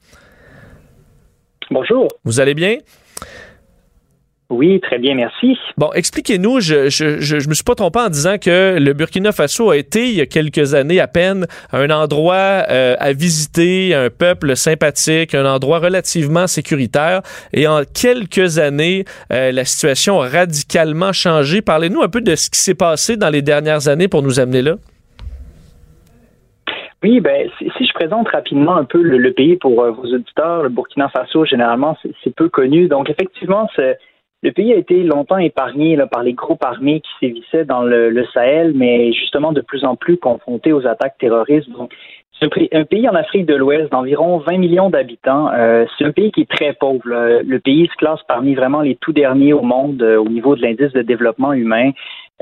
Bonjour. 1.70 2.08
Vous 2.26 2.40
allez 2.40 2.54
bien? 2.54 2.78
Oui, 4.52 4.82
très 4.82 5.00
bien, 5.00 5.16
merci. 5.16 5.58
Bon, 5.78 5.94
expliquez-nous, 5.94 6.60
je, 6.60 6.90
je, 6.90 7.22
je, 7.22 7.48
me 7.48 7.54
suis 7.54 7.64
pas 7.64 7.74
trompé 7.74 8.00
en 8.00 8.10
disant 8.10 8.36
que 8.38 8.78
le 8.78 8.92
Burkina 8.92 9.32
Faso 9.32 9.70
a 9.70 9.78
été, 9.78 10.10
il 10.10 10.16
y 10.16 10.20
a 10.20 10.26
quelques 10.26 10.74
années 10.74 11.00
à 11.00 11.08
peine, 11.08 11.46
un 11.72 11.90
endroit 11.90 12.66
euh, 12.70 12.98
à 13.00 13.14
visiter, 13.14 13.96
un 13.96 14.10
peuple 14.10 14.58
sympathique, 14.58 15.36
un 15.36 15.46
endroit 15.46 15.80
relativement 15.80 16.48
sécuritaire. 16.48 17.22
Et 17.54 17.66
en 17.66 17.84
quelques 17.86 18.60
années, 18.60 19.06
euh, 19.32 19.54
la 19.54 19.64
situation 19.64 20.20
a 20.20 20.28
radicalement 20.28 21.14
changé. 21.14 21.62
Parlez-nous 21.62 22.02
un 22.02 22.10
peu 22.10 22.20
de 22.20 22.36
ce 22.36 22.50
qui 22.50 22.60
s'est 22.60 22.76
passé 22.76 23.16
dans 23.16 23.30
les 23.30 23.42
dernières 23.42 23.88
années 23.88 24.10
pour 24.10 24.22
nous 24.22 24.42
amener 24.42 24.62
là. 24.62 24.76
Oui, 27.04 27.22
ben 27.22 27.50
si, 27.58 27.86
je 27.86 27.94
présente 27.94 28.28
rapidement 28.28 28.76
un 28.76 28.84
peu 28.84 29.02
le, 29.02 29.32
pays 29.32 29.56
pour 29.56 29.82
euh, 29.82 29.92
vos 29.92 30.14
auditeurs, 30.14 30.64
le 30.64 30.70
Burkina 30.70 31.08
Faso 31.08 31.46
généralement 31.46 31.98
c'est 32.22 32.36
peu 32.36 32.50
connu. 32.50 32.90
Donc 32.90 33.10
effectivement, 33.10 33.70
c'est 33.78 33.98
le 34.44 34.52
pays 34.52 34.74
a 34.74 34.78
été 34.78 35.04
longtemps 35.04 35.38
épargné 35.38 35.98
par 36.10 36.24
les 36.24 36.34
groupes 36.34 36.64
armés 36.64 37.02
qui 37.02 37.12
sévissaient 37.20 37.66
dans 37.66 37.84
le, 37.84 38.26
Sahel, 38.34 38.74
mais 38.76 39.14
justement 39.14 39.52
de 39.52 39.62
plus 39.62 39.86
en 39.86 39.96
plus 39.96 40.18
confrontés 40.18 40.74
aux 40.74 40.88
attaques 40.88 41.18
terroristes. 41.20 41.70
Un, 42.42 42.84
pays 42.86 43.08
en 43.08 43.16
Afrique 43.16 43.46
de 43.46 43.56
l'Ouest 43.56 43.92
d'environ 43.92 44.40
20 44.40 44.58
millions 44.58 44.90
d'habitants. 44.90 45.50
Euh, 45.54 45.86
c'est 45.98 46.06
un 46.06 46.12
pays 46.12 46.32
qui 46.32 46.42
est 46.42 46.50
très 46.50 46.74
pauvre. 46.74 47.02
Le 47.06 47.60
pays 47.60 47.88
se 47.88 47.96
classe 47.98 48.20
parmi 48.28 48.56
vraiment 48.56 48.82
les 48.82 48.96
tout 48.96 49.14
derniers 49.14 49.54
au 49.54 49.62
monde 49.62 50.02
euh, 50.02 50.18
au 50.18 50.28
niveau 50.28 50.56
de 50.56 50.62
l'indice 50.62 50.92
de 50.94 51.02
développement 51.02 51.54
humain. 51.54 51.92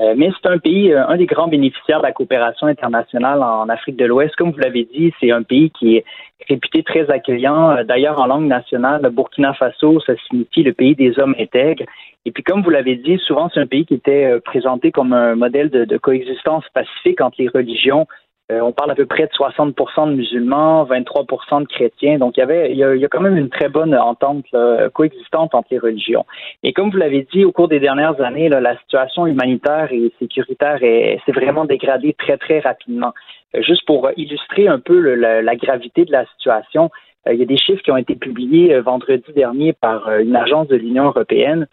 Euh, 0.00 0.14
mais 0.16 0.30
c'est 0.40 0.48
un 0.48 0.58
pays, 0.58 0.94
un 0.94 1.16
des 1.16 1.26
grands 1.26 1.48
bénéficiaires 1.48 1.98
de 1.98 2.04
la 2.04 2.12
coopération 2.12 2.66
internationale 2.66 3.42
en 3.42 3.68
Afrique 3.68 3.96
de 3.96 4.06
l'Ouest. 4.06 4.34
Comme 4.36 4.50
vous 4.50 4.58
l'avez 4.58 4.84
dit, 4.84 5.12
c'est 5.20 5.30
un 5.30 5.42
pays 5.42 5.70
qui 5.70 5.96
est 5.96 6.04
réputé 6.48 6.82
très 6.82 7.10
accueillant. 7.10 7.70
Euh, 7.70 7.84
d'ailleurs, 7.84 8.20
en 8.20 8.26
langue 8.26 8.46
nationale, 8.46 9.08
Burkina 9.12 9.54
Faso, 9.54 10.00
ça 10.00 10.14
signifie 10.28 10.62
le 10.62 10.72
pays 10.72 10.94
des 10.94 11.18
hommes 11.18 11.34
intègres. 11.38 11.84
Et 12.24 12.32
puis, 12.32 12.42
comme 12.42 12.62
vous 12.62 12.70
l'avez 12.70 12.96
dit, 12.96 13.18
souvent, 13.18 13.50
c'est 13.52 13.60
un 13.60 13.66
pays 13.66 13.86
qui 13.86 13.94
était 13.94 14.26
euh, 14.26 14.40
présenté 14.40 14.90
comme 14.90 15.12
un 15.12 15.34
modèle 15.34 15.70
de, 15.70 15.98
coexistence 15.98 16.64
pacifique 16.74 17.20
entre 17.20 17.36
les 17.38 17.48
religions. 17.48 18.06
Euh, 18.50 18.60
on 18.60 18.72
parle 18.72 18.90
à 18.90 18.94
peu 18.94 19.06
près 19.06 19.26
de 19.26 19.32
60% 19.32 20.10
de 20.10 20.14
musulmans, 20.14 20.84
23% 20.84 21.62
de 21.62 21.66
chrétiens. 21.66 22.18
Donc, 22.18 22.36
il 22.36 22.40
y 22.40 22.42
avait, 22.42 23.04
a, 23.04 23.08
quand 23.08 23.20
même 23.20 23.36
une 23.36 23.50
très 23.50 23.68
bonne 23.68 23.94
entente 23.94 24.44
coexistante 24.92 25.54
entre 25.54 25.68
les 25.70 25.78
religions. 25.78 26.26
Et 26.62 26.72
comme 26.72 26.90
vous 26.90 26.96
l'avez 26.96 27.26
dit, 27.32 27.44
au 27.44 27.52
cours 27.52 27.68
des 27.68 27.80
dernières 27.80 28.20
années, 28.20 28.48
la 28.48 28.76
situation 28.78 29.26
humanitaire 29.26 29.88
et 29.92 30.12
sécuritaire 30.18 30.78
s'est 30.80 31.32
vraiment 31.32 31.64
dégradée 31.64 32.14
très, 32.18 32.36
très 32.38 32.60
rapidement. 32.60 33.12
Euh, 33.56 33.62
juste 33.62 33.84
pour 33.86 34.08
illustrer 34.16 34.68
un 34.68 34.78
peu 34.78 35.14
la, 35.14 35.56
gravité 35.56 36.04
de 36.04 36.12
la 36.12 36.26
situation, 36.36 36.90
euh, 37.26 37.34
il 37.34 37.40
y 37.40 37.42
a 37.42 37.46
des 37.46 37.56
chiffres 37.56 37.82
qui 37.82 37.90
ont 37.90 37.96
été 37.96 38.14
publiés 38.14 38.74
euh, 38.74 38.82
vendredi 38.82 39.32
dernier 39.34 39.72
par 39.72 40.18
une 40.18 40.36
agence 40.36 40.68
de 40.68 40.76
l'Union 40.76 41.06
européenne. 41.06 41.66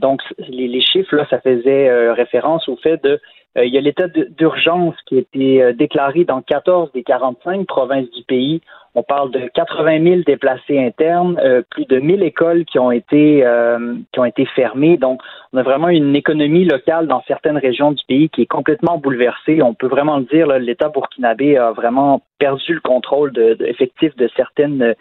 donc, 0.00 0.22
les, 0.48 0.80
chiffres, 0.80 1.14
là, 1.14 1.26
ça 1.30 1.40
faisait 1.40 2.10
référence 2.12 2.68
au 2.68 2.76
fait 2.76 3.02
de 3.02 3.20
il 3.56 3.72
y 3.72 3.78
a 3.78 3.80
l'état 3.80 4.08
d'urgence 4.08 4.94
qui 5.06 5.16
a 5.16 5.20
été 5.20 5.72
déclaré 5.72 6.24
dans 6.24 6.42
14 6.42 6.92
des 6.92 7.02
45 7.02 7.66
provinces 7.66 8.10
du 8.10 8.22
pays. 8.24 8.60
On 8.98 9.02
parle 9.02 9.30
de 9.30 9.50
80 9.52 10.02
000 10.02 10.20
déplacés 10.26 10.78
internes, 10.78 11.38
euh, 11.44 11.60
plus 11.68 11.84
de 11.84 11.98
1000 11.98 12.22
écoles 12.22 12.64
qui 12.64 12.78
ont 12.78 12.90
été 12.90 13.44
euh, 13.44 13.94
qui 14.10 14.20
ont 14.20 14.24
été 14.24 14.46
fermées. 14.46 14.96
Donc, 14.96 15.20
on 15.52 15.58
a 15.58 15.62
vraiment 15.62 15.90
une 15.90 16.16
économie 16.16 16.64
locale 16.64 17.06
dans 17.06 17.22
certaines 17.28 17.58
régions 17.58 17.92
du 17.92 18.02
pays 18.08 18.30
qui 18.30 18.40
est 18.40 18.46
complètement 18.46 18.96
bouleversée. 18.96 19.62
On 19.62 19.74
peut 19.74 19.86
vraiment 19.86 20.16
le 20.16 20.24
dire, 20.24 20.46
l'État 20.58 20.88
burkinabé 20.88 21.58
a 21.58 21.72
vraiment 21.72 22.22
perdu 22.38 22.72
le 22.72 22.80
contrôle 22.80 23.32
de, 23.32 23.58
effectif 23.66 24.16
de 24.16 24.30
certaines 24.34 24.94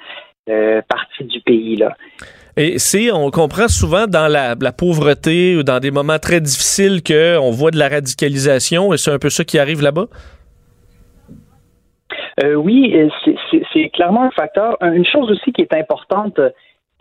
euh, 0.50 0.82
parties 0.90 1.24
du 1.24 1.40
pays. 1.40 1.78
Là. 1.78 1.96
Et 2.58 2.80
c'est, 2.80 3.12
on 3.12 3.32
comprend 3.32 3.68
souvent 3.68 4.08
dans 4.08 4.28
la, 4.32 4.56
la, 4.60 4.72
pauvreté 4.72 5.58
ou 5.58 5.64
dans 5.64 5.80
des 5.80 5.92
moments 5.92 6.20
très 6.20 6.40
difficiles 6.40 7.04
qu'on 7.04 7.52
voit 7.52 7.72
de 7.72 7.78
la 7.78 7.90
radicalisation 7.90 8.94
et 8.94 8.98
c'est 8.98 9.12
un 9.12 9.20
peu 9.20 9.30
ça 9.30 9.44
qui 9.44 9.60
arrive 9.60 9.82
là-bas? 9.82 10.06
Euh, 12.44 12.56
oui, 12.56 12.94
c'est 13.74 13.90
clairement 13.90 14.24
un 14.24 14.32
facteur. 14.32 14.78
Une 14.82 15.06
chose 15.06 15.32
aussi 15.32 15.52
qui 15.52 15.62
est 15.62 15.74
importante 15.74 16.40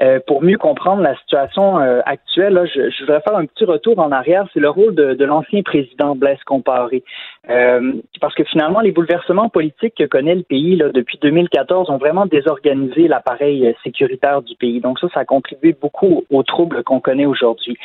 euh, 0.01 0.19
pour 0.27 0.43
mieux 0.43 0.59
comprendre 0.59 1.03
la 1.03 1.17
situation 1.19 1.79
euh, 1.79 2.01
actuelle, 2.05 2.69
je, 2.75 3.01
voudrais 3.05 3.21
faire 3.21 3.37
un 3.37 3.47
petit 3.47 3.65
retour 3.65 4.01
en 4.01 4.11
arrière. 4.11 4.45
C'est 4.53 4.59
le 4.59 4.69
rôle 4.69 4.95
de, 4.97 5.25
l'ancien 5.25 5.63
président 5.63 6.17
Blaise 6.17 6.43
Compaoré. 6.45 7.05
Euh, 7.49 7.93
parce 8.21 8.35
que 8.35 8.43
finalement, 8.43 8.81
les 8.81 8.91
bouleversements 8.91 9.49
politiques 9.49 9.95
que 9.97 10.05
connaît 10.05 10.35
le 10.35 10.43
pays 10.43 10.83
depuis 10.93 11.19
2014 11.19 11.91
ont 11.91 11.99
vraiment 11.99 12.27
désorganisé 12.27 13.07
l'appareil 13.07 13.73
sécuritaire 13.85 14.43
du 14.43 14.57
pays. 14.57 14.81
Donc 14.81 14.99
ça, 14.99 15.07
ça 15.15 15.21
a 15.21 15.25
contribué 15.25 15.77
beaucoup 15.81 16.25
aux 16.29 16.43
troubles 16.43 16.83
qu'on 16.83 17.01
connaît 17.01 17.27
aujourd'hui. 17.27 17.77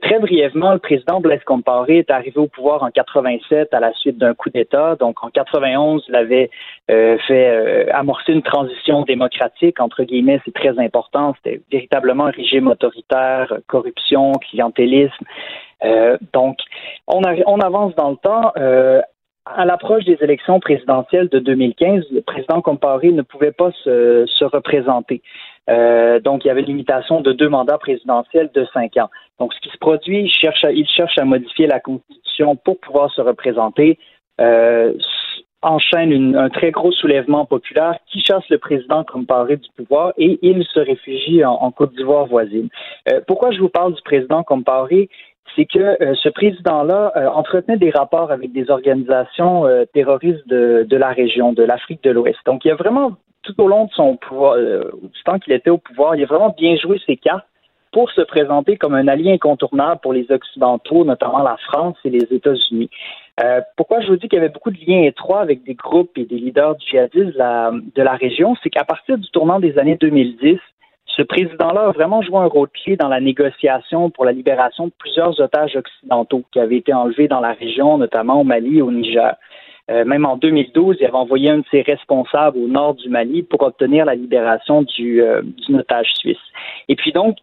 très 0.00 0.18
brièvement, 0.18 0.72
le 0.72 0.78
président 0.78 1.20
Blaise 1.20 1.44
Compaoré 1.44 1.98
est 1.98 2.10
arrivé 2.10 2.38
au 2.38 2.48
pouvoir 2.48 2.82
en 2.82 2.90
87 2.90 3.72
à 3.72 3.80
la 3.80 3.92
suite 3.92 4.18
d'un 4.18 4.34
coup 4.34 4.50
d'État. 4.50 4.96
Donc 4.96 5.22
en 5.22 5.28
91, 5.28 6.04
il 6.08 6.16
avait 6.16 6.50
fait 6.88 7.88
amorcer 7.92 8.32
une 8.32 8.42
transition 8.42 9.02
démocratique, 9.02 9.80
entre 9.80 10.02
guillemets, 10.02 10.40
c'est 10.44 10.54
très 10.54 10.76
important. 10.78 11.34
Véritablement 11.70 12.26
un 12.26 12.30
régime 12.30 12.68
autoritaire, 12.68 13.52
corruption, 13.66 14.32
clientélisme. 14.32 15.24
Euh, 15.84 16.16
donc, 16.32 16.58
on, 17.06 17.22
avance 17.22 17.94
dans 17.96 18.10
le 18.10 18.16
temps. 18.16 18.52
Euh, 18.56 19.00
à 19.44 19.64
l'approche 19.64 20.04
des 20.04 20.18
élections 20.20 20.60
présidentielles 20.60 21.28
de 21.28 21.40
2015, 21.40 22.04
le 22.12 22.20
président 22.20 22.62
Comparé 22.62 23.10
ne 23.10 23.22
pouvait 23.22 23.50
pas 23.50 23.72
se, 23.82 24.24
se 24.26 24.44
représenter. 24.44 25.20
Euh, 25.68 26.20
donc, 26.20 26.44
il 26.44 26.48
y 26.48 26.50
avait 26.50 26.60
une 26.60 26.68
limitation 26.68 27.20
de 27.20 27.32
deux 27.32 27.48
mandats 27.48 27.78
présidentiels 27.78 28.50
de 28.54 28.66
cinq 28.72 28.96
ans. 28.96 29.10
Donc, 29.40 29.52
ce 29.54 29.60
qui 29.60 29.70
se 29.70 29.78
produit, 29.78 30.22
il 30.24 30.30
cherche 30.30 30.64
à, 30.64 30.72
il 30.72 30.86
cherche 30.88 31.18
à 31.18 31.24
modifier 31.24 31.66
la 31.66 31.80
Constitution 31.80 32.56
pour 32.56 32.78
pouvoir 32.78 33.10
se 33.12 33.20
représenter. 33.20 33.98
Euh, 34.40 34.94
enchaîne 35.62 36.36
un 36.36 36.48
très 36.48 36.70
gros 36.70 36.92
soulèvement 36.92 37.46
populaire 37.46 37.96
qui 38.06 38.20
chasse 38.20 38.48
le 38.50 38.58
président 38.58 39.04
comme 39.04 39.26
paré 39.26 39.56
du 39.56 39.68
pouvoir 39.76 40.12
et 40.18 40.38
il 40.42 40.64
se 40.64 40.80
réfugie 40.80 41.44
en, 41.44 41.70
Côte 41.70 41.94
d'Ivoire 41.94 42.26
voisine. 42.26 42.68
Euh, 43.08 43.20
pourquoi 43.26 43.52
je 43.52 43.60
vous 43.60 43.68
parle 43.68 43.94
du 43.94 44.02
président 44.02 44.42
comme 44.42 44.64
paré? 44.64 45.08
C'est 45.56 45.64
que 45.64 45.78
euh, 45.78 46.14
ce 46.14 46.28
président-là 46.28 47.12
euh, 47.16 47.28
entretenait 47.28 47.78
des 47.78 47.90
rapports 47.90 48.30
avec 48.30 48.52
des 48.52 48.70
organisations 48.70 49.64
terroristes 49.94 50.46
de, 50.48 50.84
de, 50.88 50.96
la 50.96 51.10
région, 51.10 51.52
de 51.52 51.62
l'Afrique 51.62 52.02
de 52.02 52.10
l'Ouest. 52.10 52.38
Donc, 52.46 52.64
il 52.64 52.70
a 52.70 52.74
vraiment, 52.74 53.12
tout 53.42 53.58
au 53.60 53.68
long 53.68 53.86
de 53.86 53.90
son 53.92 54.16
pouvoir, 54.16 54.56
du 54.56 55.22
temps 55.24 55.38
qu'il 55.38 55.52
était 55.52 55.70
au 55.70 55.78
pouvoir, 55.78 56.16
il 56.16 56.22
a 56.22 56.26
vraiment 56.26 56.54
bien 56.56 56.76
joué 56.76 57.00
ses 57.06 57.16
cartes 57.16 57.46
pour 57.92 58.10
se 58.10 58.22
présenter 58.22 58.76
comme 58.76 58.94
un 58.94 59.06
allié 59.06 59.32
incontournable 59.32 60.00
pour 60.02 60.12
les 60.12 60.30
Occidentaux, 60.30 61.04
notamment 61.04 61.42
la 61.42 61.56
France 61.58 61.96
et 62.04 62.10
les 62.10 62.24
États-Unis. 62.34 62.90
Euh, 63.42 63.60
pourquoi 63.76 64.00
je 64.00 64.08
vous 64.08 64.16
dis 64.16 64.28
qu'il 64.28 64.38
y 64.38 64.42
avait 64.42 64.48
beaucoup 64.48 64.70
de 64.70 64.78
liens 64.86 65.02
étroits 65.02 65.40
avec 65.40 65.62
des 65.62 65.74
groupes 65.74 66.16
et 66.16 66.24
des 66.24 66.36
leaders 66.36 66.76
djihadistes 66.80 67.34
de 67.34 67.38
la, 67.38 67.70
de 67.72 68.02
la 68.02 68.14
région, 68.14 68.56
c'est 68.62 68.70
qu'à 68.70 68.84
partir 68.84 69.18
du 69.18 69.28
tournant 69.30 69.60
des 69.60 69.78
années 69.78 69.96
2010, 69.96 70.58
ce 71.16 71.22
président-là 71.22 71.88
a 71.88 71.92
vraiment 71.92 72.22
joué 72.22 72.38
un 72.38 72.46
rôle 72.46 72.68
clé 72.70 72.96
dans 72.96 73.08
la 73.08 73.20
négociation 73.20 74.10
pour 74.10 74.24
la 74.24 74.32
libération 74.32 74.86
de 74.86 74.92
plusieurs 74.98 75.38
otages 75.40 75.76
occidentaux 75.76 76.42
qui 76.52 76.58
avaient 76.58 76.78
été 76.78 76.94
enlevés 76.94 77.28
dans 77.28 77.40
la 77.40 77.52
région, 77.52 77.98
notamment 77.98 78.40
au 78.40 78.44
Mali 78.44 78.78
et 78.78 78.82
au 78.82 78.90
Niger. 78.90 79.34
Euh, 79.90 80.04
même 80.04 80.24
en 80.24 80.36
2012, 80.36 80.96
il 81.00 81.04
avait 81.04 81.14
envoyé 81.14 81.50
un 81.50 81.58
de 81.58 81.64
ses 81.70 81.82
responsables 81.82 82.56
au 82.56 82.68
nord 82.68 82.94
du 82.94 83.08
Mali 83.08 83.42
pour 83.42 83.62
obtenir 83.62 84.04
la 84.06 84.14
libération 84.14 84.82
du, 84.82 85.22
euh, 85.22 85.42
otage 85.74 86.12
suisse. 86.14 86.38
Et 86.88 86.96
puis 86.96 87.12
donc, 87.12 87.36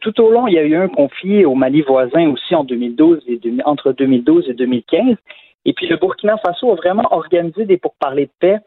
tout 0.00 0.20
au 0.20 0.30
long, 0.30 0.46
il 0.46 0.54
y 0.54 0.58
a 0.58 0.64
eu 0.64 0.76
un 0.76 0.88
conflit 0.88 1.44
au 1.44 1.54
Mali 1.54 1.82
voisin 1.82 2.30
aussi 2.30 2.54
en 2.54 2.64
2012 2.64 3.24
et 3.26 3.40
entre 3.64 3.92
2012 3.92 4.50
et 4.50 4.54
2015. 4.54 5.16
Et 5.64 5.72
puis 5.72 5.86
le 5.86 5.96
Burkina 5.96 6.36
Faso 6.38 6.72
a 6.72 6.74
vraiment 6.74 7.08
organisé 7.10 7.64
des 7.64 7.78
pourparlers 7.78 8.26
de 8.26 8.32
paix 8.38 8.58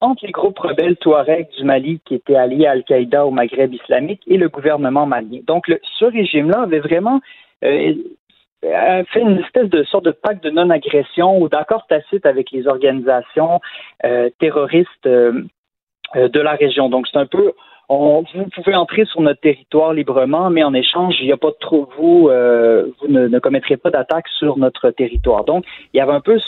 entre 0.00 0.26
les 0.26 0.32
groupes 0.32 0.58
rebelles 0.58 0.96
Touareg 0.96 1.48
du 1.56 1.64
Mali 1.64 2.00
qui 2.04 2.14
étaient 2.14 2.36
alliés 2.36 2.66
à 2.66 2.72
Al-Qaïda 2.72 3.26
au 3.26 3.30
Maghreb 3.30 3.72
islamique 3.74 4.22
et 4.26 4.36
le 4.36 4.48
gouvernement 4.48 5.06
malien. 5.06 5.40
Donc, 5.46 5.72
ce 5.98 6.04
régime-là 6.04 6.62
avait 6.62 6.80
vraiment 6.80 7.20
euh, 7.64 7.94
fait 8.62 9.20
une 9.20 9.38
espèce 9.38 9.68
de 9.68 9.82
sorte 9.84 10.04
de 10.04 10.10
pacte 10.10 10.44
de 10.44 10.50
non-agression 10.50 11.40
ou 11.40 11.48
d'accord 11.48 11.86
tacite 11.86 12.26
avec 12.26 12.50
les 12.50 12.66
organisations 12.66 13.60
euh, 14.04 14.30
terroristes 14.38 15.06
euh, 15.06 15.42
de 16.14 16.40
la 16.40 16.52
région. 16.52 16.88
Donc, 16.88 17.08
c'est 17.08 17.18
un 17.18 17.26
peu 17.26 17.52
vous 17.88 18.46
pouvez 18.54 18.74
entrer 18.74 19.04
sur 19.04 19.20
notre 19.20 19.40
territoire 19.40 19.92
librement, 19.92 20.50
mais 20.50 20.62
en 20.64 20.74
échange, 20.74 21.16
il 21.20 21.26
n'y 21.26 21.32
a 21.32 21.36
pas 21.36 21.52
trop 21.60 21.88
vous, 21.98 22.28
vous 22.28 23.08
ne, 23.08 23.38
commettrez 23.38 23.76
pas 23.76 23.90
d'attaque 23.90 24.28
sur 24.38 24.58
notre 24.58 24.90
territoire. 24.90 25.44
Donc, 25.44 25.64
il 25.92 25.98
y 25.98 26.00
avait 26.00 26.12
un 26.12 26.20
peu 26.20 26.38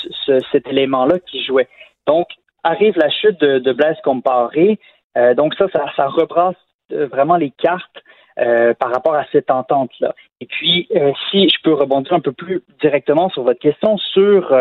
cet 0.51 0.67
élément-là 0.67 1.19
qui 1.19 1.45
jouait. 1.45 1.69
Donc, 2.07 2.29
arrive 2.67 2.97
la 2.99 3.11
chute 3.11 3.41
de, 3.41 3.73
Blaise 3.73 3.97
Comparé. 4.05 4.79
Euh, 5.17 5.35
donc 5.35 5.55
ça, 5.55 5.67
ça, 5.97 6.07
rebrasse 6.09 6.57
euh, 6.93 7.07
vraiment 7.07 7.37
les 7.37 7.51
cartes 7.51 8.03
euh, 8.39 8.75
par 8.75 8.91
rapport 8.93 9.15
à 9.15 9.25
cette 9.33 9.51
entente-là. 9.51 10.15
Et 10.41 10.47
puis, 10.47 10.89
si 11.31 11.49
je 11.49 11.63
peux 11.63 11.73
rebondir 11.73 12.13
un 12.13 12.21
peu 12.21 12.33
plus 12.33 12.63
directement 12.83 13.31
sur 13.31 13.43
votre 13.43 13.61
question 13.61 13.97
sur 13.97 14.55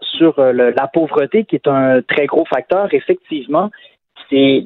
sur 0.00 0.38
la 0.38 0.86
pauvreté, 0.86 1.44
qui 1.44 1.56
est 1.56 1.66
un 1.66 2.02
très 2.02 2.26
gros 2.26 2.44
facteur, 2.44 2.92
effectivement, 2.92 3.70
c'est 4.28 4.62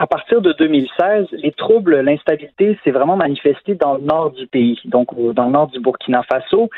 à 0.00 0.06
partir 0.06 0.40
de 0.40 0.52
2016, 0.54 1.26
les 1.32 1.52
troubles, 1.52 2.00
l'instabilité 2.00 2.76
s'est 2.82 2.90
vraiment 2.90 3.16
manifesté 3.16 3.74
dans 3.74 3.94
le 3.94 4.00
nord 4.00 4.30
du 4.30 4.46
pays, 4.46 4.80
donc 4.86 5.08
dans 5.34 5.44
le 5.44 5.52
nord 5.52 5.68
du 5.68 5.78
Burkina 5.78 6.22
Faso. 6.22 6.70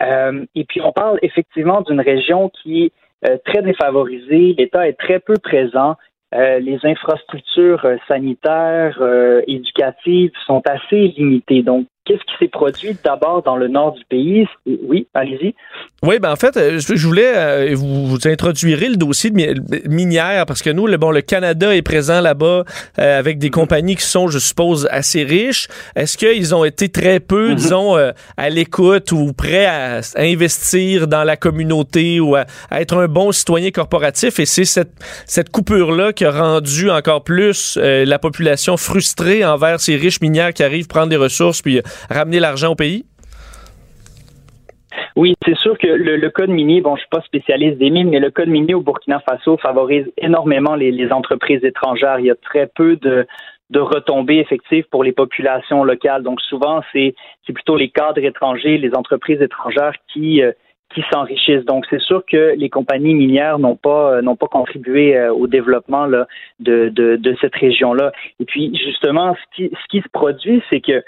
et 0.00 0.64
puis 0.64 0.80
on 0.82 0.92
parle 0.92 1.18
effectivement 1.22 1.82
d'une 1.82 2.00
région 2.00 2.50
qui 2.50 2.92
euh, 3.26 3.38
très 3.44 3.62
défavorisé, 3.62 4.54
l'État 4.58 4.86
est 4.86 4.98
très 4.98 5.18
peu 5.18 5.34
présent, 5.42 5.96
euh, 6.34 6.58
les 6.58 6.78
infrastructures 6.84 7.84
euh, 7.84 7.96
sanitaires, 8.06 9.00
éducatives 9.46 10.32
sont 10.46 10.62
assez 10.66 11.08
limitées. 11.16 11.62
Donc, 11.62 11.86
Qu'est-ce 12.04 12.20
qui 12.20 12.34
s'est 12.38 12.48
produit 12.48 12.94
d'abord 13.02 13.42
dans 13.42 13.56
le 13.56 13.66
nord 13.66 13.92
du 13.92 14.04
pays? 14.04 14.46
Oui, 14.66 15.06
allez-y. 15.14 15.54
Oui, 16.02 16.18
ben 16.18 16.32
en 16.32 16.36
fait, 16.36 16.54
euh, 16.58 16.78
je 16.78 17.06
voulais 17.06 17.32
euh, 17.34 17.74
vous, 17.74 18.06
vous 18.06 18.28
introduirez 18.28 18.90
le 18.90 18.96
dossier 18.96 19.30
de 19.30 19.88
minière 19.88 20.44
parce 20.44 20.60
que 20.60 20.68
nous, 20.68 20.86
le, 20.86 20.98
bon, 20.98 21.10
le 21.10 21.22
Canada 21.22 21.74
est 21.74 21.80
présent 21.80 22.20
là-bas 22.20 22.64
euh, 22.98 23.18
avec 23.18 23.38
des 23.38 23.48
compagnies 23.48 23.96
qui 23.96 24.04
sont, 24.04 24.28
je 24.28 24.38
suppose, 24.38 24.86
assez 24.90 25.24
riches. 25.24 25.66
Est-ce 25.96 26.18
qu'ils 26.18 26.54
ont 26.54 26.66
été 26.66 26.90
très 26.90 27.20
peu, 27.20 27.52
mm-hmm. 27.52 27.54
disons, 27.54 27.96
à 28.36 28.50
l'écoute 28.50 29.10
ou 29.12 29.32
prêts 29.32 29.64
à, 29.64 30.00
investir 30.16 31.08
dans 31.08 31.24
la 31.24 31.38
communauté 31.38 32.20
ou 32.20 32.36
à, 32.36 32.44
être 32.72 32.98
un 32.98 33.08
bon 33.08 33.32
citoyen 33.32 33.70
corporatif? 33.70 34.38
Et 34.40 34.44
c'est 34.44 34.66
cette, 34.66 34.92
cette 35.24 35.48
coupure-là 35.48 36.12
qui 36.12 36.26
a 36.26 36.30
rendu 36.30 36.90
encore 36.90 37.24
plus 37.24 37.78
la 37.80 38.18
population 38.18 38.76
frustrée 38.76 39.42
envers 39.42 39.80
ces 39.80 39.96
riches 39.96 40.20
minières 40.20 40.52
qui 40.52 40.62
arrivent 40.62 40.86
prendre 40.86 41.08
des 41.08 41.16
ressources 41.16 41.62
puis 41.62 41.80
ramener 42.10 42.40
l'argent 42.40 42.72
au 42.72 42.74
pays? 42.74 43.04
Oui, 45.16 45.34
c'est 45.44 45.56
sûr 45.56 45.78
que 45.78 45.86
le, 45.86 46.30
code 46.30 46.50
minier, 46.50 46.80
bon, 46.80 46.96
je 46.96 47.00
suis 47.00 47.08
pas 47.08 47.20
spécialiste 47.22 47.78
des 47.78 47.90
mines, 47.90 48.10
mais 48.10 48.18
le 48.18 48.30
code 48.30 48.48
minier 48.48 48.74
au 48.74 48.80
Burkina 48.80 49.20
Faso 49.20 49.56
favorise 49.58 50.06
énormément 50.18 50.74
les, 50.74 51.12
entreprises 51.12 51.64
étrangères. 51.64 52.18
Il 52.18 52.26
y 52.26 52.30
a 52.30 52.34
très 52.34 52.66
peu 52.66 52.96
de, 52.96 53.26
retombées 53.74 54.38
effectives 54.38 54.84
pour 54.90 55.04
les 55.04 55.12
populations 55.12 55.84
locales. 55.84 56.22
Donc 56.22 56.40
souvent, 56.40 56.80
c'est 56.92 57.14
plutôt 57.52 57.76
les 57.76 57.90
cadres 57.90 58.24
étrangers, 58.24 58.78
les 58.78 58.94
entreprises 58.94 59.40
étrangères 59.40 59.94
qui 60.12 60.42
euh, 60.42 60.52
qui 60.94 61.02
s'enrichissent. 61.12 61.64
Donc 61.64 61.84
c'est 61.90 62.00
sûr 62.00 62.22
que 62.24 62.54
les 62.56 62.70
compagnies 62.70 63.14
minières 63.14 63.58
n'ont 63.58 63.74
pas 63.76 64.14
euh, 64.14 64.22
n'ont 64.22 64.36
pas 64.36 64.46
contribué 64.46 65.16
euh, 65.16 65.32
au 65.32 65.48
développement 65.48 66.06
là, 66.06 66.26
de, 66.60 66.88
de, 66.88 67.16
de 67.16 67.36
cette 67.40 67.54
région-là. 67.56 68.12
Et 68.38 68.44
puis 68.44 68.76
justement, 68.76 69.34
ce 69.34 69.56
qui 69.56 69.70
ce 69.70 69.88
qui 69.88 70.00
se 70.00 70.08
produit, 70.12 70.62
c'est 70.70 70.80
que 70.80 71.02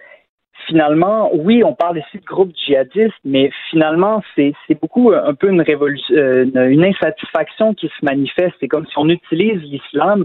finalement, 0.66 1.30
oui, 1.34 1.62
on 1.64 1.74
parle 1.74 1.98
ici 1.98 2.18
de 2.18 2.24
groupes 2.24 2.52
djihadistes, 2.54 3.14
mais 3.24 3.50
finalement, 3.70 4.22
c'est 4.34 4.54
beaucoup 4.80 5.12
un 5.12 5.34
peu 5.34 5.48
une 5.48 5.62
révolution, 5.62 6.14
euh, 6.14 6.44
une 6.68 6.84
insatisfaction 6.84 7.74
qui 7.74 7.88
se 7.88 8.04
manifeste. 8.04 8.54
C'est 8.60 8.68
comme 8.68 8.86
si 8.86 8.98
on 8.98 9.08
utilise 9.08 9.62
l'islam 9.62 10.24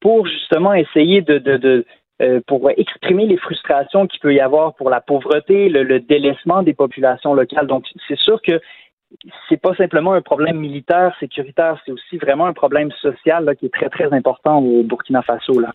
pour 0.00 0.26
justement 0.26 0.74
essayer 0.74 1.22
de, 1.22 1.84
euh, 2.20 2.40
pour 2.46 2.70
exprimer 2.70 3.26
les 3.26 3.36
frustrations 3.36 4.06
qu'il 4.06 4.20
peut 4.20 4.34
y 4.34 4.40
avoir 4.40 4.74
pour 4.74 4.90
la 4.90 5.00
pauvreté, 5.00 5.68
le, 5.68 6.00
délaissement 6.00 6.62
des 6.62 6.74
populations 6.74 7.34
locales. 7.34 7.66
Donc, 7.66 7.84
c'est 8.08 8.18
sûr 8.18 8.40
que 8.42 8.60
c'est 9.48 9.60
pas 9.60 9.74
simplement 9.74 10.14
un 10.14 10.22
problème 10.22 10.58
militaire, 10.58 11.14
sécuritaire, 11.20 11.80
c'est 11.84 11.92
aussi 11.92 12.16
vraiment 12.16 12.46
un 12.46 12.54
problème 12.54 12.90
social 12.92 13.54
qui 13.56 13.66
est 13.66 13.74
très, 13.74 13.90
très 13.90 14.12
important 14.12 14.58
au 14.58 14.82
Burkina 14.82 15.22
Faso. 15.22 15.60
Là. 15.60 15.72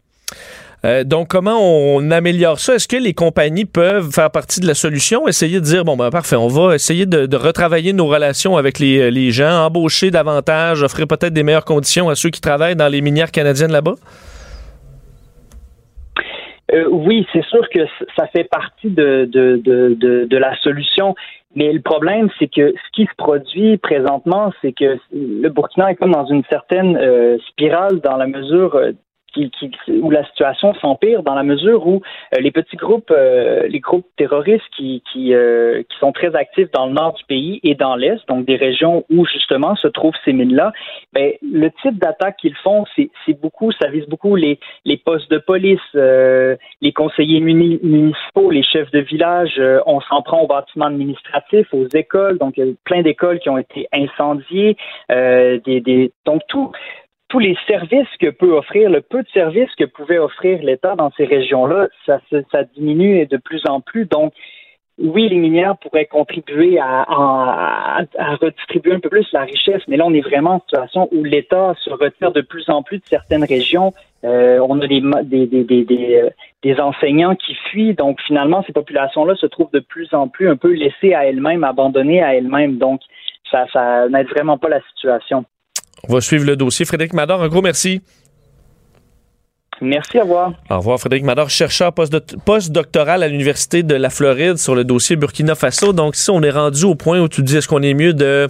Euh, 0.86 1.04
donc, 1.04 1.30
comment 1.30 1.58
on 1.60 2.12
améliore 2.12 2.60
ça? 2.60 2.76
Est-ce 2.76 2.88
que 2.88 2.98
les 2.98 3.14
compagnies 3.14 3.66
peuvent 3.66 4.12
faire 4.12 4.30
partie 4.30 4.60
de 4.60 4.68
la 4.68 4.76
solution? 4.76 5.28
Essayer 5.28 5.60
de 5.60 5.66
dire, 5.66 5.84
bon, 5.84 5.98
ben 5.98 6.12
parfait, 6.12 6.36
on 6.36 6.48
va 6.48 6.76
essayer 6.76 7.06
de, 7.06 7.36
retravailler 7.36 7.94
nos 7.94 8.06
relations 8.06 8.58
avec 8.58 8.78
les, 8.78 9.10
les, 9.10 9.32
gens, 9.32 9.66
embaucher 9.66 10.12
davantage, 10.12 10.84
offrir 10.84 11.08
peut-être 11.08 11.34
des 11.34 11.44
meilleures 11.44 11.66
conditions 11.66 12.10
à 12.10 12.16
ceux 12.16 12.30
qui 12.30 12.42
travaillent 12.42 12.76
dans 12.76 12.88
les 12.88 13.02
minières 13.02 13.32
canadiennes 13.32 13.72
là-bas? 13.72 13.96
Euh, 16.74 16.86
oui, 16.90 17.26
c'est 17.32 17.46
sûr 17.46 17.68
que 17.70 17.80
ça 18.18 18.28
fait 18.28 18.44
partie 18.44 18.90
de, 18.90 20.38
la 20.38 20.56
solution. 20.58 21.16
Mais 21.56 21.72
le 21.72 21.82
problème, 21.82 22.30
c'est 22.38 22.48
que 22.54 22.72
ce 22.72 22.92
qui 22.94 23.06
se 23.06 23.16
produit 23.18 23.78
présentement, 23.78 24.52
c'est 24.62 24.74
que 24.74 24.98
le 25.14 25.50
Burkina 25.50 25.92
est 25.92 25.96
comme 25.96 26.12
dans 26.12 26.26
une 26.26 26.44
certaine 26.50 26.98
euh, 26.98 27.38
spirale 27.50 28.00
dans 28.02 28.18
la 28.18 28.28
mesure 28.28 28.80
où 29.90 30.10
la 30.10 30.26
situation 30.26 30.74
s'empire 30.76 31.24
dans 31.24 31.36
la 31.36 31.44
mesure 31.44 31.88
où 31.88 32.02
euh, 32.34 32.40
les 32.40 32.52
petits 32.52 32.76
groupes, 32.76 33.12
euh, 33.12 33.68
les 33.68 33.80
groupes 33.80 34.08
terroristes 34.18 34.64
euh, 34.82 35.84
qui, 35.84 35.98
sont 36.00 36.12
très 36.12 36.36
actifs 36.36 36.72
dans 36.72 36.86
le 36.86 36.94
nord 36.94 37.14
du 37.14 37.24
pays 37.26 37.60
et 37.64 37.76
dans 37.76 37.96
l'est, 37.96 38.20
donc 38.28 38.46
des 38.46 38.56
régions 38.56 39.06
où 39.10 39.26
justement 39.26 39.76
se 39.76 39.88
trouvent 39.88 40.16
ces 40.26 40.34
mines-là, 40.34 40.72
ben, 41.14 41.34
le 41.42 41.70
type 41.82 41.98
d'attaque 41.98 42.38
qu'ils 42.38 42.56
font, 42.56 42.86
c'est 42.96 43.42
beaucoup, 43.42 43.72
ça 43.72 43.90
vise 43.90 44.06
beaucoup 44.08 44.36
les, 44.36 44.60
postes 45.06 45.30
de 45.32 45.38
police, 45.38 45.80
les 45.94 46.94
conseillers 46.94 47.40
municipaux, 47.40 48.52
les 48.52 48.64
chefs 48.64 48.92
de 48.92 49.00
village. 49.00 49.62
on 49.86 50.02
s'en 50.02 50.22
prend 50.22 50.42
aux 50.42 50.48
bâtiments 50.48 50.86
administratifs, 50.86 51.74
aux 51.74 51.88
écoles, 51.94 52.38
donc 52.38 52.58
il 52.58 52.66
y 52.66 52.70
a 52.70 52.74
plein 52.84 53.02
d'écoles 53.02 53.40
qui 53.40 53.50
ont 53.50 53.58
été 53.58 53.88
incendiées, 53.94 54.78
des, 55.10 56.12
donc 56.26 56.42
tout 56.48 56.72
tous 57.30 57.40
les 57.40 57.58
services 57.68 58.08
que 58.20 58.30
peut 58.30 58.54
offrir, 58.54 58.90
le 58.90 59.02
peu 59.02 59.22
de 59.22 59.30
services 59.30 59.74
que 59.78 59.84
pouvait 59.86 60.18
offrir 60.18 60.62
l'État 60.64 60.96
dans 60.96 61.12
ces 61.18 61.26
régions-là, 61.26 61.88
ça, 62.06 62.20
ça 62.52 62.64
diminue 62.76 63.26
de 63.26 63.38
plus 63.38 63.62
en 63.68 63.82
plus. 63.82 64.06
Donc, 64.06 64.34
oui, 65.00 65.30
les 65.30 65.38
minières 65.38 65.78
pourraient 65.78 66.06
contribuer 66.06 66.80
à, 66.80 67.06
à, 67.08 68.36
redistribuer 68.42 68.94
un 68.94 69.00
peu 69.00 69.10
plus 69.10 69.32
la 69.32 69.42
richesse, 69.42 69.84
mais 69.88 69.96
là, 69.96 70.06
on 70.08 70.14
est 70.14 70.22
vraiment 70.22 70.56
en 70.56 70.60
situation 70.62 71.08
où 71.12 71.24
l'État 71.24 71.76
se 71.80 71.92
retire 71.92 72.32
de 72.32 72.42
plus 72.42 72.68
en 72.70 72.82
plus 72.82 72.98
de 72.98 73.06
certaines 73.06 73.44
régions. 73.44 73.94
Euh, 74.24 74.60
on 74.68 74.82
a 74.82 74.88
des, 74.88 75.02
des, 75.24 75.46
des, 75.46 75.84
des, 75.84 76.16
euh, 76.16 76.30
des, 76.64 76.80
enseignants 76.80 77.36
qui 77.36 77.54
fuient, 77.70 77.94
donc 77.94 78.20
finalement, 78.22 78.64
ces 78.66 78.74
populations-là 78.74 79.36
se 79.36 79.46
trouvent 79.46 79.72
de 79.72 79.80
plus 79.80 80.12
en 80.16 80.28
plus 80.28 80.50
un 80.50 80.56
peu 80.56 80.74
laissées 80.74 81.14
à 81.14 81.26
elles-mêmes, 81.26 81.64
abandonnées 81.64 82.24
à 82.24 82.34
elles-mêmes. 82.34 82.78
Donc, 82.78 83.02
ça, 83.52 83.68
ça 83.72 84.10
n'aide 84.10 84.28
vraiment 84.30 84.58
pas 84.58 84.70
la 84.70 84.82
situation. 84.96 85.46
On 86.08 86.14
va 86.14 86.22
suivre 86.22 86.46
le 86.46 86.56
dossier. 86.56 86.86
Frédéric 86.86 87.14
Mador, 87.14 87.42
un 87.42 87.48
gros 87.48 87.62
merci. 87.62 88.02
Merci, 89.82 90.18
au 90.18 90.22
revoir. 90.22 90.54
Au 90.72 90.78
revoir, 90.78 91.00
Frédéric 91.00 91.24
Mador, 91.24 91.50
chercheur 91.50 91.94
post-doctoral 91.94 93.22
à 93.22 93.28
l'Université 93.28 93.84
de 93.84 93.94
la 93.94 94.10
Floride 94.10 94.58
sur 94.58 94.74
le 94.74 94.84
dossier 94.84 95.16
Burkina 95.16 95.54
Faso. 95.54 95.94
Donc, 95.94 96.16
si 96.16 96.32
on 96.32 96.42
est 96.42 96.50
rendu 96.50 96.84
au 96.86 96.96
point 96.96 97.20
où 97.20 97.28
tu 97.28 97.44
dis 97.44 97.58
est-ce 97.58 97.68
qu'on 97.68 97.84
est 97.84 97.94
mieux 97.94 98.14
de, 98.14 98.48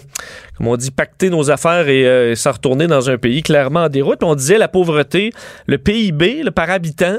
comme 0.57 0.67
on 0.67 0.77
dit, 0.77 0.89
pacter 0.89 1.29
nos 1.29 1.51
affaires 1.51 1.89
et 1.89 2.05
euh, 2.05 2.35
s'en 2.35 2.53
retourner 2.53 2.87
dans 2.87 3.09
un 3.09 3.17
pays 3.17 3.43
clairement 3.43 3.83
en 3.83 3.89
déroute? 3.89 4.23
On 4.23 4.35
disait 4.35 4.57
la 4.57 4.69
pauvreté, 4.69 5.31
le 5.65 5.77
PIB, 5.77 6.43
le 6.43 6.51
par 6.51 6.69
habitant, 6.69 7.17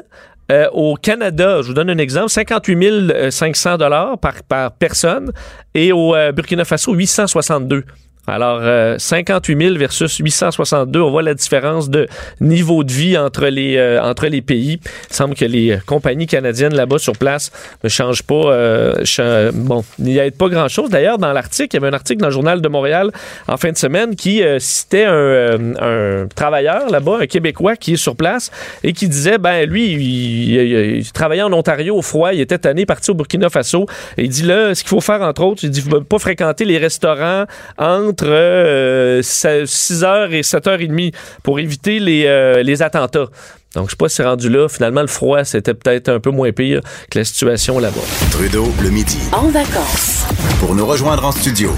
euh, 0.51 0.69
au 0.73 0.95
Canada, 0.95 1.61
je 1.61 1.69
vous 1.69 1.75
donne 1.75 1.91
un 1.91 1.99
exemple, 1.99 2.31
58 2.31 3.31
500 3.31 3.77
dollars 3.77 4.17
par, 4.17 4.43
par 4.49 4.73
personne 4.73 5.33
et 5.75 5.93
au 5.93 6.15
euh, 6.15 6.33
Burkina 6.33 6.65
Faso, 6.65 6.95
862 6.95 7.85
Alors, 8.29 8.61
58 8.99 9.55
euh, 9.55 9.69
000 9.69 9.79
versus 9.79 10.17
862, 10.19 11.01
on 11.01 11.11
voit 11.11 11.23
la 11.23 11.35
différence 11.35 11.89
de 11.89 12.07
niveau 12.41 12.85
de 12.85 12.93
vie 12.93 13.17
entre 13.17 13.47
les, 13.47 13.77
euh, 13.77 14.03
entre 14.03 14.27
les 14.27 14.43
pays. 14.43 14.81
Il 15.11 15.15
semble 15.15 15.35
que 15.35 15.45
les 15.45 15.79
compagnies 15.87 16.27
canadiennes 16.27 16.75
là-bas 16.75 16.99
sur 16.99 17.15
place 17.15 17.51
ne 17.83 17.89
changent 17.89 18.23
pas. 18.23 18.35
Euh, 18.35 19.53
bon, 19.55 19.85
il 19.99 20.05
n'y 20.07 20.21
a 20.21 20.31
pas 20.31 20.49
grand-chose. 20.49 20.91
D'ailleurs, 20.91 21.19
dans 21.19 21.33
l'article, 21.33 21.69
il 21.73 21.81
y 21.81 21.85
avait 21.85 21.89
un 21.89 21.97
article 21.97 22.21
dans 22.21 22.29
le 22.29 22.33
Journal 22.33 22.61
de 22.61 22.69
Montréal 22.69 23.11
en 23.47 23.57
fin 23.57 23.73
de 23.73 23.79
semaine 23.79 24.15
qui 24.15 24.43
citait 24.59 25.05
un, 25.05 25.75
un 25.81 26.27
travailleur 26.35 26.91
là-bas, 26.91 27.19
un 27.23 27.27
Québécois 27.27 27.77
qui 27.77 27.95
est 27.95 27.97
sur 27.97 28.17
place 28.17 28.51
et 28.83 28.93
qui 28.93 29.09
disait, 29.09 29.39
ben 29.39 29.69
lui, 29.69 29.93
il, 29.93 31.13
travaillait 31.13 31.43
en 31.43 31.53
Ontario 31.53 31.97
au 31.97 32.03
froid, 32.03 32.33
il 32.33 32.41
était 32.41 32.59
tanné, 32.59 32.87
parti 32.87 33.11
au 33.11 33.15
Burkina 33.15 33.49
Faso. 33.49 33.87
Et 34.17 34.25
il 34.25 34.29
dit 34.29 34.43
là, 34.43 34.75
ce 34.75 34.83
qu'il 34.83 34.91
faut 34.91 35.01
faire, 35.01 35.23
entre 35.23 35.43
autres, 35.43 35.65
il 35.65 35.71
dit, 35.71 35.83
pas 35.83 36.19
fréquenter 36.19 36.65
les 36.65 36.79
restaurants 36.79 37.45
entre 37.79 38.18
6h 38.25 40.05
euh, 40.05 40.31
et 40.31 40.43
7h30 40.43 41.15
pour 41.43 41.59
éviter 41.61 41.99
les, 41.99 42.27
euh, 42.27 42.63
les 42.63 42.83
attentats. 42.83 43.27
Donc, 43.75 43.87
je 43.87 43.91
sais 43.91 43.97
pas 43.97 44.09
si 44.09 44.23
rendu 44.23 44.49
là, 44.49 44.69
finalement, 44.69 45.03
le 45.03 45.07
froid, 45.09 45.45
c'était 45.45 45.75
peut-être 45.75 46.09
un 46.09 46.21
peu 46.21 46.31
moins 46.31 46.53
pire 46.53 46.81
que 47.11 47.19
la 47.19 47.25
situation 47.25 47.79
là-bas. 47.79 48.01
Trudeau, 48.31 48.73
le 48.83 48.91
midi. 48.91 49.19
En 49.33 49.49
vacances. 49.49 50.27
Pour 50.59 50.75
nous 50.75 50.87
rejoindre 50.87 51.25
en 51.25 51.33
studio. 51.33 51.75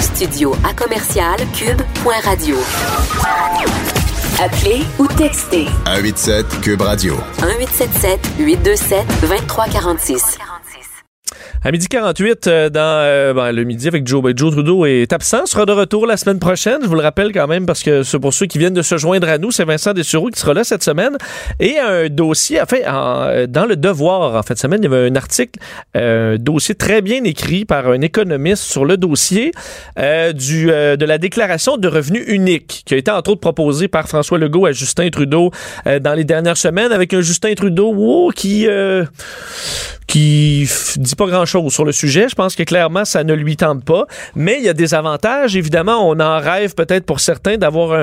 Studio 0.00 0.54
à 0.64 0.72
commercial 0.72 1.36
cube.radio. 1.52 2.56
Appelez 4.40 4.82
ou 4.98 5.06
textez. 5.06 5.66
187 5.86 6.60
cube 6.60 6.80
radio. 6.80 7.14
1877 7.42 8.20
827 8.38 9.06
2346. 9.20 10.38
À 11.64 11.70
midi 11.70 11.86
48, 11.86 12.48
euh, 12.48 12.70
dans 12.70 12.80
euh, 12.80 13.32
ben, 13.34 13.52
le 13.52 13.62
midi 13.62 13.86
avec 13.86 14.04
Joe, 14.04 14.20
ben, 14.20 14.36
Joe 14.36 14.50
Trudeau 14.50 14.84
est 14.84 15.12
absent, 15.12 15.46
sera 15.46 15.64
de 15.64 15.70
retour 15.70 16.08
la 16.08 16.16
semaine 16.16 16.40
prochaine. 16.40 16.78
Je 16.82 16.88
vous 16.88 16.96
le 16.96 17.02
rappelle 17.02 17.30
quand 17.32 17.46
même 17.46 17.66
parce 17.66 17.84
que 17.84 18.02
c'est 18.02 18.18
pour 18.18 18.34
ceux 18.34 18.46
qui 18.46 18.58
viennent 18.58 18.74
de 18.74 18.82
se 18.82 18.96
joindre 18.96 19.28
à 19.28 19.38
nous, 19.38 19.52
c'est 19.52 19.64
Vincent 19.64 19.92
Dessureau 19.92 20.28
qui 20.30 20.40
sera 20.40 20.54
là 20.54 20.64
cette 20.64 20.82
semaine. 20.82 21.16
Et 21.60 21.78
un 21.78 22.08
dossier, 22.08 22.60
en 22.60 22.66
fait, 22.66 22.84
en, 22.84 23.46
dans 23.48 23.66
le 23.66 23.76
Devoir, 23.76 24.34
en 24.34 24.42
fait, 24.42 24.58
semaine, 24.58 24.80
il 24.82 24.90
y 24.90 24.92
avait 24.92 25.08
un 25.08 25.14
article, 25.14 25.60
un 25.94 26.34
dossier 26.36 26.74
très 26.74 27.00
bien 27.00 27.22
écrit 27.22 27.64
par 27.64 27.86
un 27.86 28.00
économiste 28.00 28.64
sur 28.64 28.84
le 28.84 28.96
dossier 28.96 29.52
euh, 30.00 30.32
du, 30.32 30.66
de 30.66 31.04
la 31.04 31.18
déclaration 31.18 31.76
de 31.76 31.86
revenus 31.86 32.24
unique 32.26 32.82
qui 32.86 32.94
a 32.94 32.96
été 32.96 33.12
entre 33.12 33.30
autres 33.30 33.40
proposé 33.40 33.86
par 33.86 34.08
François 34.08 34.36
Legault 34.36 34.66
à 34.66 34.72
Justin 34.72 35.10
Trudeau 35.10 35.52
dans 35.86 36.14
les 36.14 36.24
dernières 36.24 36.56
semaines 36.56 36.90
avec 36.90 37.14
un 37.14 37.20
Justin 37.20 37.54
Trudeau 37.54 37.92
wow, 37.92 38.30
qui 38.30 38.66
qui 40.12 40.68
dit 40.96 41.14
pas 41.14 41.26
grand-chose 41.26 41.72
sur 41.72 41.86
le 41.86 41.92
sujet. 41.92 42.28
Je 42.28 42.34
pense 42.34 42.54
que 42.54 42.64
clairement, 42.64 43.06
ça 43.06 43.24
ne 43.24 43.32
lui 43.32 43.56
tente 43.56 43.82
pas. 43.82 44.04
Mais 44.34 44.58
il 44.58 44.64
y 44.64 44.68
a 44.68 44.74
des 44.74 44.92
avantages. 44.92 45.56
Évidemment, 45.56 46.06
on 46.06 46.20
en 46.20 46.38
rêve 46.38 46.74
peut-être 46.74 47.06
pour 47.06 47.20
certains 47.20 47.56
d'avoir 47.56 47.98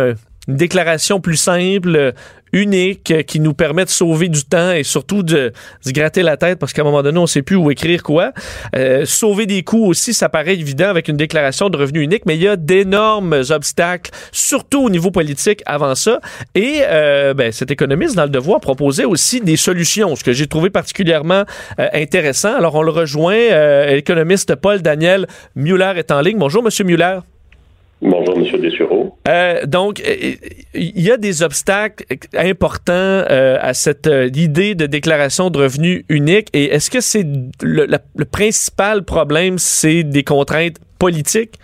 une 0.48 0.56
déclaration 0.56 1.22
plus 1.22 1.38
simple, 1.38 2.14
unique 2.54 3.12
euh, 3.12 3.22
qui 3.24 3.40
nous 3.40 3.54
permet 3.54 3.86
de 3.86 3.90
sauver 3.90 4.30
du 4.30 4.44
temps 4.44 4.72
et 4.72 4.84
surtout 4.84 5.24
de 5.24 5.52
se 5.82 5.92
gratter 5.92 6.24
la 6.24 6.38
tête 6.38 6.60
parce 6.60 6.74
qu'à 6.74 6.82
un 6.82 6.86
moment 6.86 7.04
donné, 7.04 7.18
on 7.18 7.24
ne 7.24 7.28
sait 7.28 7.42
plus 7.42 7.56
où 7.56 7.72
écrire 7.72 8.04
quoi. 8.04 8.32
Euh, 8.76 9.06
sauver 9.06 9.46
des 9.46 9.64
coûts 9.64 9.86
aussi, 9.86 10.14
ça 10.14 10.30
paraît 10.30 10.54
évident 10.54 10.90
avec 10.90 11.08
une 11.08 11.18
déclaration 11.18 11.70
de 11.70 11.78
revenu 11.78 12.02
unique, 12.02 12.26
mais 12.26 12.36
il 12.36 12.44
y 12.44 12.48
a 12.48 12.56
d'énormes 12.56 13.42
obstacles, 13.50 14.12
surtout 14.32 14.84
au 14.84 14.90
niveau 14.90 15.12
politique 15.12 15.62
avant 15.66 15.96
ça. 15.96 16.20
Et 16.56 16.82
euh, 16.82 17.34
ben, 17.34 17.52
cet 17.52 17.72
économiste 17.72 18.16
dans 18.16 18.24
le 18.24 18.30
devoir 18.30 18.60
proposait 18.60 19.06
aussi 19.06 19.42
des 19.42 19.58
solutions, 19.58 20.16
ce 20.16 20.24
que 20.24 20.34
j'ai 20.34 20.48
trouvé 20.48 20.70
particulièrement 20.70 21.44
intéressant. 21.78 22.56
Alors 22.56 22.76
on 22.76 22.82
le 22.82 22.92
rejoint, 22.92 23.88
l'économiste 23.88 24.56
Paul 24.56 24.82
Daniel 24.82 25.28
Muller 25.56 25.94
est 25.98 26.12
en 26.12 26.22
ligne. 26.22 26.38
Bonjour, 26.38 26.64
Monsieur 26.64 26.84
Muller. 26.84 27.20
Bonjour, 28.02 28.38
M. 28.38 28.62
Dessureau. 28.62 29.18
Euh, 29.28 29.66
donc, 29.66 30.00
euh, 30.00 30.36
il 30.74 31.02
y 31.02 31.12
a 31.12 31.18
des 31.18 31.44
obstacles 31.44 32.06
importants 32.34 32.94
euh, 32.94 33.58
à 33.60 33.74
cette 33.74 34.10
idée 34.36 34.74
de 34.74 34.86
déclaration 34.86 35.50
de 35.50 35.58
revenus 35.58 36.06
unique. 36.08 36.48
Et 36.54 36.66
est-ce 36.66 36.90
que 36.90 37.02
c'est 37.02 37.26
le, 37.62 37.98
principal 38.32 39.04
problème, 39.04 39.58
c'est 39.58 40.04
des 40.04 40.24
contraintes 40.24 40.78
politiques? 40.98 41.56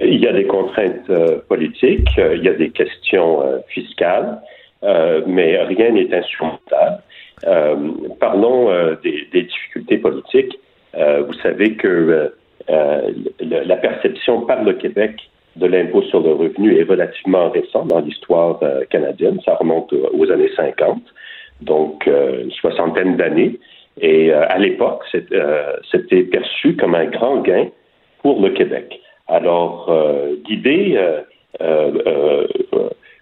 Il 0.00 0.18
y 0.18 0.26
a 0.26 0.32
des 0.32 0.46
contraintes 0.46 1.12
politiques, 1.48 2.08
il 2.16 2.42
y 2.42 2.48
a 2.48 2.54
des 2.54 2.70
questions 2.70 3.40
fiscales, 3.68 4.40
mais 4.82 5.62
rien 5.62 5.92
n'est 5.92 6.12
insurmontable. 6.12 7.02
parlons 8.18 8.68
des, 9.04 9.28
des, 9.32 9.42
difficultés 9.42 9.98
politiques. 9.98 10.58
vous 10.94 11.34
savez 11.34 11.76
que 11.76 12.32
euh, 12.70 13.10
la 13.40 13.76
perception 13.76 14.42
par 14.42 14.62
le 14.62 14.74
Québec 14.74 15.16
de 15.56 15.66
l'impôt 15.66 16.02
sur 16.02 16.20
le 16.20 16.32
revenu 16.32 16.78
est 16.78 16.84
relativement 16.84 17.50
récente 17.50 17.88
dans 17.88 18.00
l'histoire 18.00 18.58
euh, 18.62 18.84
canadienne. 18.90 19.40
Ça 19.44 19.54
remonte 19.54 19.92
aux 19.92 20.30
années 20.30 20.50
50, 20.56 21.02
donc 21.60 22.06
euh, 22.06 22.44
une 22.44 22.52
soixantaine 22.52 23.16
d'années. 23.16 23.58
Et 24.00 24.32
à 24.32 24.56
l'époque, 24.56 25.04
c'était 25.12 26.22
perçu 26.22 26.76
comme 26.76 26.94
un 26.94 27.04
grand 27.04 27.42
gain 27.42 27.66
pour 28.22 28.40
le 28.40 28.48
Québec. 28.48 28.98
Alors, 29.28 29.94
l'idée 30.48 30.98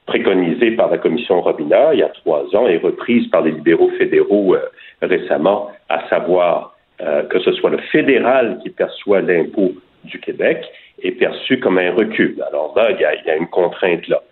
préconisée 0.07 0.71
par 0.77 0.89
la 0.89 0.99
commission 0.99 1.41
Robina 1.41 1.93
il 1.93 1.99
y 1.99 2.03
a 2.05 2.09
trois 2.09 2.45
ans 2.55 2.69
et 2.69 2.79
reprise 2.79 3.27
par 3.31 3.43
les 3.43 3.51
libéraux 3.51 3.91
fédéraux 3.99 4.55
récemment, 5.03 5.73
à 5.89 6.09
savoir 6.09 6.77
euh, 7.03 7.23
que 7.23 7.39
ce 7.41 7.53
soit 7.53 7.71
le 7.71 7.79
fédéral 7.79 8.59
qui 8.63 8.71
perçoit 8.71 9.23
l'impôt 9.23 9.73
du 10.05 10.19
Québec, 10.19 10.65
est 11.03 11.13
perçu 11.13 11.59
comme 11.59 11.79
un 11.79 11.93
recul. 11.93 12.37
Alors 12.49 12.75
là, 12.77 12.91
il 12.91 13.01
y 13.01 13.31
a, 13.31 13.37
une 13.37 13.49
contrainte 13.49 14.07
là. 14.09 14.23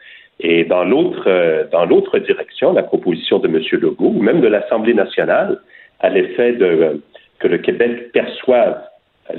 Et 0.41 0.65
dans 0.65 0.85
l'autre, 0.85 1.25
euh, 1.27 1.65
dans 1.73 1.87
l'autre 1.87 2.19
direction, 2.19 2.73
la 2.73 2.83
proposition 2.83 3.39
de 3.39 3.49
M. 3.49 3.63
Legault, 3.73 4.13
ou 4.17 4.23
même 4.23 4.41
de 4.41 4.49
l'Assemblée 4.49 4.93
nationale, 4.93 5.59
à 6.01 6.11
l'effet 6.11 6.53
de 6.53 7.01
que 7.39 7.49
le 7.49 7.59
Québec 7.59 8.13
perçoive 8.13 8.83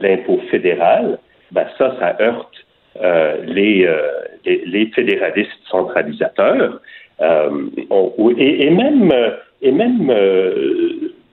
l'impôt 0.01 0.39
fédéral, 0.49 1.19
ben 1.51 1.65
ça, 1.77 1.95
ça 1.99 2.15
heurte 2.21 2.65
euh, 3.01 3.37
les, 3.45 3.87
les, 4.45 4.85
fédéralistes 4.87 5.51
centralisateurs. 5.69 6.81
et, 7.19 8.65
et, 8.65 8.69
même, 8.69 9.13
et 9.61 9.71
même 9.71 10.11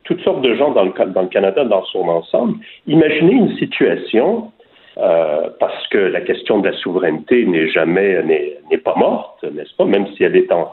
toutes 0.06 0.22
sortes 0.22 0.40
de 0.40 0.54
gens 0.54 0.70
dans 0.70 0.84
le, 0.84 0.92
dans 1.12 1.22
le 1.22 1.28
Canada 1.28 1.64
dans 1.64 1.84
son 1.84 2.08
ensemble. 2.08 2.54
Imaginez 2.86 3.32
une 3.32 3.56
situation, 3.58 4.50
euh, 4.98 5.48
parce 5.60 5.86
que 5.88 5.98
la 5.98 6.22
question 6.22 6.60
de 6.60 6.68
la 6.70 6.76
souveraineté 6.78 7.44
n'est 7.44 7.68
jamais 7.68 8.22
n'est 8.70 8.78
pas 8.78 8.94
morte, 8.96 9.44
n'est-ce 9.44 9.74
pas, 9.76 9.84
même 9.84 10.06
si 10.16 10.24
elle 10.24 10.36
est 10.36 10.50
en 10.50 10.72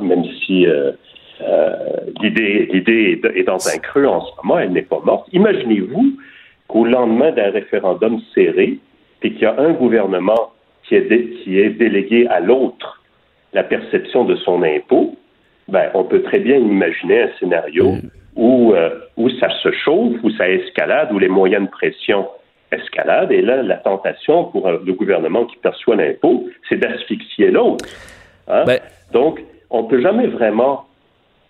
même 0.00 0.24
si 0.44 0.66
euh, 0.66 0.92
euh, 1.42 1.76
l'idée 2.20 2.68
l'idée 2.72 3.20
est, 3.34 3.42
dans 3.42 3.68
un 3.68 3.78
creux 3.78 4.06
en 4.06 4.20
ce 4.20 4.30
moment, 4.42 4.58
elle 4.58 4.72
n'est 4.72 4.82
pas 4.82 5.00
morte. 5.04 5.28
Imaginez-vous 5.32 6.12
qu'au 6.68 6.84
lendemain 6.84 7.30
d'un 7.32 7.50
référendum 7.50 8.20
serré, 8.34 8.78
et 9.22 9.32
qu'il 9.32 9.42
y 9.42 9.46
a 9.46 9.58
un 9.58 9.72
gouvernement 9.72 10.52
qui 10.84 10.94
est, 10.94 11.30
qui 11.42 11.58
est 11.58 11.70
délégué 11.70 12.28
à 12.28 12.38
l'autre 12.38 13.02
la 13.52 13.64
perception 13.64 14.24
de 14.24 14.36
son 14.36 14.62
impôt, 14.62 15.16
ben, 15.68 15.90
on 15.94 16.04
peut 16.04 16.22
très 16.22 16.38
bien 16.38 16.56
imaginer 16.56 17.22
un 17.22 17.30
scénario 17.38 17.94
où, 18.36 18.72
euh, 18.74 18.90
où 19.16 19.28
ça 19.30 19.48
se 19.62 19.72
chauffe, 19.72 20.14
où 20.22 20.30
ça 20.30 20.48
escalade, 20.48 21.12
où 21.12 21.18
les 21.18 21.28
moyens 21.28 21.64
de 21.64 21.70
pression 21.70 22.26
escaladent. 22.70 23.32
Et 23.32 23.42
là, 23.42 23.62
la 23.62 23.76
tentation 23.76 24.44
pour 24.44 24.70
le 24.70 24.92
gouvernement 24.92 25.44
qui 25.46 25.56
perçoit 25.56 25.96
l'impôt, 25.96 26.48
c'est 26.68 26.76
d'asphyxier 26.76 27.50
l'autre. 27.50 27.84
Hein? 28.48 28.64
Ben 28.66 28.80
Donc, 29.12 29.42
on 29.70 29.82
ne 29.82 29.88
peut 29.88 30.00
jamais 30.00 30.26
vraiment 30.26 30.84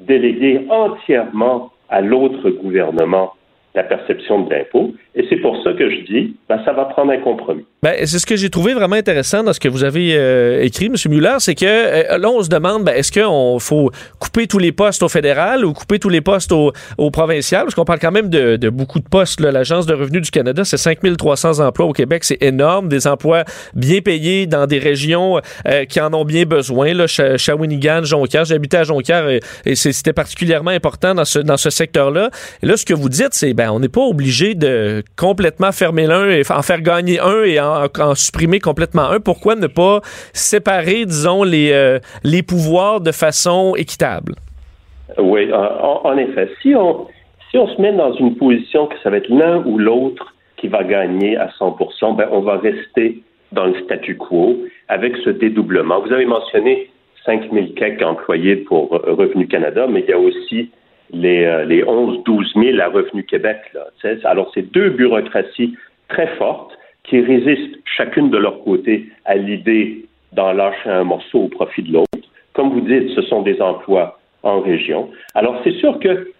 déléguer 0.01 0.67
entièrement 0.69 1.73
à 1.89 2.01
l'autre 2.01 2.51
gouvernement 2.51 3.33
la 3.75 3.83
perception 3.83 4.43
de 4.43 4.55
l'impôt. 4.55 4.95
Et 5.15 5.27
c'est 5.29 5.37
pour 5.37 5.63
ça 5.63 5.73
que 5.73 5.91
je 5.91 6.01
dis, 6.03 6.37
ben, 6.49 6.63
ça 6.65 6.73
va 6.73 6.87
prendre 6.87 7.13
un 7.13 7.19
compromis. 7.19 7.67
Ben, 7.83 7.95
c'est 8.07 8.19
ce 8.19 8.25
que 8.25 8.37
j'ai 8.37 8.49
trouvé 8.49 8.73
vraiment 8.73 8.97
intéressant 8.97 9.43
dans 9.43 9.53
ce 9.53 9.61
que 9.61 9.69
vous 9.69 9.85
avez 9.85 10.15
euh, 10.17 10.63
écrit, 10.63 10.87
M. 10.87 10.95
Muller, 11.11 11.37
c'est 11.41 11.55
que 11.55 11.67
euh, 11.67 12.17
là, 12.17 12.31
on 12.31 12.43
se 12.43 12.49
demande, 12.49 12.85
ben, 12.85 12.95
est-ce 12.95 13.13
qu'il 13.13 13.61
faut 13.61 13.91
couper 14.19 14.47
tous 14.47 14.59
les 14.59 14.73
postes 14.73 15.03
au 15.03 15.11
fédéral 15.11 15.63
ou 15.63 15.75
couper 15.75 15.99
tous 15.99 16.09
les 16.09 16.23
postes 16.23 16.53
au, 16.53 16.73
au 16.97 17.11
provincial? 17.11 17.65
Parce 17.65 17.75
qu'on 17.75 17.85
parle 17.85 17.99
quand 17.99 18.13
même 18.13 18.31
de, 18.31 18.57
de 18.57 18.71
beaucoup 18.71 18.99
de 18.99 19.07
postes. 19.07 19.41
L'Agence 19.41 19.85
de 19.85 19.93
revenus 19.93 20.23
du 20.23 20.31
Canada, 20.31 20.65
c'est 20.65 20.79
5300 20.79 21.61
emplois 21.61 21.85
au 21.85 21.93
Québec. 21.93 22.25
C'est 22.25 22.43
énorme. 22.43 22.89
Des 22.89 23.07
emplois 23.07 23.45
bien 23.75 24.01
payés 24.01 24.47
dans 24.47 24.67
des 24.67 24.79
régions 24.79 25.41
euh, 25.69 25.85
qui 25.85 26.01
en 26.01 26.15
ont 26.15 26.25
bien 26.25 26.45
besoin. 26.45 26.95
Là, 26.95 27.07
Shawinigan, 27.07 28.05
Jonquière. 28.05 28.47
J'habitais 28.47 28.79
à 28.79 28.85
Jonquière 28.85 29.29
et, 29.29 29.41
et 29.67 29.75
c'était 29.75 30.15
particulièrement 30.15 30.71
important 30.71 31.15
dans 31.15 31.27
ce, 31.27 31.41
dans 31.41 31.59
ce 31.59 31.69
secteur-là. 31.69 32.31
Et 32.63 32.67
là, 32.67 32.79
ce 32.79 32.87
que 32.87 32.95
vous 32.95 33.11
dites, 33.11 33.33
c'est 33.33 33.53
ben, 33.53 33.71
on 33.71 33.81
n'est 33.81 33.91
pas 33.91 34.01
obligé 34.01 34.55
de 34.55 35.05
complètement 35.17 35.73
fermer 35.73 36.07
l'un 36.07 36.31
et 36.31 36.43
en 36.49 36.63
faire 36.63 36.81
gagner 36.81 37.21
un 37.21 37.45
et 37.45 37.61
en, 37.67 38.15
supprimer 38.15 38.61
complètement 38.61 39.11
un, 39.11 39.21
pourquoi 39.21 39.57
ne 39.57 39.67
pas 39.67 40.01
séparer, 40.33 41.05
disons, 41.05 41.43
les, 41.43 41.73
euh, 41.73 41.99
les 42.25 42.43
pouvoirs 42.43 43.01
de 43.01 43.13
façon 43.13 43.75
équitable? 43.77 44.35
Oui, 45.19 45.51
en, 45.53 46.17
effet. 46.19 46.51
Si 46.63 46.75
on, 46.75 47.07
si 47.51 47.59
on 47.59 47.69
se 47.69 47.81
met 47.81 47.93
dans 47.93 48.13
une 48.15 48.37
position 48.37 48.87
que 48.87 48.97
ça 49.03 49.11
va 49.11 49.19
être 49.19 49.29
l'un 49.29 49.65
ou 49.65 49.79
l'autre 49.79 50.35
qui 50.57 50.69
va 50.69 50.85
gagner 50.85 51.37
à 51.37 51.49
100% 51.59 52.17
ben, 52.17 52.29
on 52.33 52.41
va 52.41 52.57
rester 52.57 53.23
dans 53.53 53.67
le 53.67 53.75
statu 53.85 54.17
quo 54.17 54.57
avec 54.89 55.17
ce 55.25 55.31
dédoublement. 55.31 56.01
Vous 56.01 56.13
avez 56.13 56.27
mentionné 56.27 56.91
5 57.25 57.53
000 57.53 57.67
quelques 57.77 58.03
employés 58.03 58.57
pour 58.57 58.91
Revenu 58.91 59.47
Canada, 59.47 59.87
mais 59.89 60.01
il 60.01 60.11
y 60.11 60.13
a 60.13 60.19
aussi 60.19 60.71
les, 61.13 61.45
euh, 61.45 61.65
les 61.65 61.83
11-12 61.83 62.73
000 62.73 62.81
à 62.81 62.89
Revenu 62.89 63.25
Québec. 63.25 63.59
Alors, 64.25 64.51
c'est 64.55 64.71
deux 64.73 64.91
bureaucraties 64.91 65.77
très 66.09 66.29
fortes 66.37 66.76
qui 67.07 67.21
résistent 67.21 67.79
chacune 67.85 68.31
de 68.31 68.39
leur 68.39 68.63
côté 68.65 69.07
à 69.25 69.37
l'idée 69.37 70.07
d'en 70.33 70.53
lâcher 70.53 70.91
un 70.91 71.05
morceau 71.05 71.45
au 71.45 71.49
profit 71.49 71.83
de 71.83 71.93
l'autre. 71.93 72.29
Comme 72.53 72.71
vous 72.71 72.81
dites, 72.81 73.11
ce 73.15 73.23
sont 73.23 73.43
des 73.43 73.61
emplois 73.61 74.19
en 74.43 74.61
région. 74.61 75.11
Alors, 75.35 75.61
c'est 75.65 75.75
sûr 75.75 75.99
que, 75.99 76.31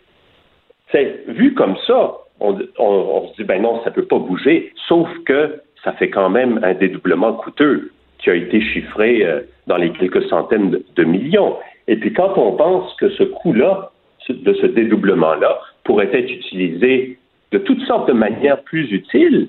vu 1.29 1.55
comme 1.55 1.77
ça, 1.87 2.15
on, 2.41 2.59
on, 2.79 3.29
se 3.29 3.37
dit, 3.37 3.45
ben 3.45 3.63
non, 3.63 3.83
ça 3.85 3.91
ne 3.91 3.95
peut 3.95 4.05
pas 4.05 4.19
bouger, 4.19 4.73
sauf 4.89 5.09
que 5.25 5.61
ça 5.85 5.93
fait 5.93 6.11
quand 6.11 6.29
même 6.29 6.61
un 6.63 6.75
dédoublement 6.75 7.35
coûteux 7.35 7.93
qui 8.19 8.31
a 8.31 8.35
été 8.35 8.61
chiffré 8.61 9.25
euh, 9.25 9.41
dans 9.67 9.77
les 9.77 9.91
quelques 9.93 10.25
centaines 10.29 10.81
de, 10.95 11.05
millions. 11.05 11.57
Et 11.89 11.97
puis 11.97 12.13
quand 12.13 12.37
on 12.37 12.53
pense 12.53 12.93
que 12.95 13.09
ce 13.11 13.23
coût-là, 13.23 13.91
de 14.29 14.53
ce 14.55 14.67
dédoublement-là, 14.67 15.61
pourrait 15.85 16.11
être 16.13 16.31
utilisé 16.31 17.19
de 17.53 17.59
toutes 17.59 17.83
sortes 17.83 18.09
de 18.09 18.13
manières 18.13 18.61
plus 18.63 18.91
utiles, 18.91 19.49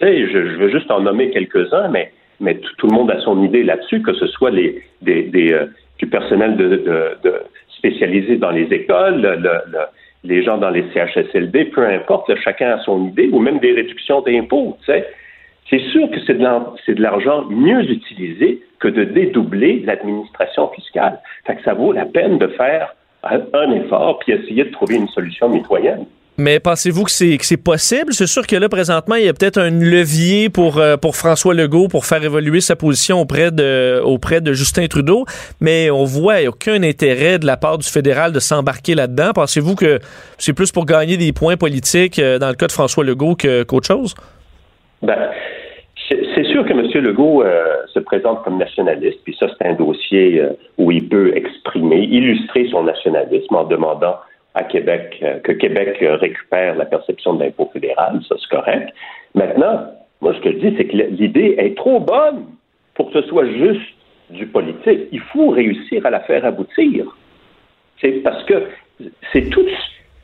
je, 0.00 0.56
veux 0.56 0.70
juste 0.70 0.90
en 0.90 1.00
nommer 1.00 1.30
quelques-uns, 1.30 1.88
mais, 1.88 2.12
tout, 2.78 2.86
le 2.86 2.94
monde 2.94 3.10
a 3.10 3.20
son 3.20 3.42
idée 3.42 3.62
là-dessus, 3.62 4.02
que 4.02 4.14
ce 4.14 4.26
soit 4.26 4.50
les, 4.50 4.82
des, 5.02 5.24
des 5.24 5.52
euh, 5.52 5.66
du 5.98 6.06
personnel 6.06 6.56
spécialisé 7.76 8.36
dans 8.36 8.50
les 8.50 8.72
écoles, 8.72 9.20
le, 9.20 9.78
les 10.24 10.42
gens 10.42 10.58
dans 10.58 10.70
les 10.70 10.84
CHSLD, 10.92 11.66
peu 11.66 11.86
importe, 11.86 12.34
chacun 12.36 12.72
a 12.72 12.78
son 12.80 13.08
idée, 13.08 13.28
ou 13.32 13.38
même 13.38 13.58
des 13.58 13.72
réductions 13.72 14.20
d'impôts. 14.22 14.76
C'est 14.86 15.80
sûr 15.92 16.10
que 16.10 16.18
c'est 16.26 16.34
de 16.94 17.02
l'argent 17.02 17.44
mieux 17.48 17.82
utilisé 17.90 18.62
que 18.80 18.88
de 18.88 19.04
dédoubler 19.04 19.82
l'administration 19.84 20.68
fiscale. 20.68 21.20
Ça 21.64 21.74
vaut 21.74 21.92
la 21.92 22.06
peine 22.06 22.38
de 22.38 22.48
faire 22.48 22.94
un 23.22 23.70
effort 23.72 24.18
puis 24.20 24.32
essayer 24.32 24.64
de 24.64 24.70
trouver 24.70 24.96
une 24.96 25.08
solution 25.08 25.48
mitoyenne. 25.48 26.06
Mais 26.40 26.58
pensez-vous 26.58 27.04
que 27.04 27.10
c'est 27.10 27.62
possible? 27.62 28.14
C'est 28.14 28.26
sûr 28.26 28.46
que 28.46 28.56
là, 28.56 28.70
présentement, 28.70 29.16
il 29.16 29.26
y 29.26 29.28
a 29.28 29.34
peut-être 29.34 29.58
un 29.58 29.68
levier 29.68 30.48
pour, 30.48 30.78
euh, 30.78 30.96
pour 30.96 31.14
François 31.14 31.52
Legault 31.52 31.88
pour 31.88 32.06
faire 32.06 32.24
évoluer 32.24 32.62
sa 32.62 32.76
position 32.76 33.20
auprès 33.20 33.50
de, 33.50 34.00
auprès 34.02 34.40
de 34.40 34.54
Justin 34.54 34.86
Trudeau, 34.86 35.26
mais 35.60 35.90
on 35.90 36.04
voit 36.04 36.36
aucun 36.48 36.82
intérêt 36.82 37.38
de 37.38 37.44
la 37.44 37.58
part 37.58 37.76
du 37.76 37.86
fédéral 37.86 38.32
de 38.32 38.38
s'embarquer 38.38 38.94
là-dedans. 38.94 39.32
Pensez-vous 39.34 39.74
que 39.74 39.98
c'est 40.38 40.54
plus 40.54 40.72
pour 40.72 40.86
gagner 40.86 41.18
des 41.18 41.34
points 41.34 41.58
politiques 41.58 42.18
euh, 42.18 42.38
dans 42.38 42.48
le 42.48 42.54
cas 42.54 42.68
de 42.68 42.72
François 42.72 43.04
Legault 43.04 43.36
qu'autre 43.36 43.86
chose? 43.86 44.14
Ben, 45.02 45.28
c'est 46.08 46.44
sûr 46.44 46.64
que 46.64 46.72
M. 46.72 47.04
Legault 47.04 47.42
euh, 47.42 47.64
se 47.92 47.98
présente 48.00 48.42
comme 48.44 48.56
nationaliste, 48.56 49.18
puis 49.24 49.36
ça, 49.38 49.46
c'est 49.58 49.68
un 49.68 49.74
dossier 49.74 50.42
où 50.78 50.90
il 50.90 51.06
peut 51.06 51.36
exprimer, 51.36 52.00
illustrer 52.00 52.66
son 52.70 52.84
nationalisme 52.84 53.54
en 53.54 53.64
demandant 53.64 54.16
à 54.54 54.64
Québec, 54.64 55.18
euh, 55.22 55.38
que 55.40 55.52
Québec 55.52 55.96
récupère 56.00 56.74
la 56.74 56.84
perception 56.84 57.34
de 57.34 57.44
l'impôt 57.44 57.70
fédéral, 57.72 58.20
ça 58.28 58.34
c'est 58.38 58.56
correct. 58.56 58.92
Maintenant, 59.34 59.92
moi 60.20 60.34
ce 60.34 60.40
que 60.40 60.52
je 60.52 60.58
dis, 60.58 60.74
c'est 60.76 60.86
que 60.86 60.96
l'idée 60.96 61.54
est 61.58 61.76
trop 61.76 62.00
bonne 62.00 62.46
pour 62.94 63.10
que 63.10 63.20
ce 63.20 63.28
soit 63.28 63.46
juste 63.46 63.94
du 64.30 64.46
politique. 64.46 65.08
Il 65.12 65.20
faut 65.20 65.48
réussir 65.48 66.04
à 66.06 66.10
la 66.10 66.20
faire 66.20 66.44
aboutir. 66.44 67.06
C'est 68.00 68.22
parce 68.22 68.42
que 68.44 68.68
c'est 69.32 69.48
tout, 69.50 69.66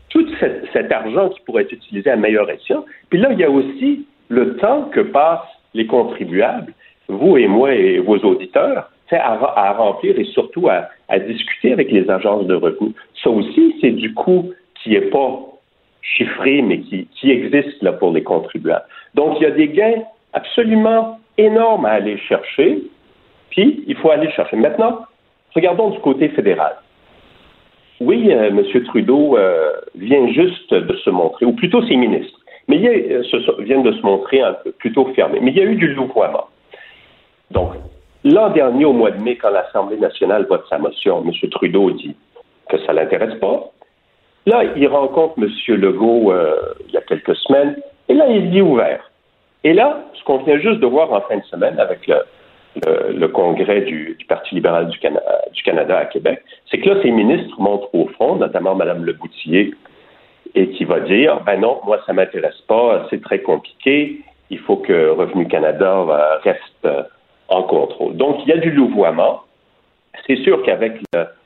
tout 0.09 0.27
cet, 0.41 0.93
argent 0.93 1.29
qui 1.31 1.41
pourrait 1.41 1.63
être 1.63 1.73
utilisé 1.73 2.11
à 2.11 2.17
meilleur 2.17 2.49
escient. 2.51 2.85
Puis 3.11 3.19
là, 3.19 3.33
il 3.33 3.39
y 3.39 3.45
a 3.45 3.51
aussi 3.51 4.07
le 4.29 4.57
temps 4.57 4.85
que 4.85 5.01
passent 5.01 5.41
les 5.75 5.87
contribuables, 5.87 6.73
vous 7.09 7.37
et 7.37 7.47
moi 7.47 7.75
et 7.75 7.99
vos 7.99 8.19
auditeurs, 8.19 8.91
à, 9.13 9.73
remplir 9.73 10.19
et 10.19 10.25
surtout 10.25 10.69
à, 10.69 11.19
discuter 11.19 11.73
avec 11.73 11.91
les 11.91 12.11
agences 12.11 12.47
de 12.47 12.55
revenus. 12.55 12.95
Ça 13.23 13.31
aussi, 13.31 13.77
c'est 13.81 13.93
du 13.93 14.13
coût 14.15 14.53
qui 14.83 14.91
n'est 14.91 15.03
pas 15.03 15.41
chiffré, 16.03 16.63
mais 16.63 16.81
qui, 16.81 17.31
existe 17.31 17.83
là 17.83 17.93
pour 17.93 18.13
les 18.13 18.23
contribuables. 18.23 18.85
Donc, 19.15 19.37
il 19.41 19.45
y 19.45 19.47
a 19.47 19.51
des 19.51 19.69
gains 19.69 20.03
absolument 20.33 21.19
énormes 21.39 21.87
à 21.87 21.91
aller 21.91 22.17
chercher, 22.19 22.83
puis 23.51 23.85
il 23.87 23.97
faut 23.97 24.11
aller 24.11 24.31
chercher. 24.31 24.57
Maintenant, 24.57 25.01
regardons 25.55 25.91
du 25.91 25.99
côté 26.01 26.29
fédéral. 26.29 26.77
Oui, 28.01 28.31
euh, 28.31 28.49
M. 28.49 28.63
Trudeau 28.85 29.37
euh, 29.37 29.73
vient 29.95 30.29
juste 30.29 30.73
de 30.73 30.97
se 30.97 31.11
montrer, 31.11 31.47
ou 31.47 31.53
plutôt 31.53 31.83
ses 31.87 31.97
ministres, 31.97 32.39
mais 32.69 32.77
il 32.77 32.89
euh, 32.89 33.23
viennent 33.61 33.83
de 33.83 33.93
se 33.93 34.03
montrer 34.03 34.43
un 34.43 34.53
peu 34.53 34.73
plutôt 34.73 35.07
fermés. 35.15 35.39
Mais 35.41 35.51
il 35.51 35.57
y 35.57 35.61
a 35.61 35.65
eu 35.65 35.77
du 35.77 35.95
louvoiement. 35.95 36.47
Donc, 37.51 37.73
L'an 38.29 38.51
dernier, 38.51 38.85
au 38.85 38.93
mois 38.93 39.13
de 39.13 39.23
mai, 39.23 39.37
quand 39.37 39.51
l'Assemblée 39.51 39.99
nationale 39.99 40.47
vote 40.51 40.65
sa 40.69 40.79
motion, 40.79 41.23
M. 41.25 41.49
Trudeau 41.49 41.93
dit 41.93 42.17
que 42.69 42.77
ça 42.79 42.93
ne 42.93 42.99
l'intéresse 42.99 43.39
pas. 43.39 43.71
Là, 44.47 44.65
il 44.75 44.89
rencontre 44.89 45.35
M. 45.39 45.49
Legault 45.77 46.33
euh, 46.33 46.57
il 46.89 46.93
y 46.93 46.97
a 46.97 47.03
quelques 47.03 47.37
semaines, 47.37 47.77
et 48.09 48.15
là, 48.15 48.27
il 48.29 48.51
dit 48.51 48.61
ouvert. 48.61 49.13
Et 49.63 49.73
là, 49.73 50.01
ce 50.15 50.25
qu'on 50.25 50.39
vient 50.39 50.59
juste 50.59 50.81
de 50.81 50.87
voir 50.87 51.13
en 51.13 51.21
fin 51.21 51.37
de 51.37 51.45
semaine 51.45 51.79
avec 51.79 52.11
le, 52.85 53.29
congrès 53.29 53.83
du, 53.83 54.19
Parti 54.29 54.57
libéral 54.57 54.89
du, 54.89 54.99
Canada 55.63 55.97
à 55.97 56.07
Québec, 56.07 56.43
c'est 56.69 56.79
que 56.79 56.89
là, 56.89 57.03
ces 57.03 57.13
ministres 57.13 57.55
montrent 57.61 57.95
au 57.95 58.09
front, 58.09 58.35
notamment 58.35 58.75
Mme 58.75 59.05
Leboutillier, 59.05 59.73
et 60.57 60.71
qui 60.71 60.85
va 60.85 60.99
dire, 60.99 61.43
ben 61.47 61.61
non, 61.61 61.81
moi, 61.85 62.01
ça 62.07 62.13
m'intéresse 62.13 62.61
pas, 62.67 63.07
c'est 63.09 63.23
très 63.23 63.39
compliqué, 63.39 64.19
il 64.51 64.59
faut 64.59 64.79
que 64.79 65.11
Revenu 65.11 65.47
Canada 65.47 66.05
reste 66.43 66.89
en 67.49 67.63
contrôle. 67.63 68.17
Donc, 68.17 68.39
il 68.43 68.49
y 68.49 68.53
a 68.53 68.59
du 68.59 68.71
louvoiement. 68.71 69.43
C'est 70.27 70.37
sûr 70.37 70.63
qu'avec 70.63 71.01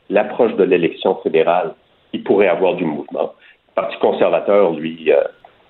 l'approche 0.08 0.54
de 0.54 0.64
l'élection 0.64 1.16
fédérale, 1.16 1.74
il 2.12 2.22
pourrait 2.22 2.48
avoir 2.48 2.74
du 2.74 2.84
mouvement. 2.84 3.32
Le 3.68 3.74
Parti 3.74 3.96
conservateur, 3.98 4.72
lui, 4.72 5.12
euh, 5.12 5.22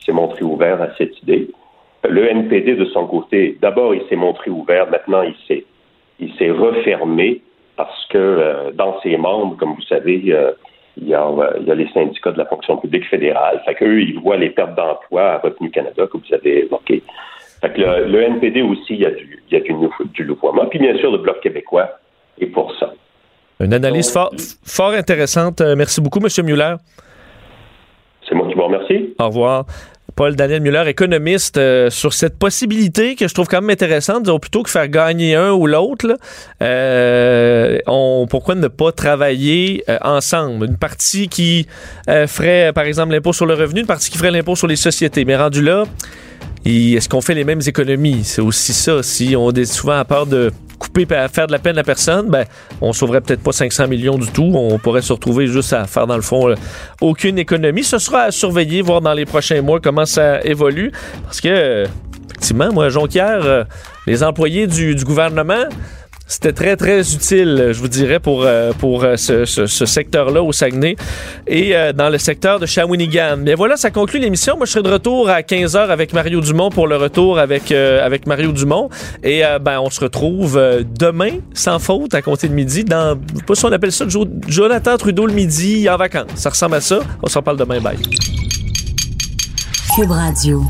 s'est 0.05 0.13
montré 0.13 0.43
ouvert 0.43 0.81
à 0.81 0.89
cette 0.97 1.21
idée. 1.23 1.51
Le 2.09 2.29
NPD, 2.29 2.77
de 2.77 2.87
son 2.87 3.07
côté, 3.07 3.59
d'abord, 3.61 3.95
il 3.95 4.03
s'est 4.09 4.17
montré 4.17 4.51
ouvert. 4.51 4.89
Maintenant, 4.91 5.23
il 5.23 5.35
s'est, 5.47 5.65
il 6.19 6.33
s'est 6.35 6.51
refermé 6.51 7.43
parce 7.77 8.07
que 8.07 8.19
euh, 8.19 8.71
dans 8.73 9.01
ses 9.03 9.17
membres, 9.17 9.57
comme 9.57 9.75
vous 9.75 9.83
savez, 9.83 10.23
euh, 10.29 10.53
il, 10.97 11.09
y 11.09 11.15
a, 11.15 11.31
les 11.75 11.89
syndicats 11.89 12.33
de 12.33 12.39
la 12.39 12.47
fonction 12.47 12.77
publique 12.77 13.07
fédérale. 13.07 13.63
Fait 13.65 13.75
qu'eux, 13.75 14.01
ils 14.01 14.19
voient 14.19 14.37
les 14.37 14.51
pertes 14.51 14.75
d'emploi 14.75 15.33
à 15.33 15.39
Revenu 15.39 15.71
Canada, 15.71 16.07
que 16.07 16.17
vous 16.17 16.35
avez 16.35 16.65
évoqué. 16.65 17.03
Fait 17.61 17.73
que 17.73 17.81
le, 17.81 18.23
NPD 18.23 18.63
aussi, 18.63 18.95
il 18.95 19.01
y 19.01 19.07
a 19.07 19.11
du, 19.11 19.43
il 19.51 19.59
y 19.59 19.61
a 19.61 19.61
du, 19.61 19.75
du 20.15 20.25
louvoiement. 20.25 20.67
Puis 20.67 20.79
bien 20.79 20.97
sûr, 20.99 21.13
le 21.13 21.19
Bloc 21.19 21.41
québécois 21.41 21.91
est 22.41 22.47
pour 22.47 22.75
ça. 22.79 22.93
Une 23.61 23.75
analyse 23.75 24.11
fort, 24.11 24.33
fort 24.65 24.93
intéressante. 24.93 25.61
Euh, 25.61 25.77
merci 25.77 26.01
beaucoup, 26.01 26.19
M. 26.19 26.47
Muller. 26.47 26.77
C'est 28.27 28.35
moi 28.35 28.49
qui 28.49 28.55
vous 28.55 28.65
remercie. 28.65 29.15
Au 29.19 29.27
revoir. 29.27 29.67
Paul 30.17 30.35
Daniel 30.35 30.61
Muller, 30.63 30.85
économiste, 30.87 31.57
euh, 31.57 31.89
sur 31.91 32.15
cette 32.15 32.39
possibilité 32.39 33.15
que 33.15 33.29
je 33.29 33.35
trouve 33.35 33.47
quand 33.47 33.61
même 33.61 33.71
intéressante, 33.71 34.25
disons, 34.25 34.39
plutôt 34.39 34.63
que 34.63 34.71
faire 34.71 34.89
gagner 34.89 35.35
un 35.35 35.53
ou 35.53 35.67
l'autre, 35.67 36.17
euh, 36.63 37.79
pourquoi 38.29 38.55
ne 38.55 38.69
pas 38.69 38.93
travailler 38.93 39.85
ensemble? 40.03 40.67
Une 40.67 40.79
partie 40.79 41.29
qui 41.29 41.67
ferait, 42.07 42.73
par 42.75 42.85
exemple, 42.85 43.13
l'impôt 43.13 43.33
sur 43.33 43.47
le 43.47 43.55
revenu, 43.55 43.81
une 43.81 43.87
partie 43.87 44.11
qui 44.11 44.19
ferait 44.19 44.31
l'impôt 44.31 44.57
sur 44.57 44.67
les 44.67 44.77
sociétés. 44.77 45.25
Mais 45.25 45.37
rendu 45.37 45.63
là, 45.63 45.85
est-ce 46.65 47.09
qu'on 47.09 47.21
fait 47.21 47.35
les 47.35 47.45
mêmes 47.45 47.63
économies? 47.67 48.25
C'est 48.25 48.43
aussi 48.43 48.73
ça. 48.73 49.03
Si 49.03 49.35
on 49.37 49.51
est 49.51 49.65
souvent 49.65 49.99
à 49.99 50.05
peur 50.05 50.27
de 50.27 50.53
couper 50.79 51.03
et 51.03 51.29
faire 51.29 51.47
de 51.47 51.53
la 51.53 51.59
peine 51.59 51.79
à 51.79 51.83
personne, 51.83 52.29
ben, 52.29 52.45
on 52.81 52.93
sauverait 52.93 53.21
peut-être 53.21 53.43
pas 53.43 53.53
500 53.53 53.89
millions 53.89 54.19
du 54.19 54.29
tout. 54.29 54.51
On 54.55 54.79
pourrait 54.79 55.03
se 55.03 55.13
retrouver 55.13 55.47
juste 55.47 55.73
à 55.73 55.87
faire, 55.87 56.07
dans 56.07 56.17
le 56.17 56.23
fond, 56.23 56.51
euh, 56.51 56.55
aucune 57.01 57.39
économie. 57.39 57.85
Ce 57.85 57.99
sera 57.99 58.23
à 58.23 58.31
surveiller, 58.31 58.83
voir 58.83 59.01
dans 59.01 59.15
les 59.15 59.25
prochains 59.27 59.63
mois 59.63 59.81
comment 59.81 60.07
ça 60.07 60.43
évolue. 60.43 60.93
Parce 61.25 61.41
que, 61.41 61.85
effectivement, 62.31 62.73
moi, 62.73 62.89
Jonquière, 62.89 63.45
euh, 63.45 63.65
les 64.07 64.23
employés 64.23 64.67
du 64.67 64.95
gouvernement, 64.97 65.65
c'était 66.31 66.53
très, 66.53 66.77
très 66.77 67.01
utile, 67.13 67.71
je 67.73 67.81
vous 67.81 67.89
dirais, 67.89 68.21
pour, 68.21 68.45
euh, 68.45 68.71
pour 68.73 69.03
euh, 69.03 69.17
ce, 69.17 69.67
secteur-là 69.67 70.45
au 70.45 70.53
Saguenay 70.53 70.95
et 71.49 71.75
euh, 71.75 71.93
dans 71.93 72.09
le 72.09 72.19
secteur 72.19 72.61
de 72.61 72.67
Shawinigan. 72.67 73.37
Mais 73.39 73.55
voilà, 73.55 73.77
ça 73.77 73.91
conclut 73.91 74.21
l'émission. 74.21 74.57
Moi, 74.57 74.65
je 74.65 74.71
serai 74.71 74.85
de 74.85 74.93
retour 74.93 75.29
à 75.29 75.41
15h 75.41 75.89
avec 75.89 76.13
Mario 76.13 76.41
Dumont 76.41 76.71
pour 76.71 76.87
le 76.87 76.97
retour 76.97 77.41
avec, 77.41 77.73
avec 77.73 78.29
Mario 78.29 78.53
Dumont. 78.53 78.91
Et 79.25 79.43
ben, 79.61 79.81
on 79.81 79.91
se 79.91 79.99
retrouve 79.99 80.61
demain, 80.97 81.39
sans 81.53 81.81
faute, 81.81 82.15
à 82.15 82.23
compter 82.23 82.49
de 82.49 82.55
midi, 82.55 82.85
dans, 82.85 83.19
je 83.33 83.39
sais 83.39 83.45
pas 83.45 83.55
si 83.57 83.65
on 83.65 83.73
appelle 83.73 83.93
ça 83.93 84.05
Jonathan 84.47 84.97
Trudeau 84.99 85.27
le 85.27 85.33
midi 85.33 85.91
en 85.91 85.97
vacances. 85.97 86.31
Ça 86.37 86.51
ressemble 86.51 86.77
à 86.77 86.81
ça. 86.81 87.01
On 87.25 87.29
s'en 87.29 87.43
parle 87.43 87.57
demain. 87.57 87.81
Bye. 87.81 87.99
Cube 89.97 90.13
Radio. 90.13 90.63